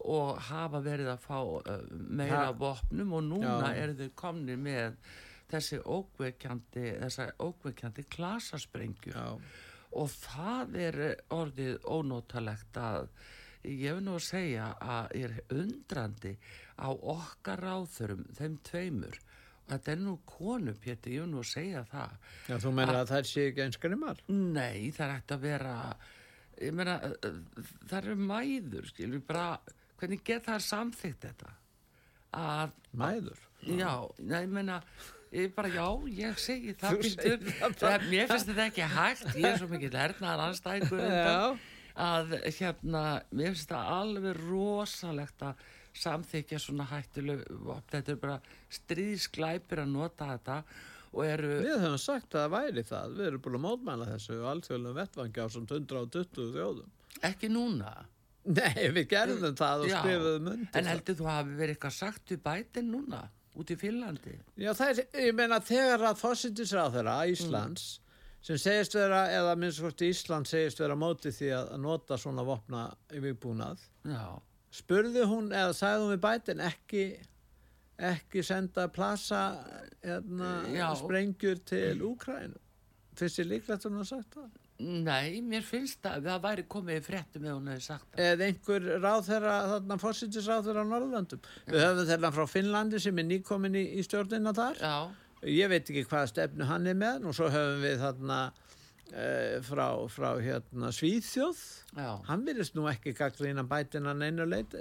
og 0.09 0.37
hafa 0.49 0.79
verið 0.85 1.09
að 1.13 1.23
fá 1.25 1.39
uh, 1.41 1.81
meira 1.91 2.45
Ha- 2.49 2.53
vopnum 2.61 3.13
og 3.19 3.25
núna 3.27 3.73
Já. 3.73 3.81
eru 3.83 3.97
þau 3.99 4.13
komnir 4.23 4.61
með 4.61 4.95
þessi 5.49 5.79
ókveikjandi 5.81 6.85
þessa 7.01 7.25
ókveikjandi 7.41 8.03
klasasprengju. 8.13 9.13
Já, 9.15 9.33
og 9.97 10.11
það 10.13 10.75
er 10.77 10.97
orðið 11.33 11.79
ónótalegt 11.89 12.77
að 12.77 13.07
ég 13.65 13.97
vil 13.97 14.03
nú 14.05 14.13
að 14.19 14.27
segja 14.27 14.67
að 14.79 15.15
ég 15.17 15.25
er 15.25 15.55
undrandi 15.57 16.35
á 16.79 16.87
okkar 16.93 17.59
ráþurum, 17.65 18.21
þeim 18.37 18.59
tveimur 18.69 19.17
þetta 19.69 19.91
er 19.93 19.99
nú 20.03 20.15
konu, 20.27 20.73
Pétur, 20.83 21.13
ég 21.13 21.25
vil 21.25 21.31
nú 21.31 21.43
að 21.43 21.51
segja 21.51 21.83
það. 21.91 22.15
Já, 22.49 22.55
þú 22.63 22.71
meina 22.77 22.95
að 23.01 23.11
þær 23.13 23.29
sé 23.29 23.45
ekki 23.49 23.65
eins 23.65 23.79
grimmar 23.81 24.23
nei, 24.29 24.89
það 24.95 25.05
er 25.05 25.13
hægt 25.17 25.35
að 25.35 25.45
vera 25.45 25.75
ég 26.59 26.75
meina, 26.75 26.97
það 27.87 27.99
eru 28.01 28.17
mæður 28.29 28.89
skilur 28.89 29.23
bara, 29.27 29.45
hvernig 29.99 30.25
get 30.27 30.45
það 30.47 30.65
samþykkt 30.67 31.29
þetta? 31.29 31.53
Að 32.39 32.75
mæður? 32.99 33.39
Já, 33.65 33.93
nei, 34.19 34.37
ég 34.43 34.53
meina, 34.53 34.77
ég 35.35 35.55
bara, 35.55 35.71
já, 35.73 35.87
ég 36.19 36.39
segi 36.41 36.75
það 36.79 37.01
það 37.07 37.75
það, 37.79 38.07
mér 38.11 38.29
finnst 38.31 38.51
þetta 38.51 38.67
ekki 38.67 38.87
hægt, 38.93 39.27
ég 39.35 39.49
er 39.49 39.59
svo 39.61 39.69
mikið 39.71 39.99
hernaðar 39.99 40.45
anstæðingur 40.47 41.03
Já. 41.09 41.41
að 42.09 42.37
hérna, 42.45 43.03
mér 43.31 43.53
finnst 43.53 43.73
það 43.73 43.91
alveg 43.97 44.41
rosalegt 44.45 45.45
að 45.49 45.67
samþykja 45.99 46.59
svona 46.63 46.85
hættuleg, 46.89 47.41
vopn. 47.65 47.85
þetta 47.91 48.13
er 48.15 48.21
bara 48.21 48.37
stríðsklæpir 48.77 49.81
að 49.83 49.91
nota 49.93 50.29
þetta 50.33 50.59
og 51.09 51.25
eru, 51.25 51.49
Við 51.65 51.79
höfum 51.81 51.97
sagt 52.01 52.35
að 52.37 52.43
það 52.45 52.53
væri 52.55 52.83
það, 52.85 53.13
við 53.17 53.27
erum 53.31 53.41
búin 53.45 53.57
að 53.59 53.63
mótmæla 53.65 54.07
þessu 54.11 54.37
og 54.39 54.47
alþjóðlega 54.53 54.97
vettvangi 54.99 55.41
á 55.41 55.47
svona 55.49 55.79
120 55.79 56.49
þjóðum. 56.55 56.89
ekki 57.31 57.49
núna, 57.53 57.93
Nei, 58.49 58.85
við 58.95 59.07
gerðum 59.11 59.55
það 59.59 59.81
og 59.83 59.89
Já. 59.91 59.97
skrifuðum 59.99 60.47
undir 60.53 60.79
en 60.79 60.87
heldur 60.89 61.17
þú 61.19 61.25
hafi 61.29 61.55
verið 61.59 61.75
eitthvað 61.75 61.95
sagt 61.97 62.31
við 62.31 62.39
bætin 62.45 62.87
núna, 62.93 63.23
út 63.59 63.73
í 63.73 63.75
Finnlandi? 63.81 64.35
Já, 64.57 64.69
það 64.77 64.91
er, 64.93 65.01
ég 65.27 65.33
meina, 65.35 65.59
þegar 65.67 66.05
að 66.11 66.21
fósindisráð 66.21 66.95
þeirra 66.95 67.15
Íslands, 67.33 67.87
sem 68.41 68.57
segist 68.61 68.95
vera, 68.95 69.25
eða 69.35 69.57
minnst 69.59 69.81
hvort 69.83 70.01
Ísland 70.07 70.47
segist 70.47 70.79
vera 70.79 70.95
á 70.95 71.01
móti 71.01 71.33
því 71.35 71.49
að 71.57 71.73
að 71.75 71.81
nota 71.83 72.17
svona 72.21 72.45
vopna 72.47 72.85
yfirbúnað, 73.11 73.81
Já, 74.07 74.23
spurði 74.75 75.25
hún 75.29 75.51
eða 75.51 75.73
sagði 75.77 76.05
hún 76.05 76.13
við 76.13 76.23
bætin 76.25 76.63
ekki, 76.65 77.03
ekki 78.11 78.43
senda 78.45 78.87
plasa 78.93 79.43
hérna, 80.05 80.51
Já. 80.73 80.87
sprengjur 80.99 81.61
til 81.67 82.01
Úkræn 82.05 82.53
finnst 83.19 83.39
þér 83.41 83.49
líklegt 83.49 83.83
að 83.85 83.89
hún 83.89 83.97
hafa 83.99 84.09
sagt 84.13 84.35
það? 84.37 84.49
Nei, 84.79 85.41
mér 85.43 85.65
finnst 85.67 86.05
að 86.07 86.29
það 86.29 86.43
væri 86.45 86.63
komið 86.71 86.99
í 87.01 87.03
fréttum 87.03 87.47
ef 87.49 87.55
hún 87.57 87.65
hefði 87.67 87.83
sagt 87.83 88.05
það. 88.13 88.21
eða 88.29 88.45
einhver 88.45 88.85
ráðherra 89.03 89.55
þarna 89.73 89.97
fórsýttisráðherra 90.05 90.85
á 90.87 90.91
Norðurlandum 90.93 91.41
við 91.67 91.83
höfum 91.83 92.07
þeirra 92.13 92.31
frá 92.37 92.45
Finnlandi 92.47 93.01
sem 93.03 93.19
er 93.19 93.27
nýkomin 93.27 93.75
í, 93.75 93.83
í 93.99 94.05
stjórnina 94.07 94.53
þar. 94.55 94.79
Já, 94.79 94.95
ég 95.51 95.73
veit 95.73 95.83
ekki 95.91 96.05
hvaða 96.07 96.31
stefnu 96.31 96.69
hann 96.69 96.87
er 96.87 96.95
með 97.01 97.27
og 97.27 97.35
svo 97.35 97.49
höfum 97.51 97.83
við 97.83 97.99
þarna 98.05 98.39
frá, 99.65 99.85
frá 100.13 100.29
hérna 100.37 100.91
Svíþjóð. 100.93 101.61
Já. 101.97 102.09
hann 102.27 102.43
virðist 102.45 102.75
nú 102.77 102.85
ekki 102.91 103.15
gaggrina 103.17 103.63
bætina 103.65 104.13
neinu 104.13 104.45
leit 104.45 104.75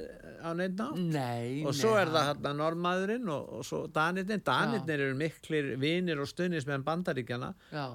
á 0.45 0.53
neinn 0.53 0.77
á 0.77 0.93
Nei, 0.93 1.65
og 1.65 1.73
svo 1.73 1.95
nei, 1.95 2.03
er 2.03 2.13
það 2.13 2.29
hérna 2.29 2.53
normaðurinn 2.59 3.33
og, 3.33 3.49
og 3.59 3.65
svo 3.65 3.81
danirnir, 3.89 4.43
danirnir 4.45 5.07
eru 5.07 5.17
miklir 5.17 5.73
vinir 5.81 6.21
og 6.21 6.29
stuðnis 6.29 6.69
með 6.69 6.85
bandaríkjana 6.91 7.51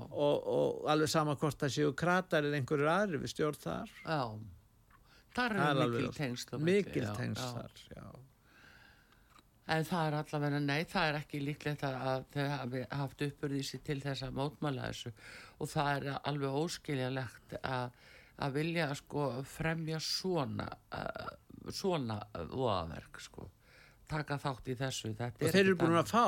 og, 0.10 0.50
og 0.58 0.90
alveg 0.90 1.14
sama 1.14 1.38
hvort 1.38 1.62
það 1.62 1.78
séu 1.78 1.94
kratar 1.94 2.50
eða 2.50 2.58
einhverjur 2.58 2.94
aðri 2.96 3.22
við 3.22 3.36
stjórn 3.36 3.64
þar. 3.68 3.96
Já. 4.02 4.22
Er 5.34 5.56
eru 5.58 5.90
mikil 5.90 6.36
milli, 6.62 6.66
mikil 6.68 7.08
já. 7.08 7.14
þar 7.18 7.82
já. 7.90 8.06
En 9.74 9.86
það 9.88 10.08
er 10.10 10.16
allavega, 10.18 10.60
nei, 10.60 10.82
það 10.92 11.10
er 11.10 11.18
ekki 11.22 11.40
líklegt 11.40 11.84
að, 11.88 11.94
að 12.12 12.24
þau 12.34 12.48
hafi 12.52 12.82
haft 13.00 13.22
uppurðið 13.30 13.68
sér 13.70 13.82
til 13.88 13.96
þess 14.04 14.26
að 14.26 14.34
mótmæla 14.36 14.90
þessu 14.90 15.14
og 15.64 15.72
það 15.72 15.92
er 15.96 16.22
alveg 16.30 16.60
óskiljalegt 16.64 17.58
að, 17.64 18.00
að 18.44 18.56
vilja 18.60 18.88
sko 19.00 19.28
fremja 19.48 20.00
svona, 20.04 20.70
uh, 20.96 21.70
svona 21.72 22.20
voðaverk 22.52 23.22
sko, 23.24 23.48
taka 24.12 24.38
þátt 24.44 24.74
í 24.74 24.80
þessu. 24.80 25.14
Þetta 25.18 25.46
og 25.48 25.56
þeir 25.56 25.64
eru 25.66 25.78
búin 25.80 26.02
að 26.02 26.12
fá 26.12 26.26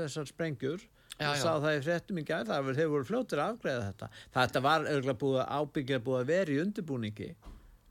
þessar 0.00 0.30
sprengjur 0.32 0.86
Já, 1.18 1.32
já. 1.34 1.52
það 1.58 1.72
í 1.74 1.78
fréttum 1.82 2.18
í 2.20 2.22
gær 2.26 2.44
það 2.46 2.66
var, 2.66 2.76
þeir 2.78 2.90
voru 2.92 3.06
fljóttir 3.08 3.40
að 3.42 3.54
afgreða 3.56 3.86
þetta 3.88 4.08
þetta 4.36 4.60
var 4.62 4.84
auðvitað 4.86 5.16
búið 5.22 5.38
að 5.42 5.48
ábyggja 5.58 5.98
búið 6.06 6.18
að 6.20 6.28
vera 6.30 6.52
í 6.54 6.58
undirbúningi 6.62 7.30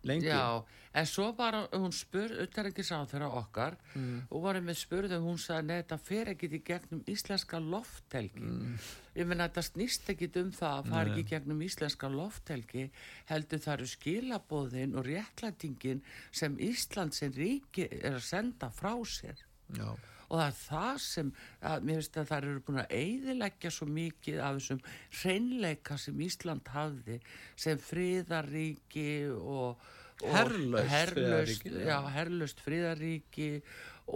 lengi 0.08 0.30
Já, 0.32 0.64
en 0.97 1.05
svo 1.05 1.28
var 1.38 1.58
hún 1.74 1.93
spurð, 1.93 2.39
utanrengisáð 2.47 3.12
þeirra 3.12 3.28
okkar 3.41 3.78
Mm. 3.93 4.24
og 4.32 4.41
varum 4.43 4.66
við 4.72 4.78
spurðum, 4.82 5.24
hún 5.28 5.38
sagði, 5.41 5.68
nei, 5.68 5.82
þetta 5.82 5.97
fer 5.99 6.32
ekki 6.34 6.49
í 6.58 6.64
gegnum 6.66 7.03
íslenska 7.08 7.60
lofthelgi. 7.62 8.41
Mm. 8.41 8.76
Ég 9.16 9.28
menna, 9.30 9.47
þetta 9.49 9.64
snýst 9.68 10.10
ekki 10.14 10.30
um 10.41 10.51
það 10.51 10.76
að 10.80 10.89
fara 10.91 11.10
ekki 11.12 11.26
í 11.26 11.30
gegnum 11.32 11.62
íslenska 11.66 12.10
lofthelgi, 12.14 12.89
heldur 13.30 13.60
það 13.60 13.74
eru 13.78 13.88
skilabóðin 13.93 14.95
og 14.97 15.05
réttlætingin 15.05 16.01
sem 16.32 16.58
Ísland 16.58 17.14
sem 17.14 17.32
ríki 17.34 17.88
er 18.01 18.18
að 18.18 18.24
senda 18.24 18.70
frá 18.70 18.93
sér. 19.05 19.41
Já. 19.74 19.95
Og 20.28 20.36
það 20.41 20.47
er 20.47 20.55
það 20.60 20.97
sem, 20.99 21.28
að, 21.64 21.84
mér 21.88 21.99
finnst 22.01 22.18
að 22.20 22.26
það 22.28 22.43
eru 22.43 22.64
búin 22.68 22.80
að 22.82 22.95
eyðileggja 22.97 23.70
svo 23.72 23.86
mikið 23.88 24.39
af 24.43 24.58
þessum 24.58 24.82
hreinleika 25.22 25.97
sem 25.97 26.20
Ísland 26.26 26.68
hafði 26.74 27.20
sem 27.55 27.78
friðaríki 27.80 29.08
og, 29.32 29.80
og 30.24 30.34
Herlaust 30.34 30.89
herlaust, 30.89 31.61
friðarríki, 31.61 31.74
já. 31.86 31.97
herlaust 32.15 32.61
friðaríki 32.65 33.49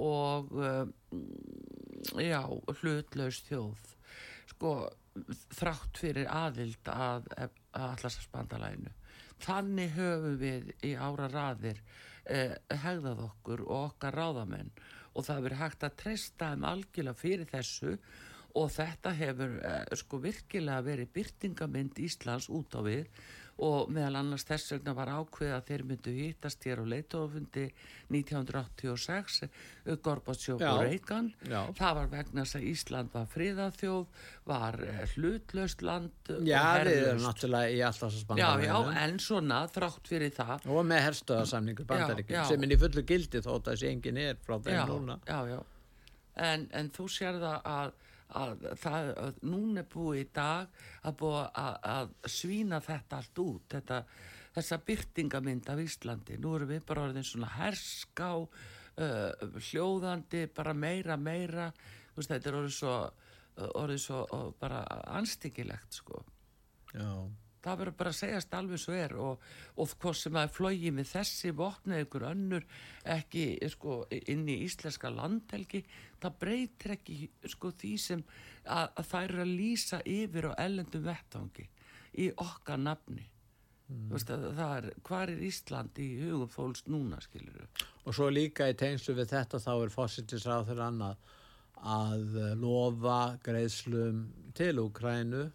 og 0.01 0.53
um, 0.55 0.93
já, 2.17 2.41
hlutlaust 2.81 3.51
þjóð. 3.51 3.91
Sko, 4.51 4.71
þrátt 5.53 5.99
fyrir 6.01 6.29
aðild 6.31 6.89
að, 6.91 7.27
að 7.35 7.59
allarsasbandalæinu. 7.81 8.95
Þannig 9.41 9.93
höfum 9.97 10.39
við 10.41 10.73
í 10.85 10.95
ára 10.95 11.27
raðir 11.31 11.79
eh, 12.29 12.57
hegðað 12.83 13.23
okkur 13.27 13.63
og 13.65 13.77
okkar 13.91 14.17
ráðamenn 14.17 14.73
og 15.11 15.25
það 15.27 15.47
verið 15.47 15.63
hægt 15.63 15.85
að 15.87 15.97
treysta 16.03 16.51
þeim 16.51 16.67
algjörlega 16.69 17.19
fyrir 17.19 17.49
þessu 17.49 17.95
og 18.59 18.69
þetta 18.75 19.13
hefur 19.17 19.57
eh, 19.65 19.95
sko 19.99 20.19
virkilega 20.23 20.85
verið 20.85 21.13
byrtingamind 21.17 22.01
Íslands 22.05 22.49
út 22.53 22.77
á 22.77 22.81
við 22.85 23.07
og 23.61 23.91
meðal 23.93 24.17
annars 24.21 24.45
þess 24.47 24.73
vegna 24.73 24.93
var 24.97 25.11
ákveð 25.13 25.51
að 25.53 25.67
þeir 25.69 25.83
myndu 25.89 26.13
hittast 26.15 26.65
hér 26.65 26.81
á 26.81 26.85
leitofundi 26.89 27.65
1986 28.11 29.41
Gorbatsjóf 30.01 30.61
Já. 30.61 30.69
og 30.71 30.81
Reagan 30.85 31.29
Já. 31.45 31.59
það 31.77 31.97
var 31.99 32.11
vegna 32.15 32.45
þess 32.45 32.57
að 32.57 32.67
Ísland 32.71 33.13
var 33.13 33.27
friðaþjóð 33.35 34.23
var 34.49 34.79
eh, 34.87 35.03
hlutlaust 35.15 35.85
land 35.85 36.33
og 36.33 36.47
Já, 36.49 36.63
við 36.81 37.03
erum 37.03 37.25
náttúrulega 37.27 37.75
í 37.75 37.83
alltaf 37.85 38.15
þess 38.15 38.39
já, 38.41 38.49
já, 38.65 38.77
en 39.03 39.19
svona 39.21 39.61
þrátt 39.71 40.09
fyrir 40.09 40.33
það 40.35 40.69
og 40.71 40.87
með 40.89 41.05
herstöðarsamningur 41.09 41.89
bandaríkjum 41.91 42.49
sem 42.49 42.65
er 42.65 42.73
í 42.73 42.79
fullu 42.81 43.05
gildi 43.13 43.43
þótt 43.45 43.69
að 43.69 43.75
þessi 43.75 43.91
engin 43.91 44.21
er 44.25 44.41
frá 44.41 44.57
þeim 44.57 44.81
núna 44.89 45.19
já, 45.27 45.39
já. 45.53 45.61
En, 46.41 46.65
en 46.73 46.89
þú 46.95 47.05
sér 47.11 47.37
það 47.41 47.65
að, 47.67 47.93
að, 48.39 48.65
það, 48.81 49.09
að 49.25 49.39
núna 49.51 49.83
er 49.83 49.87
búið 49.91 50.19
í 50.21 50.27
dag 50.35 50.83
að 51.07 51.17
búið 51.21 51.39
að, 51.63 51.79
að 51.93 52.13
svína 52.35 52.81
þetta 52.85 53.19
allt 53.21 53.41
út, 53.43 53.65
þetta, 53.75 54.01
þessa 54.57 54.81
byrtingamind 54.89 55.71
af 55.73 55.81
Íslandi. 55.85 56.37
Nú 56.41 56.55
erum 56.57 56.71
við 56.73 56.85
bara 56.89 57.07
orðin 57.07 57.27
svona 57.27 57.51
herská, 57.57 58.33
uh, 58.41 59.47
hljóðandi, 59.69 60.45
bara 60.55 60.75
meira, 60.77 61.17
meira. 61.17 61.71
Veist, 62.15 62.31
þetta 62.31 62.51
er 62.51 62.59
orðið 62.59 62.77
svo, 62.77 62.97
orðið 63.81 64.03
svo 64.05 64.21
uh, 64.27 64.47
bara 64.59 64.83
anstyggilegt, 65.19 66.01
sko 66.01 66.23
Já, 66.91 67.07
það 67.61 67.81
verður 67.81 67.97
bara 67.99 68.11
að 68.13 68.19
segjast 68.19 68.55
alveg 68.57 68.81
svo 68.81 68.95
er 68.97 69.15
og, 69.21 69.43
og 69.77 69.91
hvort 70.01 70.19
sem 70.19 70.37
að 70.39 70.53
flógi 70.55 70.93
með 70.95 71.11
þessi 71.11 71.51
vopna 71.57 71.97
eða 71.97 72.07
ykkur 72.07 72.27
önnur 72.31 72.65
ekki 73.15 73.45
sko, 73.71 73.97
inn 74.33 74.47
í 74.49 74.61
íslenska 74.65 75.11
landhelgi 75.13 75.83
það 76.21 76.39
breytir 76.45 76.95
ekki 76.97 77.19
sko, 77.53 77.73
því 77.77 77.93
sem 78.01 78.23
að, 78.65 78.87
að 78.87 79.11
það 79.11 79.27
eru 79.27 79.43
að 79.45 79.53
lýsa 79.59 80.01
yfir 80.05 80.49
á 80.49 80.53
ellendum 80.65 81.05
vettvangi 81.05 81.67
í 82.21 82.31
okkar 82.43 82.81
nafni. 82.81 83.27
Mm. 83.91 84.07
veist, 84.13 84.29
að, 84.31 84.47
það 84.55 84.73
er, 84.77 84.89
hvar 85.07 85.29
er 85.31 85.39
Ísland 85.43 85.97
í 85.99 86.07
hugum 86.21 86.49
fólks 86.51 86.85
núna 86.87 87.17
skilur 87.23 87.65
og 88.05 88.15
svo 88.15 88.29
líka 88.31 88.69
í 88.71 88.75
tengslu 88.79 89.17
við 89.17 89.33
þetta 89.33 89.59
þá 89.59 89.71
er 89.73 89.91
fósittisráð 89.91 90.69
þeirra 90.69 90.85
annað 90.87 91.25
að 91.91 92.37
lofa 92.61 93.17
greiðslum 93.43 94.21
til 94.55 94.77
Úkrænu 94.79 95.49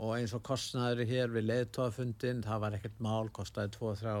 og 0.00 0.14
eins 0.16 0.32
og 0.36 0.42
kostnaður 0.46 1.04
hér 1.08 1.34
við 1.34 1.48
leiðtóafundin, 1.50 2.44
það 2.46 2.62
var 2.62 2.76
ekkert 2.78 3.02
mál, 3.04 3.28
kostaði 3.36 3.74
2-3 3.76 4.14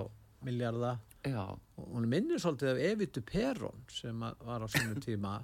miljardar 0.44 0.98
já, 1.24 1.46
og 1.76 1.88
hún 1.94 2.08
minnir 2.08 2.40
svolítið 2.40 2.74
af 2.74 2.82
Evitu 2.90 3.22
Perón 3.24 3.82
sem 3.92 4.20
var 4.20 4.64
á 4.64 4.68
sinu 4.68 5.00
tíma. 5.06 5.40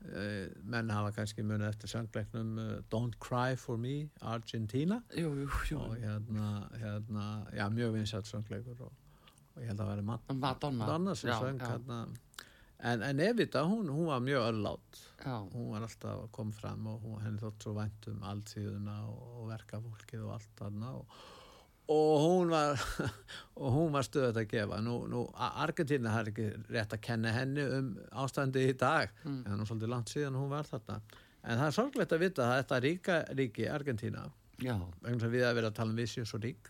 Uh, 0.00 0.48
menn 0.64 0.88
hafa 0.88 1.10
kannski 1.12 1.42
munið 1.44 1.74
eftir 1.74 1.90
söngleiknum 1.92 2.54
uh, 2.56 2.68
Don't 2.88 3.18
Cry 3.20 3.52
For 3.60 3.76
Me, 3.76 4.08
Argentina. 4.24 5.02
Jú, 5.12 5.34
jú, 5.42 5.48
jú. 5.68 5.80
Og 5.82 5.98
hérna, 6.00 6.46
hérna 6.80 7.26
já, 7.52 7.66
mjög 7.68 7.98
vinsætt 7.98 8.30
söngleikur 8.30 8.80
og, 8.86 8.94
og 9.52 9.60
ég 9.60 9.68
held 9.68 9.82
að 9.84 9.90
vera 9.92 10.06
Madonna, 10.08 10.38
Madonna, 10.40 10.86
Madonna 10.86 11.14
sem 11.20 11.28
já. 11.28 11.66
hérna 11.66 12.00
en, 12.82 13.02
en 13.02 13.20
Evita, 13.20 13.62
hún, 13.68 13.88
hún 13.92 14.06
var 14.08 14.20
mjög 14.24 14.46
örlátt 14.52 15.00
já, 15.24 15.34
hún 15.52 15.70
var 15.74 15.82
alltaf 15.84 16.22
að 16.24 16.30
koma 16.32 16.52
fram 16.56 16.86
og 16.88 17.02
hún, 17.04 17.18
henni 17.24 17.42
þótt 17.42 17.66
svo 17.66 17.74
vænt 17.76 18.08
um 18.12 18.22
alltíðuna 18.30 18.94
og, 19.10 19.20
og 19.40 19.50
verkafólkið 19.50 20.22
og 20.24 20.32
allt 20.38 20.54
þarna 20.62 20.92
og, 20.96 21.18
og 21.90 22.14
hún 22.24 22.52
var 22.54 22.80
og 23.60 23.72
hún 23.74 23.92
var 23.92 24.06
stöðut 24.06 24.38
að 24.40 24.48
gefa. 24.52 24.78
Nú, 24.86 24.94
nú 25.10 25.24
A- 25.34 25.52
Argentína 25.64 26.12
har 26.14 26.30
ekki 26.30 26.48
rétt 26.70 26.94
að 26.96 27.02
kenna 27.08 27.32
henni 27.34 27.64
um 27.66 27.88
ástandi 28.22 28.62
í 28.70 28.76
dag. 28.78 29.10
Mm. 29.24 29.40
en 29.44 29.52
hún 29.56 29.64
er 29.64 29.70
svolítið 29.72 29.92
langt 29.96 30.12
síðan 30.14 30.38
hún 30.38 30.52
var 30.54 30.68
þarna. 30.70 31.00
En 31.42 31.56
það 31.58 31.66
er 31.66 31.76
sorglegt 31.80 32.12
að 32.16 32.22
vita 32.24 32.46
að 32.46 32.58
þetta 32.62 32.78
ríka 32.86 33.18
ríki 33.34 33.66
Argentína 33.72 34.26
já, 34.60 34.76
vegna 35.02 35.26
að 35.26 35.34
við 35.34 35.44
að 35.48 35.54
vera 35.58 35.70
að 35.72 35.78
tala 35.80 35.90
um 35.94 36.00
við 36.00 36.10
séu 36.14 36.26
svo 36.28 36.38
rík 36.44 36.68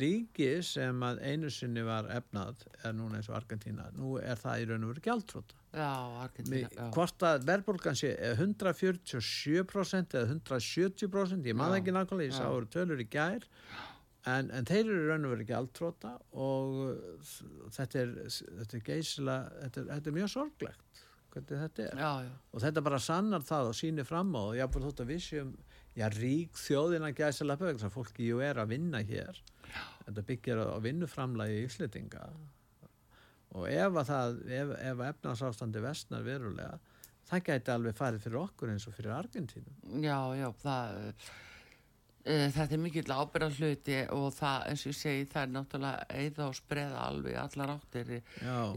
ríki 0.00 0.48
sem 0.64 1.02
að 1.04 1.18
einu 1.28 1.50
sinni 1.52 1.82
var 1.86 2.08
efnað 2.14 2.62
er 2.84 2.94
núna 2.96 3.18
eins 3.20 3.28
og 3.28 3.36
Argentína 3.40 3.90
nú 3.96 4.16
er 4.20 4.38
það 4.40 4.62
í 4.62 4.68
raun 4.70 4.86
og 4.88 4.92
veru 4.94 5.04
gjaldtróta 5.08 5.58
já, 5.76 5.90
Argentina, 6.24 6.70
já. 6.72 6.86
hvort 6.96 7.26
að 7.28 7.44
verðbólgan 7.50 7.98
sé 8.00 8.14
eh, 8.16 8.38
147% 8.40 10.16
eða 10.18 10.32
170% 10.38 11.46
ég 11.50 11.56
maður 11.58 11.80
ekki 11.82 11.94
nákvæmlega, 11.96 12.30
ég 12.32 12.36
sá 12.38 12.46
eru 12.48 12.68
tölur 12.72 13.02
í 13.04 13.08
gær. 13.12 13.44
En, 14.28 14.50
en 14.52 14.66
þeir 14.68 14.82
eru 14.90 15.02
í 15.04 15.08
raun 15.08 15.24
og 15.28 15.32
veru 15.36 15.44
gjaldtróta 15.48 16.10
og 16.36 16.80
uh, 16.90 17.36
þetta 17.72 18.00
er, 18.02 18.10
þetta 18.28 18.76
er 18.76 18.82
geysila 18.88 19.36
þetta, 19.62 19.80
er- 19.84 19.90
þetta 19.94 20.10
er 20.10 20.16
mjög 20.18 20.32
sorglegt 20.34 21.04
hvernig 21.32 21.60
þetta 21.62 21.84
er. 21.86 22.00
Já, 22.02 22.10
já, 22.26 22.32
og 22.56 22.64
þetta 22.64 22.82
bara 22.88 22.98
sannar 23.04 23.44
það 23.46 23.70
og 23.70 23.76
sýnir 23.78 24.08
fram 24.08 24.32
á 24.36 24.40
og 24.42 24.56
ég 24.58 24.64
hafði 24.66 24.84
þótt 24.88 25.02
að 25.04 25.12
við 25.12 25.22
séum 25.28 25.54
já, 25.96 26.06
rík 26.18 26.58
þjóðina 26.60 27.12
gæsa 27.16 27.46
lappa 27.46 27.68
vegna 27.70 27.90
fólki 27.94 28.28
jú 28.32 28.42
er 28.44 28.60
að 28.60 28.72
vinna 28.74 29.00
hér. 29.06 29.40
Þetta 30.08 30.26
byggir 30.32 30.62
á 30.64 30.76
vinnuframlagi 30.84 31.64
íslitinga 31.66 32.26
og 33.56 33.64
ef 33.70 33.96
að 34.02 34.08
það 34.12 34.38
ef, 34.60 34.72
ef 34.92 35.02
efnarsástandi 35.08 35.80
vestnar 35.84 36.24
verulega 36.26 36.78
það 37.28 37.44
gæti 37.48 37.72
alveg 37.74 37.96
farið 37.96 38.24
fyrir 38.24 38.40
okkur 38.42 38.72
eins 38.72 38.86
og 38.88 38.94
fyrir 38.96 39.12
Argentínu. 39.18 39.76
Já, 40.04 40.18
já, 40.36 40.48
það 40.64 41.04
Eh, 42.28 42.48
Þetta 42.52 42.74
er 42.76 42.80
mikill 42.82 43.12
ábyrða 43.14 43.48
hluti 43.56 43.94
og 44.12 44.26
það, 44.36 44.64
eins 44.68 44.82
og 44.84 44.90
ég 44.90 44.96
segi, 44.98 45.28
það 45.30 45.44
er 45.44 45.52
náttúrulega 45.54 46.18
eða 46.24 46.48
og 46.50 46.56
spreða 46.58 47.04
alveg 47.06 47.38
allar 47.40 47.72
áttir 47.76 48.10
í, 48.18 48.18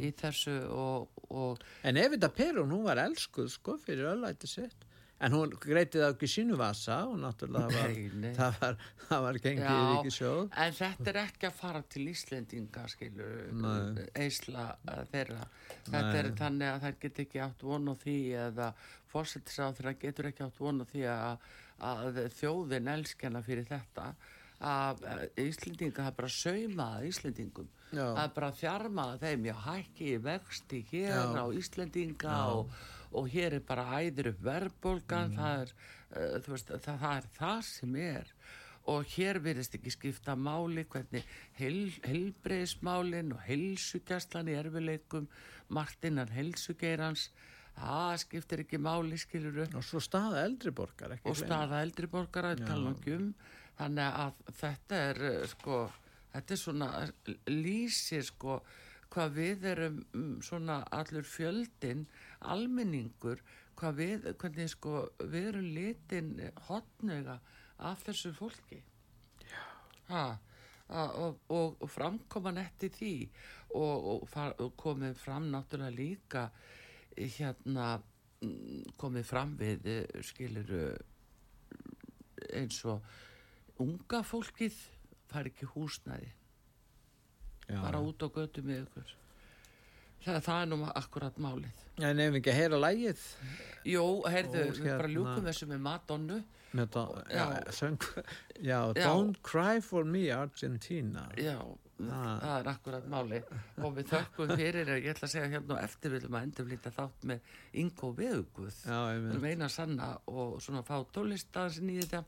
í 0.06 0.12
þessu 0.22 0.54
og, 0.72 1.24
og 1.36 1.66
En 1.88 2.00
Evita 2.00 2.30
Perón, 2.32 2.72
hún 2.72 2.86
var 2.86 3.02
elskuð 3.04 3.50
sko 3.52 3.76
fyrir 3.82 4.14
öllæti 4.14 4.48
sitt. 4.48 4.86
En 5.22 5.36
hún 5.38 5.52
greiti 5.62 6.00
það 6.02 6.16
ekki 6.16 6.28
sínu 6.34 6.56
vasa 6.58 6.96
og 7.06 7.20
náttúrulega 7.22 7.68
var, 7.76 7.92
Nei, 7.94 8.08
nei. 8.24 8.32
það 8.34 8.56
var, 8.62 8.78
það 9.08 9.20
var 9.28 9.38
gengið 9.44 9.62
í 9.62 9.76
Já, 9.76 9.92
ríkisjóð. 9.92 10.42
en 10.66 10.76
þetta 10.80 11.10
er 11.12 11.20
ekki 11.22 11.48
að 11.50 11.58
fara 11.60 11.82
til 11.94 12.06
Íslendinga, 12.10 12.86
skilur, 12.90 13.36
Nei. 13.62 14.06
eisla 14.26 14.66
eh, 14.90 15.04
þeirra. 15.14 15.46
Þetta 15.86 16.02
Nei. 16.08 16.18
er 16.24 16.30
þannig 16.42 16.72
að 16.72 16.86
þær 16.88 16.98
get 17.06 17.20
ekki 17.26 17.44
átt 17.46 17.66
von 17.70 17.92
á 17.92 17.96
því 18.02 18.18
eða 18.48 18.70
fórsetisráð 19.14 19.78
þeirra 19.80 19.94
getur 20.06 20.30
ekki 20.32 20.46
átt 20.48 20.58
von 20.64 20.82
á 20.82 20.86
því 20.90 21.04
að, 21.14 21.50
að 21.92 22.22
þjóðin 22.40 22.90
elskjana 22.96 23.42
fyrir 23.46 23.68
þetta. 23.70 24.08
Að 24.62 25.04
eh, 25.10 25.22
Íslendinga 25.48 26.02
það 26.04 26.10
er 26.12 26.18
bara 26.18 26.32
saumað 26.38 27.06
Íslendingum. 27.12 27.70
Já. 27.92 28.06
Það 28.16 28.24
er 28.24 28.34
bara 28.40 28.50
þjarmað 28.56 29.14
þeim, 29.26 29.46
já, 29.50 29.56
hækki 29.68 30.12
vexti 30.24 30.82
hér 30.94 31.14
Já. 31.14 31.24
á 31.38 31.46
Íslendinga 31.62 32.36
og, 32.56 32.76
og 33.12 33.30
hér 33.32 33.58
er 33.58 33.64
bara 33.68 34.00
æður 34.00 34.32
upp 34.32 34.42
verðbólgan, 34.46 35.38
það, 35.38 35.62
er, 35.62 35.72
uh, 36.16 36.50
veist, 36.50 36.74
það, 36.74 37.00
það 37.04 37.16
er 37.16 37.30
það 37.38 37.64
sem 37.70 37.96
er. 38.02 38.34
Og 38.92 39.06
hér 39.14 39.38
virðist 39.44 39.76
ekki 39.78 39.94
skipta 39.94 40.34
máli 40.34 40.88
hvernig 40.90 41.26
heil, 41.60 41.92
heilbreiðismálin 42.08 43.36
og 43.36 43.44
heilsugjastlan 43.46 44.50
í 44.50 44.58
erfileikum, 44.58 45.28
Martinan 45.72 46.32
heilsugeirans, 46.34 47.30
það 47.78 48.16
skiptir 48.26 48.64
ekki 48.66 48.82
máli, 48.82 49.20
skiluru, 49.22 49.68
Og 49.78 49.86
svo 49.86 50.02
staða 50.04 50.44
eldri 50.48 50.74
borgar, 50.76 51.16
ekki 51.16 51.30
og 51.30 51.38
staða 51.38 51.82
eldri 51.86 52.10
borgara, 52.12 52.56
tala 52.58 52.96
um, 52.96 53.34
þannig 53.78 54.22
að 54.26 54.42
þetta 54.60 55.04
er, 55.12 55.22
uh, 55.30 55.46
sko, 55.54 55.82
þetta 56.34 56.56
er 56.58 56.64
svona 56.66 56.90
lýsir, 57.48 58.26
sko, 58.28 58.60
hvað 59.12 59.38
við 59.38 59.66
erum 59.72 60.02
mm, 60.16 60.36
svona 60.46 60.82
allur 60.96 61.26
fjöldin, 61.28 62.06
almenningur, 62.42 63.42
við, 63.98 64.28
hvernig 64.38 64.70
sko 64.70 65.08
við 65.20 65.48
erum 65.52 65.68
litin 65.76 66.32
hotnöga 66.68 67.40
af 67.82 68.04
þessu 68.06 68.34
fólki. 68.38 68.82
Ha, 70.12 70.26
a, 70.92 71.04
og, 71.24 71.40
og, 71.50 71.78
og 71.82 71.90
framkoman 71.90 72.60
eftir 72.62 72.92
því 72.94 73.16
og, 73.74 74.08
og, 74.14 74.26
far, 74.30 74.56
komið 74.78 75.16
fram 75.18 75.48
náttúrulega 75.54 75.96
líka 75.96 76.46
hérna 77.16 78.02
komið 79.00 79.26
fram 79.28 79.56
við 79.60 79.88
skilur 80.26 80.72
eins 82.58 82.80
og 82.90 83.82
unga 83.82 84.22
fólkið 84.26 84.78
fær 85.32 85.50
ekki 85.52 85.70
húsnæði 85.74 86.32
Já. 87.70 87.80
bara 87.82 88.02
út 88.04 88.24
á 88.26 88.28
götu 88.34 88.64
með 88.66 88.86
ykkur 88.86 89.14
það, 90.26 90.40
það 90.48 90.62
er 90.62 90.72
nú 90.72 90.80
akkurat 90.96 91.38
málið 91.38 91.86
En 92.02 92.20
ef 92.24 92.34
ekki 92.40 92.50
að 92.54 92.60
heyra 92.62 92.80
lægið 92.82 93.22
Jó, 93.92 94.06
heyrðu, 94.30 94.64
Og 94.70 94.76
við 94.78 94.88
bara 94.88 95.08
hérna- 95.08 95.14
ljúkum 95.16 95.46
þessu 95.50 95.68
með 95.72 95.80
Madonnu 95.90 96.42
með 96.72 96.88
það, 96.94 97.10
já, 97.28 97.46
Já. 97.52 97.72
söng, 97.76 98.04
já, 98.64 98.78
Já. 98.96 99.04
Don't 99.04 99.42
Cry 99.44 99.82
For 99.84 100.06
Me 100.08 100.30
Argentina. 100.32 101.26
Já, 101.36 101.58
Ah. 102.02 102.40
það 102.42 102.54
er 102.62 102.68
akkurat 102.72 103.04
máli 103.12 103.40
og 103.84 103.92
við 103.98 104.08
þökkum 104.10 104.54
fyrir, 104.58 104.88
ég 105.04 105.10
ætla 105.12 105.28
að 105.28 105.34
segja 105.36 105.50
hérna 105.52 105.76
og 105.76 105.82
eftir 105.84 106.10
viljum 106.16 106.34
að 106.40 106.46
endurflýta 106.48 106.92
þátt 106.96 107.28
með 107.30 107.40
Ingo 107.78 108.10
Veðuguð 108.18 108.78
Já, 108.88 108.96
ég 109.14 109.20
við 109.22 109.30
erum 109.36 109.46
eina 109.52 109.68
sanna 109.70 110.08
og 110.28 110.56
svona 110.64 110.82
fá 110.88 110.96
tólistaðsinn 111.14 111.92
í 111.94 112.00
þetta 112.02 112.24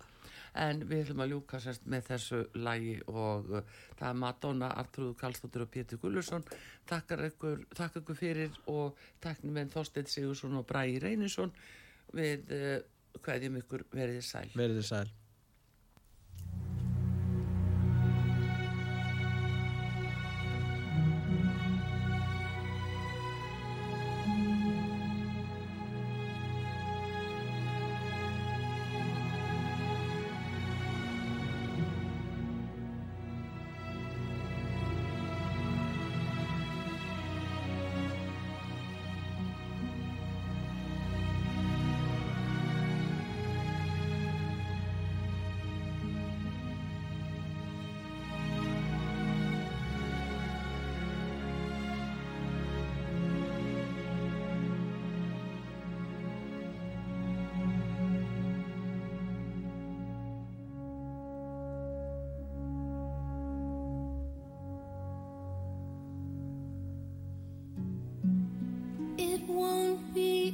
en 0.60 0.84
við 0.90 1.04
ætlum 1.06 1.24
að 1.26 1.34
ljúka 1.34 1.60
sérst 1.64 1.88
með 1.90 2.06
þessu 2.12 2.42
lægi 2.60 2.96
og 3.10 3.50
uh, 3.50 3.64
það 4.00 4.08
er 4.10 4.20
Madonna, 4.22 4.70
Artrúður 4.82 5.18
Karlsdóttir 5.22 5.66
og 5.66 5.72
Pétur 5.74 6.02
Gullursson 6.02 6.46
takkar 6.90 7.26
ykkur, 7.30 7.66
takk 7.78 8.02
ykkur 8.02 8.20
fyrir 8.20 8.62
og 8.72 9.00
takknum 9.24 9.58
með 9.58 9.74
Þorstein 9.78 10.12
Sigursson 10.12 10.60
og 10.60 10.68
Bræði 10.70 11.02
Reynisson. 11.04 11.54
Við 12.14 12.54
uh, 12.54 12.78
hverjum 13.24 13.60
ykkur 13.64 13.88
veriði 13.94 14.24
sæl. 14.26 14.48
Verðið 14.58 14.90
sæl. 14.90 15.08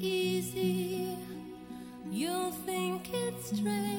Easy. 0.04 1.18
You'll 2.12 2.52
think 2.52 3.10
it's 3.14 3.58
strange 3.58 3.99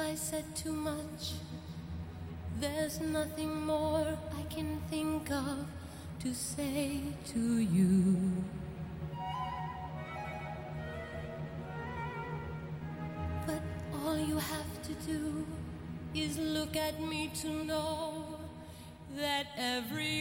I 0.00 0.14
said 0.14 0.56
too 0.56 0.72
much? 0.72 1.34
There's 2.58 3.00
nothing 3.00 3.66
more 3.66 4.18
I 4.36 4.42
can 4.54 4.80
think 4.88 5.30
of 5.30 5.66
to 6.20 6.34
say 6.34 7.00
to 7.32 7.58
you. 7.58 8.16
But 13.46 13.62
all 13.94 14.18
you 14.18 14.38
have 14.38 14.82
to 14.84 14.94
do 15.06 15.46
is 16.14 16.38
look 16.38 16.76
at 16.76 16.98
me 17.00 17.30
to 17.42 17.48
know 17.64 18.24
that 19.16 19.48
every 19.58 20.19